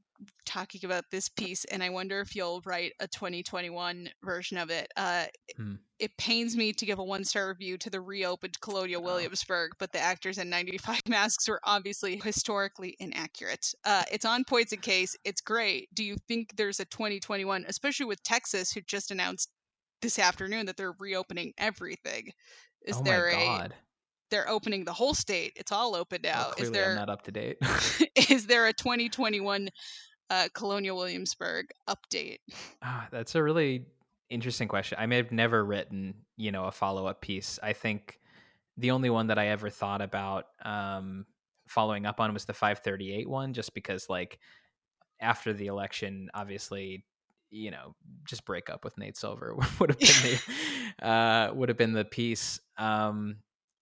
talking 0.45 0.81
about 0.85 1.03
this 1.11 1.29
piece, 1.29 1.65
and 1.65 1.83
I 1.83 1.89
wonder 1.89 2.19
if 2.21 2.35
you'll 2.35 2.61
write 2.65 2.93
a 2.99 3.07
2021 3.07 4.09
version 4.23 4.57
of 4.57 4.69
it. 4.69 4.87
Uh, 4.97 5.25
Hmm. 5.55 5.75
It 5.99 6.15
pains 6.19 6.55
me 6.55 6.73
to 6.73 6.85
give 6.85 6.99
a 6.99 7.03
one 7.03 7.23
star 7.25 7.47
review 7.49 7.77
to 7.79 7.89
the 7.89 7.99
reopened 8.01 8.59
Colonial 8.61 9.01
Oh. 9.01 9.05
Williamsburg, 9.05 9.71
but 9.79 9.91
the 9.91 9.99
actors 9.99 10.37
in 10.37 10.49
95 10.49 11.01
masks 11.07 11.47
were 11.47 11.59
obviously 11.63 12.17
historically 12.23 12.95
inaccurate. 12.99 13.73
Uh, 13.83 14.03
it's 14.11 14.25
on 14.25 14.43
points 14.43 14.73
in 14.73 14.79
case. 14.79 15.15
It's 15.23 15.41
great. 15.41 15.89
Do 15.95 16.03
you 16.03 16.17
think 16.27 16.55
there's 16.55 16.79
a 16.79 16.85
2021, 16.85 17.65
especially 17.67 18.05
with 18.05 18.21
Texas, 18.23 18.71
who 18.71 18.81
just 18.81 19.09
announced 19.11 19.49
this 20.03 20.19
afternoon 20.19 20.67
that 20.67 20.77
they're 20.77 20.93
reopening 20.99 21.53
everything? 21.57 22.31
Is 22.85 22.97
oh 22.97 23.03
there 23.03 23.31
my 23.31 23.41
a 23.41 23.45
god! 23.45 23.75
they're 24.29 24.49
opening 24.49 24.85
the 24.85 24.93
whole 24.93 25.13
state. 25.15 25.53
It's 25.55 25.71
all 25.71 25.95
open 25.95 26.19
Well, 26.23 26.49
now. 26.57 26.63
is 26.63 26.69
there 26.71 26.89
I'm 26.91 26.95
not 26.95 27.09
up 27.09 27.23
to 27.23 27.31
date. 27.31 27.57
is 28.29 28.45
there 28.45 28.67
a 28.67 28.73
2021 28.73 29.69
uh, 30.29 30.47
Colonial 30.53 30.97
Williamsburg 30.97 31.67
update? 31.87 32.39
Ah, 32.83 33.07
that's 33.11 33.35
a 33.35 33.43
really 33.43 33.85
interesting 34.29 34.67
question. 34.67 34.97
I 35.01 35.07
may 35.07 35.17
have 35.17 35.31
never 35.31 35.65
written, 35.65 36.13
you 36.37 36.51
know, 36.51 36.65
a 36.65 36.71
follow 36.71 37.07
up 37.07 37.21
piece. 37.21 37.59
I 37.61 37.73
think 37.73 38.19
the 38.77 38.91
only 38.91 39.09
one 39.09 39.27
that 39.27 39.39
I 39.39 39.47
ever 39.47 39.69
thought 39.69 40.01
about 40.01 40.45
um, 40.63 41.25
following 41.67 42.05
up 42.05 42.19
on 42.19 42.33
was 42.33 42.45
the 42.45 42.53
538 42.53 43.27
one, 43.27 43.53
just 43.53 43.73
because, 43.73 44.09
like, 44.09 44.39
after 45.19 45.53
the 45.53 45.67
election, 45.67 46.29
obviously, 46.33 47.03
you 47.49 47.71
know, 47.71 47.95
just 48.25 48.45
break 48.45 48.69
up 48.69 48.83
with 48.83 48.97
Nate 48.97 49.17
Silver 49.17 49.55
would 49.79 49.89
have 49.89 49.99
been 49.99 50.39
the 50.99 51.05
uh, 51.07 51.51
would 51.53 51.69
have 51.69 51.77
been 51.77 51.93
the 51.93 52.05
piece. 52.05 52.59
Um, 52.77 53.37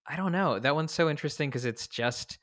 I 0.08 0.16
don't 0.16 0.32
know. 0.32 0.60
That 0.60 0.76
one's 0.76 0.94
so 0.94 1.10
interesting 1.10 1.50
because 1.50 1.66
it's 1.66 1.88
just 1.88 2.38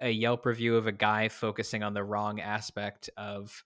a 0.00 0.10
Yelp 0.10 0.46
review 0.46 0.76
of 0.76 0.86
a 0.86 0.92
guy 0.92 1.28
focusing 1.28 1.82
on 1.82 1.94
the 1.94 2.02
wrong 2.02 2.40
aspect 2.40 3.10
of 3.16 3.64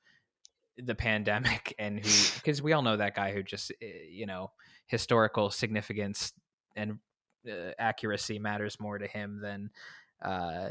the 0.77 0.95
pandemic 0.95 1.75
and 1.79 2.01
who 2.05 2.11
because 2.35 2.63
we 2.63 2.73
all 2.73 2.83
know 2.83 2.97
that 2.97 3.15
guy 3.15 3.33
who 3.33 3.43
just 3.43 3.73
eh, 3.83 3.87
you 4.11 4.27
know 4.27 4.51
historical 4.87 5.51
significance 5.51 6.33
and 6.77 6.99
uh, 7.49 7.71
accuracy 7.79 8.39
matters 8.39 8.79
more 8.81 8.99
to 8.99 9.07
him 9.07 9.41
than 9.41 9.71
uh 10.23 10.69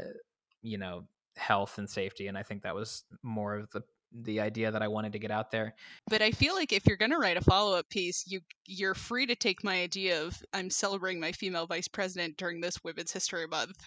you 0.62 0.78
know 0.78 1.04
health 1.36 1.78
and 1.78 1.88
safety 1.88 2.28
and 2.28 2.36
i 2.38 2.42
think 2.42 2.62
that 2.62 2.74
was 2.74 3.04
more 3.22 3.56
of 3.56 3.70
the 3.70 3.82
the 4.22 4.40
idea 4.40 4.70
that 4.70 4.82
i 4.82 4.88
wanted 4.88 5.12
to 5.12 5.18
get 5.18 5.32
out 5.32 5.50
there 5.50 5.74
But 6.08 6.22
I 6.22 6.30
feel 6.30 6.54
like 6.54 6.72
if 6.72 6.86
you're 6.86 6.96
going 6.96 7.10
to 7.10 7.18
write 7.18 7.36
a 7.36 7.40
follow-up 7.40 7.88
piece, 7.88 8.24
you 8.28 8.40
you're 8.64 8.94
free 8.94 9.26
to 9.26 9.34
take 9.34 9.64
my 9.64 9.82
idea 9.82 10.22
of 10.22 10.40
I'm 10.52 10.70
celebrating 10.70 11.20
my 11.20 11.32
female 11.32 11.66
vice 11.66 11.88
president 11.88 12.36
during 12.36 12.60
this 12.60 12.84
Women's 12.84 13.10
History 13.12 13.46
Month. 13.48 13.84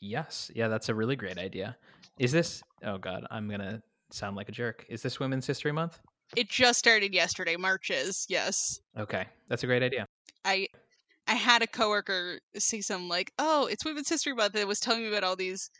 Yes 0.00 0.50
yeah 0.54 0.68
that's 0.68 0.88
a 0.88 0.94
really 0.94 1.16
great 1.16 1.38
idea 1.38 1.76
is 2.18 2.32
this 2.32 2.62
oh 2.84 2.98
god 2.98 3.26
i'm 3.30 3.48
gonna 3.48 3.82
sound 4.10 4.36
like 4.36 4.48
a 4.48 4.52
jerk 4.52 4.84
is 4.88 5.02
this 5.02 5.18
women's 5.18 5.46
history 5.46 5.72
month 5.72 5.98
It 6.36 6.48
just 6.48 6.78
started 6.78 7.14
yesterday, 7.14 7.56
Marches. 7.56 8.26
Yes. 8.28 8.80
okay 8.98 9.26
that's 9.48 9.62
a 9.62 9.66
great 9.66 9.82
idea 9.82 10.06
I 10.44 10.68
I 11.28 11.34
had 11.34 11.62
a 11.62 11.66
coworker 11.66 12.38
say 12.56 12.80
something 12.80 13.08
like, 13.08 13.32
"Oh, 13.38 13.66
it's 13.66 13.84
Women's 13.84 14.08
History 14.08 14.32
Month." 14.32 14.52
That 14.52 14.68
was 14.68 14.78
telling 14.78 15.02
me 15.02 15.08
about 15.08 15.24
all 15.24 15.34
these 15.36 15.70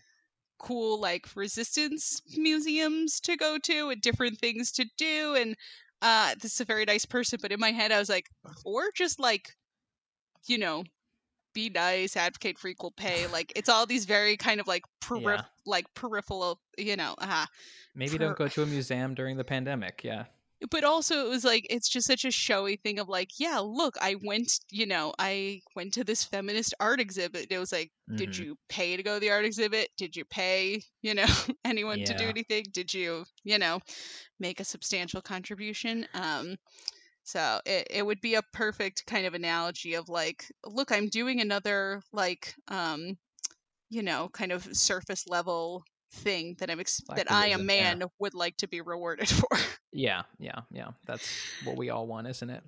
cool 0.59 1.01
like 1.01 1.27
resistance 1.37 2.21
museums 2.37 3.21
to 3.21 3.37
go 3.37 3.59
to 3.59 3.91
and 3.91 4.01
different 4.03 4.39
things 4.41 4.73
to 4.73 4.85
do. 4.99 5.35
And 5.37 5.55
uh, 6.03 6.35
this 6.41 6.55
is 6.55 6.61
a 6.61 6.65
very 6.65 6.85
nice 6.85 7.05
person, 7.07 7.39
but 7.41 7.53
in 7.53 7.61
my 7.61 7.71
head, 7.73 7.93
I 7.93 7.99
was 7.99 8.09
like, 8.09 8.27
or 8.65 8.91
just 8.97 9.21
like, 9.21 9.55
you 10.47 10.59
know, 10.59 10.83
be 11.57 11.71
nice, 11.71 12.17
advocate 12.17 12.59
for 12.59 12.69
equal 12.69 12.91
pay. 12.93 13.27
Like 13.29 13.51
it's 13.57 13.69
all 13.71 13.87
these 13.87 14.05
very 14.05 14.37
kind 14.37 14.61
of 14.61 14.67
like 14.69 14.85
perif- 15.03 15.39
Yeah. 15.39 15.43
like 15.65 15.87
peripheral, 15.95 16.61
you 16.77 16.97
know. 16.97 17.15
Uh, 17.19 17.47
maybe 17.95 18.11
For- 18.13 18.19
don't 18.19 18.37
go 18.37 18.47
to 18.49 18.63
a 18.63 18.67
museum 18.67 19.15
during 19.15 19.37
the 19.39 19.45
pandemic 19.45 20.03
yeah 20.05 20.25
but 20.71 20.85
also 20.85 21.15
it 21.27 21.29
was 21.29 21.45
like 21.45 21.67
it's 21.69 21.89
just 21.89 22.07
such 22.07 22.25
a 22.25 22.31
showy 22.31 22.77
thing 22.77 22.99
of 22.99 23.09
like 23.11 23.29
yeah 23.39 23.59
look 23.59 23.95
i 24.01 24.17
went 24.25 24.51
you 24.71 24.87
know 24.87 25.13
i 25.19 25.61
went 25.77 25.93
to 25.93 26.03
this 26.05 26.25
feminist 26.25 26.73
art 26.81 26.99
exhibit 26.99 27.47
it 27.51 27.59
was 27.59 27.73
like 27.73 27.91
did 28.17 28.31
Mhm. 28.31 28.39
you 28.45 28.59
pay 28.71 28.97
to 28.97 29.03
go 29.03 29.15
to 29.15 29.21
the 29.21 29.31
art 29.31 29.45
exhibit 29.45 29.91
did 29.99 30.17
you 30.17 30.25
pay 30.25 30.81
you 31.03 31.13
know 31.15 31.27
anyone 31.65 32.03
to 32.05 32.15
do 32.17 32.25
anything 32.25 32.65
did 32.73 32.93
you 32.93 33.25
you 33.45 33.59
know 33.59 33.81
make 34.41 34.59
a 34.61 34.65
substantial 34.65 35.21
contribution 35.21 36.07
um 36.15 36.57
so 37.27 37.61
it, 37.67 37.87
it 37.91 38.07
would 38.07 38.21
be 38.21 38.37
a 38.37 38.43
perfect 38.53 39.05
kind 39.07 39.27
of 39.27 39.35
analogy 39.35 39.95
of 39.95 40.09
like 40.09 40.47
look 40.65 40.91
i'm 40.93 41.09
doing 41.09 41.41
another 41.41 42.01
like 42.13 42.55
um 42.69 43.19
you 43.91 44.03
know 44.03 44.29
kind 44.33 44.53
of 44.53 44.65
surface 44.75 45.27
level 45.29 45.83
thing 46.13 46.55
that 46.61 46.71
i'm 46.71 46.79
ex- 46.81 47.03
that 47.17 47.31
i 47.31 47.49
a 47.49 47.51
Activism, 47.51 47.69
yeah. 47.69 47.95
man 47.95 48.03
would 48.21 48.35
like 48.35 48.57
to 48.59 48.69
be 48.69 48.81
rewarded 48.81 49.29
for 49.41 49.49
Yeah, 49.93 50.23
yeah, 50.39 50.61
yeah. 50.71 50.89
That's 51.07 51.29
what 51.65 51.77
we 51.77 51.89
all 51.91 52.07
want, 52.07 52.27
isn't 52.29 52.51
it? 52.51 52.63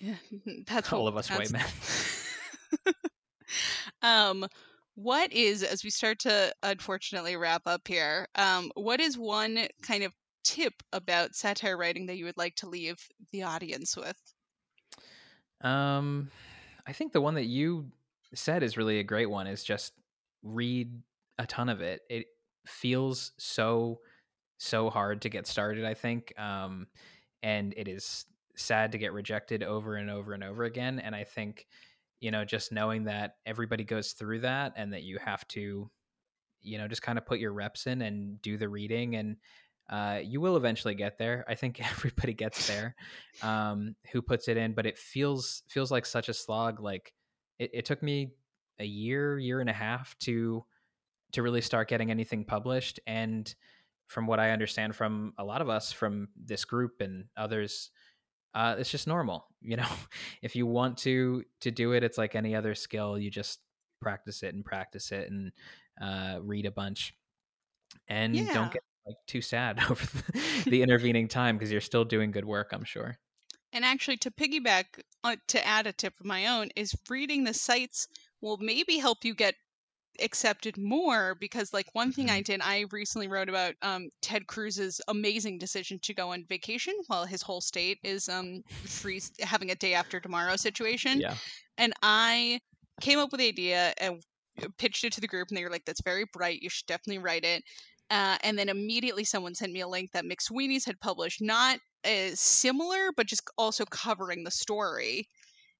Yeah, 0.00 0.14
that's 0.66 0.92
all 0.92 1.02
what- 1.04 1.08
of 1.10 1.16
us 1.16 1.28
white 1.30 1.50
men. 1.50 1.64
um, 4.02 4.46
what 4.94 5.32
is 5.32 5.62
as 5.62 5.82
we 5.84 5.90
start 5.90 6.18
to 6.20 6.52
unfortunately 6.62 7.36
wrap 7.36 7.62
up 7.66 7.86
here? 7.88 8.28
Um, 8.34 8.70
what 8.74 9.00
is 9.00 9.16
one 9.18 9.66
kind 9.82 10.04
of 10.04 10.12
tip 10.44 10.74
about 10.92 11.34
satire 11.34 11.76
writing 11.76 12.06
that 12.06 12.16
you 12.16 12.24
would 12.24 12.36
like 12.36 12.54
to 12.56 12.68
leave 12.68 12.98
the 13.32 13.42
audience 13.42 13.96
with? 13.96 14.16
Um, 15.62 16.30
I 16.86 16.92
think 16.92 17.12
the 17.12 17.20
one 17.20 17.34
that 17.34 17.46
you 17.46 17.86
said 18.34 18.62
is 18.62 18.76
really 18.76 18.98
a 18.98 19.04
great 19.04 19.30
one 19.30 19.46
is 19.46 19.64
just 19.64 19.92
read 20.42 20.90
a 21.38 21.46
ton 21.46 21.68
of 21.68 21.80
it. 21.80 22.02
It 22.08 22.26
feels 22.66 23.32
so 23.38 24.00
so 24.58 24.90
hard 24.90 25.22
to 25.22 25.30
get 25.30 25.46
started, 25.46 25.84
I 25.86 25.94
think. 25.94 26.38
Um, 26.38 26.86
and 27.42 27.72
it 27.76 27.88
is 27.88 28.26
sad 28.56 28.92
to 28.92 28.98
get 28.98 29.14
rejected 29.14 29.62
over 29.62 29.94
and 29.96 30.10
over 30.10 30.34
and 30.34 30.44
over 30.44 30.64
again. 30.64 30.98
And 30.98 31.14
I 31.14 31.24
think, 31.24 31.66
you 32.20 32.30
know, 32.30 32.44
just 32.44 32.70
knowing 32.70 33.04
that 33.04 33.36
everybody 33.46 33.84
goes 33.84 34.12
through 34.12 34.40
that 34.40 34.74
and 34.76 34.92
that 34.92 35.02
you 35.02 35.18
have 35.18 35.48
to, 35.48 35.90
you 36.60 36.78
know, 36.78 36.86
just 36.88 37.00
kind 37.00 37.16
of 37.16 37.24
put 37.24 37.40
your 37.40 37.54
reps 37.54 37.86
in 37.86 38.02
and 38.02 38.40
do 38.42 38.58
the 38.58 38.68
reading 38.68 39.16
and 39.16 39.36
uh, 39.90 40.20
you 40.22 40.40
will 40.40 40.56
eventually 40.56 40.94
get 40.94 41.18
there. 41.18 41.44
I 41.48 41.54
think 41.56 41.80
everybody 41.92 42.32
gets 42.32 42.66
there 42.68 42.94
um, 43.42 43.96
who 44.12 44.22
puts 44.22 44.48
it 44.48 44.56
in, 44.56 44.72
but 44.72 44.86
it 44.86 44.96
feels 44.96 45.62
feels 45.68 45.90
like 45.90 46.06
such 46.06 46.28
a 46.28 46.34
slog. 46.34 46.80
Like 46.80 47.12
it, 47.58 47.70
it 47.74 47.84
took 47.84 48.02
me 48.02 48.30
a 48.78 48.84
year, 48.84 49.38
year 49.38 49.60
and 49.60 49.68
a 49.68 49.74
half 49.74 50.16
to 50.20 50.64
to 51.32 51.42
really 51.42 51.60
start 51.60 51.88
getting 51.88 52.10
anything 52.10 52.44
published. 52.44 52.98
And 53.06 53.52
from 54.06 54.26
what 54.26 54.40
I 54.40 54.50
understand 54.50 54.96
from 54.96 55.32
a 55.38 55.44
lot 55.44 55.60
of 55.60 55.68
us 55.68 55.92
from 55.92 56.28
this 56.36 56.64
group 56.64 57.00
and 57.00 57.26
others, 57.36 57.90
uh, 58.54 58.76
it's 58.78 58.90
just 58.90 59.06
normal. 59.06 59.46
You 59.62 59.76
know, 59.76 59.88
if 60.40 60.56
you 60.56 60.66
want 60.66 60.96
to 60.98 61.44
to 61.60 61.70
do 61.70 61.92
it, 61.92 62.02
it's 62.02 62.16
like 62.16 62.34
any 62.34 62.54
other 62.54 62.74
skill. 62.74 63.18
You 63.18 63.30
just 63.30 63.60
practice 64.00 64.42
it 64.42 64.54
and 64.54 64.64
practice 64.64 65.12
it 65.12 65.30
and 65.30 65.52
uh, 66.00 66.38
read 66.42 66.64
a 66.64 66.70
bunch, 66.70 67.12
and 68.08 68.34
Yeah. 68.34 68.54
don't 68.54 68.72
get 68.72 68.82
like 69.10 69.26
too 69.26 69.42
sad 69.42 69.78
over 69.90 70.04
the, 70.06 70.70
the 70.70 70.82
intervening 70.82 71.28
time 71.28 71.56
because 71.56 71.70
you're 71.70 71.80
still 71.80 72.04
doing 72.04 72.30
good 72.30 72.44
work. 72.44 72.70
I'm 72.72 72.84
sure. 72.84 73.16
And 73.72 73.84
actually, 73.84 74.16
to 74.18 74.30
piggyback, 74.30 74.84
uh, 75.22 75.36
to 75.48 75.66
add 75.66 75.86
a 75.86 75.92
tip 75.92 76.14
of 76.18 76.26
my 76.26 76.46
own, 76.46 76.70
is 76.74 76.94
reading 77.08 77.44
the 77.44 77.54
sites 77.54 78.08
will 78.40 78.56
maybe 78.58 78.98
help 78.98 79.24
you 79.24 79.34
get 79.34 79.54
accepted 80.20 80.76
more 80.76 81.36
because 81.40 81.72
like 81.72 81.86
one 81.92 82.12
thing 82.12 82.28
I 82.28 82.42
did 82.42 82.60
I 82.62 82.84
recently 82.90 83.28
wrote 83.28 83.48
about 83.48 83.74
um 83.80 84.10
Ted 84.20 84.46
Cruz's 84.48 85.00
amazing 85.08 85.56
decision 85.56 85.98
to 86.02 86.12
go 86.12 86.32
on 86.32 86.44
vacation 86.46 86.94
while 87.06 87.24
his 87.24 87.40
whole 87.40 87.60
state 87.60 87.98
is 88.02 88.28
um 88.28 88.62
freeze 88.84 89.30
having 89.40 89.70
a 89.70 89.74
day 89.76 89.94
after 89.94 90.20
tomorrow 90.20 90.56
situation 90.56 91.20
Yeah. 91.20 91.34
and 91.78 91.94
I 92.02 92.60
came 93.00 93.18
up 93.18 93.30
with 93.32 93.38
the 93.38 93.48
idea 93.48 93.94
and 93.98 94.20
pitched 94.78 95.04
it 95.04 95.12
to 95.14 95.20
the 95.20 95.28
group, 95.28 95.48
and 95.48 95.56
they 95.56 95.64
were 95.64 95.70
like, 95.70 95.84
"That's 95.84 96.02
very 96.02 96.24
bright. 96.32 96.62
You 96.62 96.68
should 96.68 96.86
definitely 96.86 97.18
write 97.18 97.44
it." 97.44 97.64
Uh, 98.10 98.38
and 98.42 98.58
then 98.58 98.68
immediately, 98.68 99.24
someone 99.24 99.54
sent 99.54 99.72
me 99.72 99.80
a 99.80 99.88
link 99.88 100.10
that 100.12 100.24
McSweeney's 100.24 100.84
had 100.84 101.00
published, 101.00 101.40
not 101.40 101.80
as 102.04 102.40
similar, 102.40 103.12
but 103.16 103.26
just 103.26 103.42
also 103.58 103.84
covering 103.86 104.44
the 104.44 104.50
story. 104.50 105.28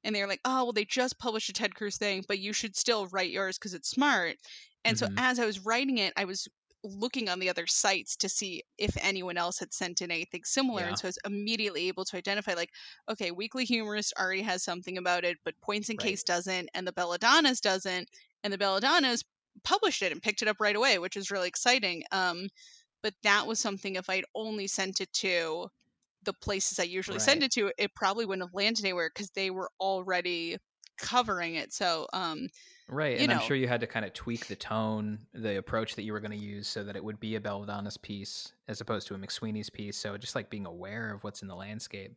And 0.04 0.14
they 0.14 0.20
were 0.22 0.28
like, 0.28 0.40
"Oh, 0.44 0.64
well, 0.64 0.72
they 0.72 0.84
just 0.84 1.18
published 1.18 1.48
a 1.48 1.52
Ted 1.54 1.74
Cruz 1.74 1.96
thing, 1.98 2.24
but 2.28 2.38
you 2.38 2.52
should 2.52 2.76
still 2.76 3.06
write 3.08 3.30
yours 3.30 3.58
because 3.58 3.74
it's 3.74 3.90
smart." 3.90 4.36
And 4.84 4.98
so, 4.98 5.06
Mhm. 5.06 5.18
as 5.18 5.38
I 5.38 5.46
was 5.46 5.60
writing 5.60 5.98
it, 5.98 6.12
I 6.16 6.24
was 6.26 6.48
looking 6.84 7.28
on 7.28 7.38
the 7.40 7.48
other 7.50 7.66
sites 7.66 8.16
to 8.16 8.28
see 8.28 8.62
if 8.78 8.96
anyone 8.98 9.36
else 9.36 9.58
had 9.58 9.72
sent 9.74 10.00
in 10.02 10.10
anything 10.10 10.44
similar, 10.44 10.86
Yeah. 10.86 10.88
and 10.88 10.98
so 10.98 11.06
I 11.06 11.10
was 11.10 11.18
immediately 11.26 11.88
able 11.88 12.04
to 12.06 12.16
identify, 12.16 12.54
like, 12.54 12.70
okay, 13.10 13.30
Weekly 13.30 13.64
Humorist 13.66 14.12
already 14.18 14.42
has 14.42 14.62
something 14.64 14.96
about 14.98 15.24
it, 15.24 15.38
but 15.44 15.60
Points 15.60 15.88
and 15.90 15.98
Right. 15.98 16.18
Case 16.18 16.22
doesn't, 16.22 16.70
and 16.74 16.86
the 16.86 16.92
Belladonnas 16.92 17.60
doesn't, 17.60 18.08
and 18.42 18.52
the 18.52 18.58
Belladonnas 18.58 19.22
published 19.64 20.02
it 20.02 20.12
and 20.12 20.22
picked 20.22 20.42
it 20.42 20.48
up 20.48 20.60
right 20.60 20.76
away, 20.76 20.98
which 20.98 21.16
is 21.16 21.30
really 21.30 21.48
exciting. 21.48 22.04
Um, 22.12 22.48
but 23.02 23.14
that 23.22 23.46
was 23.46 23.60
something 23.60 23.96
if 23.96 24.10
I'd 24.10 24.24
only 24.34 24.66
sent 24.66 25.00
it 25.00 25.12
to 25.14 25.68
the 26.22 26.34
places 26.34 26.78
I 26.80 26.84
usually 26.84 27.18
send 27.20 27.42
it 27.42 27.52
to, 27.52 27.72
it 27.78 27.94
probably 27.94 28.26
wouldn't 28.26 28.46
have 28.48 28.54
landed 28.54 28.84
anywhere 28.84 29.10
because 29.14 29.30
they 29.32 29.50
were 29.50 29.70
already 29.80 30.58
covering 30.98 31.56
it. 31.56 31.72
So, 31.72 32.08
um, 32.12 32.48
Right, 32.88 33.20
and 33.20 33.30
I'm 33.30 33.38
sure 33.38 33.56
you 33.56 33.68
had 33.68 33.80
to 33.82 33.86
kind 33.86 34.04
of 34.04 34.12
tweak 34.14 34.46
the 34.48 34.56
tone, 34.56 35.26
the 35.32 35.56
approach 35.58 35.94
that 35.94 36.02
you 36.02 36.12
were 36.12 36.18
going 36.20 36.32
to 36.32 36.36
use, 36.36 36.66
so 36.66 36.82
that 36.82 36.96
it 36.96 37.04
would 37.04 37.20
be 37.20 37.36
a 37.36 37.40
Belladonna's 37.40 37.96
piece 37.96 38.52
as 38.66 38.80
opposed 38.80 39.06
to 39.06 39.14
a 39.14 39.18
McSweeney's 39.18 39.70
piece. 39.70 39.96
So 39.96 40.18
just 40.18 40.34
like 40.34 40.50
being 40.50 40.66
aware 40.66 41.12
of 41.14 41.22
what's 41.22 41.40
in 41.40 41.46
the 41.48 41.54
landscape. 41.54 42.16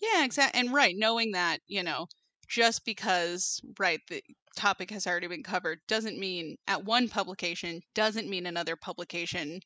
Yeah, 0.00 0.24
exactly. 0.24 0.60
And 0.60 0.72
right, 0.72 0.94
knowing 0.96 1.32
that, 1.32 1.60
you 1.66 1.82
know, 1.82 2.06
just 2.48 2.84
because, 2.84 3.60
right, 3.78 4.00
the 4.08 4.22
topic 4.56 4.90
has 4.90 5.06
already 5.06 5.26
been 5.26 5.42
covered 5.42 5.78
doesn't 5.88 6.18
mean 6.18 6.56
at 6.66 6.84
one 6.84 7.08
publication 7.08 7.80
doesn't 7.94 8.28
mean 8.28 8.46
another 8.46 8.76
publication 8.76 9.60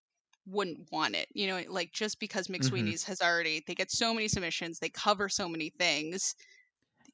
wouldn't 0.47 0.91
want 0.91 1.15
it. 1.15 1.29
You 1.35 1.47
know, 1.49 1.63
like 1.69 1.93
just 1.93 2.19
because 2.21 2.49
Mm-hmm. 2.49 2.75
McSweeney's 2.75 3.05
has 3.05 3.21
already 3.21 3.63
they 3.67 3.75
get 3.75 3.91
so 3.91 4.13
many 4.13 4.29
submissions, 4.29 4.79
they 4.79 4.89
cover 4.91 5.29
so 5.29 5.49
many 5.49 5.71
things, 5.79 6.35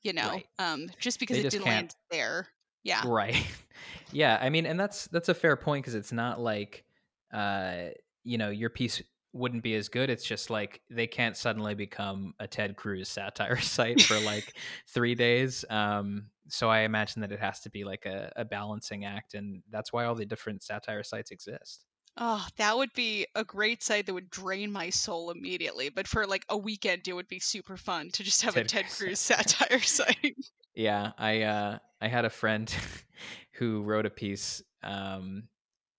you 0.02 0.12
know, 0.12 0.28
Right. 0.30 0.46
um 0.58 0.88
just 0.98 1.20
because 1.20 1.36
They 1.36 1.40
it 1.40 1.44
just 1.44 1.52
didn't 1.56 1.66
can't- 1.66 1.76
land 1.76 1.94
there. 2.10 2.48
Yeah. 2.84 3.02
Right. 3.06 3.36
yeah, 4.12 4.38
I 4.40 4.48
mean, 4.48 4.64
and 4.64 4.78
that's 4.80 5.06
that's 5.08 5.28
a 5.28 5.34
fair 5.34 5.56
point 5.56 5.84
because 5.84 5.94
it's 5.94 6.12
not 6.12 6.40
like, 6.40 6.84
uh, 7.32 7.88
you 8.24 8.38
know, 8.38 8.48
your 8.50 8.70
piece 8.70 9.02
wouldn't 9.34 9.62
be 9.62 9.74
as 9.74 9.90
good. 9.90 10.08
It's 10.08 10.24
just 10.24 10.48
like 10.48 10.80
they 10.88 11.06
can't 11.06 11.36
suddenly 11.36 11.74
become 11.74 12.34
a 12.40 12.46
Ted 12.46 12.76
Cruz 12.76 13.08
satire 13.10 13.56
site 13.60 14.00
for 14.00 14.18
like 14.20 14.54
three 14.86 15.14
days. 15.14 15.64
Um, 15.68 16.30
so 16.48 16.70
I 16.70 16.80
imagine 16.80 17.22
that 17.22 17.32
it 17.32 17.40
has 17.40 17.60
to 17.60 17.70
be 17.70 17.84
like 17.84 18.06
a, 18.06 18.32
a 18.36 18.44
balancing 18.44 19.04
act, 19.04 19.34
and 19.34 19.62
that's 19.70 19.92
why 19.92 20.04
all 20.04 20.14
the 20.14 20.26
different 20.26 20.62
satire 20.62 21.02
sites 21.02 21.30
exist. 21.30 21.86
Oh, 22.18 22.46
that 22.56 22.76
would 22.76 22.92
be 22.92 23.26
a 23.34 23.44
great 23.44 23.82
site 23.82 24.04
that 24.06 24.12
would 24.14 24.28
drain 24.28 24.70
my 24.72 24.90
soul 24.90 25.30
immediately. 25.30 25.88
But 25.88 26.06
for 26.08 26.26
like 26.26 26.44
a 26.50 26.56
weekend, 26.58 27.06
it 27.08 27.12
would 27.14 27.28
be 27.28 27.38
super 27.40 27.76
fun 27.78 28.10
to 28.10 28.22
just 28.24 28.42
have 28.42 28.56
a 28.56 28.62
Ted 28.62 28.68
Ted 28.68 28.88
Cruz 28.90 29.20
satire. 29.20 29.80
site. 29.82 30.36
Yeah, 30.74 31.12
I 31.18 31.42
uh 31.42 31.78
I 32.00 32.08
had 32.08 32.24
a 32.24 32.30
friend 32.30 32.72
who 33.54 33.82
wrote 33.82 34.06
a 34.06 34.10
piece 34.10 34.62
um 34.82 35.48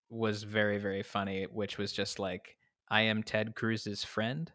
was 0.10 0.44
very 0.44 0.78
very 0.80 1.04
funny 1.04 1.46
which 1.46 1.78
was 1.78 1.92
just 1.94 2.20
like 2.20 2.58
I 2.90 3.02
am 3.04 3.24
Ted 3.24 3.56
Cruz's 3.56 4.04
friend. 4.04 4.52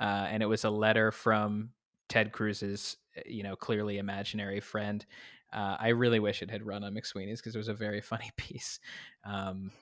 Uh 0.00 0.26
and 0.30 0.42
it 0.42 0.46
was 0.46 0.64
a 0.64 0.70
letter 0.70 1.12
from 1.12 1.72
Ted 2.08 2.32
Cruz's 2.32 2.96
you 3.26 3.42
know 3.42 3.56
clearly 3.56 3.98
imaginary 3.98 4.60
friend. 4.60 5.04
Uh 5.52 5.76
I 5.78 5.88
really 5.88 6.20
wish 6.20 6.42
it 6.42 6.50
had 6.50 6.62
run 6.66 6.84
on 6.84 6.94
McSweeney's 6.94 7.40
because 7.40 7.54
it 7.54 7.58
was 7.58 7.68
a 7.68 7.74
very 7.74 8.00
funny 8.12 8.30
piece. 8.36 8.80
Um 9.24 9.72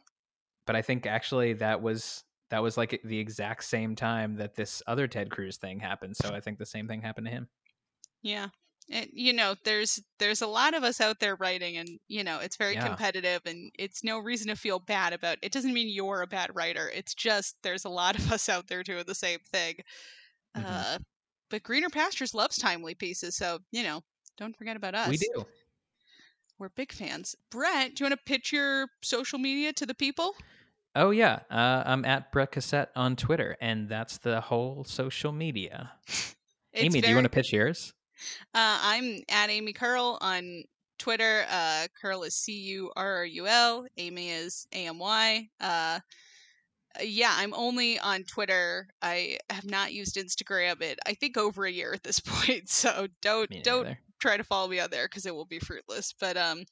but 0.66 0.76
I 0.76 0.82
think 0.82 1.06
actually 1.06 1.54
that 1.54 1.82
was 1.82 2.24
that 2.50 2.62
was 2.62 2.76
like 2.76 3.00
the 3.04 3.18
exact 3.18 3.64
same 3.64 3.96
time 3.96 4.36
that 4.36 4.54
this 4.56 4.82
other 4.86 5.08
Ted 5.08 5.30
Cruz 5.30 5.56
thing 5.58 5.80
happened. 5.80 6.16
So 6.16 6.34
I 6.34 6.40
think 6.40 6.58
the 6.58 6.66
same 6.66 6.88
thing 6.88 7.02
happened 7.02 7.26
to 7.26 7.32
him. 7.32 7.48
Yeah. 8.22 8.48
And, 8.90 9.10
you 9.12 9.32
know, 9.32 9.56
there's 9.64 10.00
there's 10.18 10.42
a 10.42 10.46
lot 10.46 10.74
of 10.74 10.84
us 10.84 11.00
out 11.00 11.18
there 11.18 11.34
writing 11.36 11.76
and 11.76 11.98
you 12.08 12.22
know, 12.22 12.38
it's 12.38 12.56
very 12.56 12.76
Yeah. 12.76 12.76
competitive 12.76 13.42
and 13.44 13.70
it's 13.78 14.04
no 14.04 14.18
reason 14.18 14.46
to 14.48 14.56
feel 14.56 14.78
bad 14.78 15.12
about 15.12 15.38
it. 15.42 15.50
doesn't 15.52 15.72
mean 15.72 15.88
you're 15.88 16.22
a 16.22 16.26
bad 16.26 16.54
writer. 16.54 16.88
It's 16.90 17.14
just 17.14 17.56
there's 17.62 17.84
a 17.84 17.88
lot 17.88 18.16
of 18.18 18.30
us 18.32 18.48
out 18.48 18.68
there 18.68 18.82
doing 18.84 19.04
the 19.06 19.14
same 19.14 19.40
thing. 19.40 19.76
Mhm. 20.54 20.86
Uh 20.86 20.98
but 21.50 21.62
Greener 21.62 21.88
Pastures 21.88 22.34
loves 22.34 22.58
timely 22.58 22.94
pieces, 22.94 23.36
so, 23.36 23.58
you 23.70 23.82
know, 23.82 24.02
don't 24.36 24.56
forget 24.56 24.76
about 24.76 24.94
us. 24.94 25.08
We 25.08 25.16
do. 25.16 25.46
We're 26.58 26.70
big 26.70 26.92
fans. 26.92 27.34
Brett, 27.50 27.94
do 27.94 28.04
you 28.04 28.10
want 28.10 28.18
to 28.18 28.24
pitch 28.24 28.52
your 28.52 28.86
social 29.02 29.38
media 29.38 29.72
to 29.74 29.86
the 29.86 29.94
people? 29.94 30.34
Oh 30.94 31.10
yeah, 31.10 31.40
uh, 31.50 31.82
I'm 31.84 32.06
at 32.06 32.32
Brett 32.32 32.52
Cassette 32.52 32.90
on 32.96 33.16
Twitter, 33.16 33.58
and 33.60 33.86
that's 33.86 34.16
the 34.16 34.40
whole 34.40 34.82
social 34.84 35.30
media. 35.30 35.92
Amy, 36.74 37.02
do 37.02 37.08
you 37.08 37.14
want 37.14 37.26
to 37.26 37.30
pitch 37.30 37.52
yours? 37.52 37.92
Uh, 38.54 38.78
I'm 38.82 39.22
at 39.28 39.50
Amy 39.50 39.74
Currul 39.74 40.16
on 40.22 40.64
Twitter. 40.98 41.44
Uh, 41.50 41.86
Currul 42.02 42.26
is 42.26 42.34
C 42.34 42.52
U 42.52 42.90
R 42.96 43.16
R 43.16 43.24
U 43.26 43.46
L. 43.46 43.86
Amy 43.98 44.30
is 44.30 44.66
A 44.72 44.86
M 44.86 44.98
Y. 44.98 45.48
Uh, 46.98 47.02
yeah, 47.04 47.34
I'm 47.36 47.54
only 47.54 47.98
on 47.98 48.24
Twitter. 48.24 48.88
I 49.02 49.38
have 49.50 49.64
not 49.64 49.92
used 49.92 50.16
Instagram 50.16 50.82
in 50.82 50.96
I 51.06 51.14
think 51.14 51.36
over 51.36 51.64
a 51.64 51.70
year 51.70 51.92
at 51.92 52.02
this 52.02 52.20
point. 52.26 52.68
So 52.68 53.08
don't 53.22 53.50
don't 53.62 53.96
try 54.20 54.36
to 54.36 54.44
follow 54.44 54.68
me 54.68 54.80
on 54.80 54.90
there 54.90 55.06
because 55.06 55.26
it 55.26 55.34
will 55.34 55.44
be 55.44 55.58
fruitless. 55.58 56.14
But 56.18 56.36
um, 56.36 56.64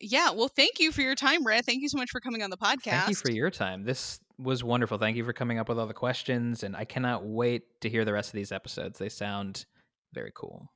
yeah. 0.00 0.30
Well, 0.30 0.48
thank 0.48 0.78
you 0.78 0.92
for 0.92 1.02
your 1.02 1.14
time, 1.14 1.42
Brett. 1.42 1.64
Thank 1.64 1.82
you 1.82 1.88
so 1.88 1.98
much 1.98 2.10
for 2.10 2.20
coming 2.20 2.42
on 2.42 2.50
the 2.50 2.56
podcast. 2.56 2.84
Thank 2.84 3.08
you 3.10 3.14
for 3.16 3.30
your 3.30 3.50
time. 3.50 3.84
This 3.84 4.20
was 4.38 4.64
wonderful. 4.64 4.98
Thank 4.98 5.16
you 5.16 5.24
for 5.24 5.32
coming 5.32 5.58
up 5.58 5.68
with 5.68 5.78
all 5.78 5.86
the 5.86 5.94
questions, 5.94 6.62
and 6.62 6.76
I 6.76 6.84
cannot 6.84 7.24
wait 7.24 7.80
to 7.82 7.88
hear 7.88 8.04
the 8.04 8.12
rest 8.12 8.30
of 8.30 8.34
these 8.34 8.52
episodes. 8.52 8.98
They 8.98 9.08
sound 9.08 9.64
very 10.12 10.32
cool. 10.34 10.68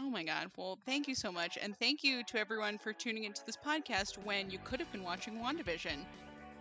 Oh 0.00 0.10
my 0.10 0.22
God. 0.22 0.50
Well, 0.56 0.78
thank 0.86 1.08
you 1.08 1.14
so 1.14 1.32
much. 1.32 1.58
And 1.60 1.76
thank 1.76 2.04
you 2.04 2.22
to 2.24 2.38
everyone 2.38 2.78
for 2.78 2.92
tuning 2.92 3.24
into 3.24 3.44
this 3.44 3.56
podcast 3.56 4.16
when 4.24 4.48
you 4.50 4.58
could 4.62 4.78
have 4.78 4.90
been 4.92 5.02
watching 5.02 5.38
WandaVision. 5.38 6.04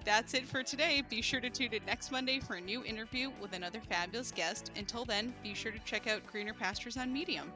That's 0.08 0.34
it 0.34 0.48
for 0.48 0.64
today. 0.64 1.04
Be 1.10 1.22
sure 1.22 1.42
to 1.42 1.50
tune 1.50 1.74
in 1.74 1.84
next 1.86 2.14
Monday 2.14 2.40
for 2.40 2.54
a 2.54 2.62
new 2.62 2.82
interview 2.86 3.30
with 3.42 3.52
another 3.52 3.82
fabulous 3.90 4.32
guest. 4.32 4.72
Until 4.78 5.04
then, 5.04 5.34
be 5.44 5.54
sure 5.54 5.74
to 5.74 5.80
check 5.80 6.08
out 6.08 6.26
Greener 6.26 6.54
Pastures 6.54 6.96
on 6.96 7.12
Medium. 7.12 7.52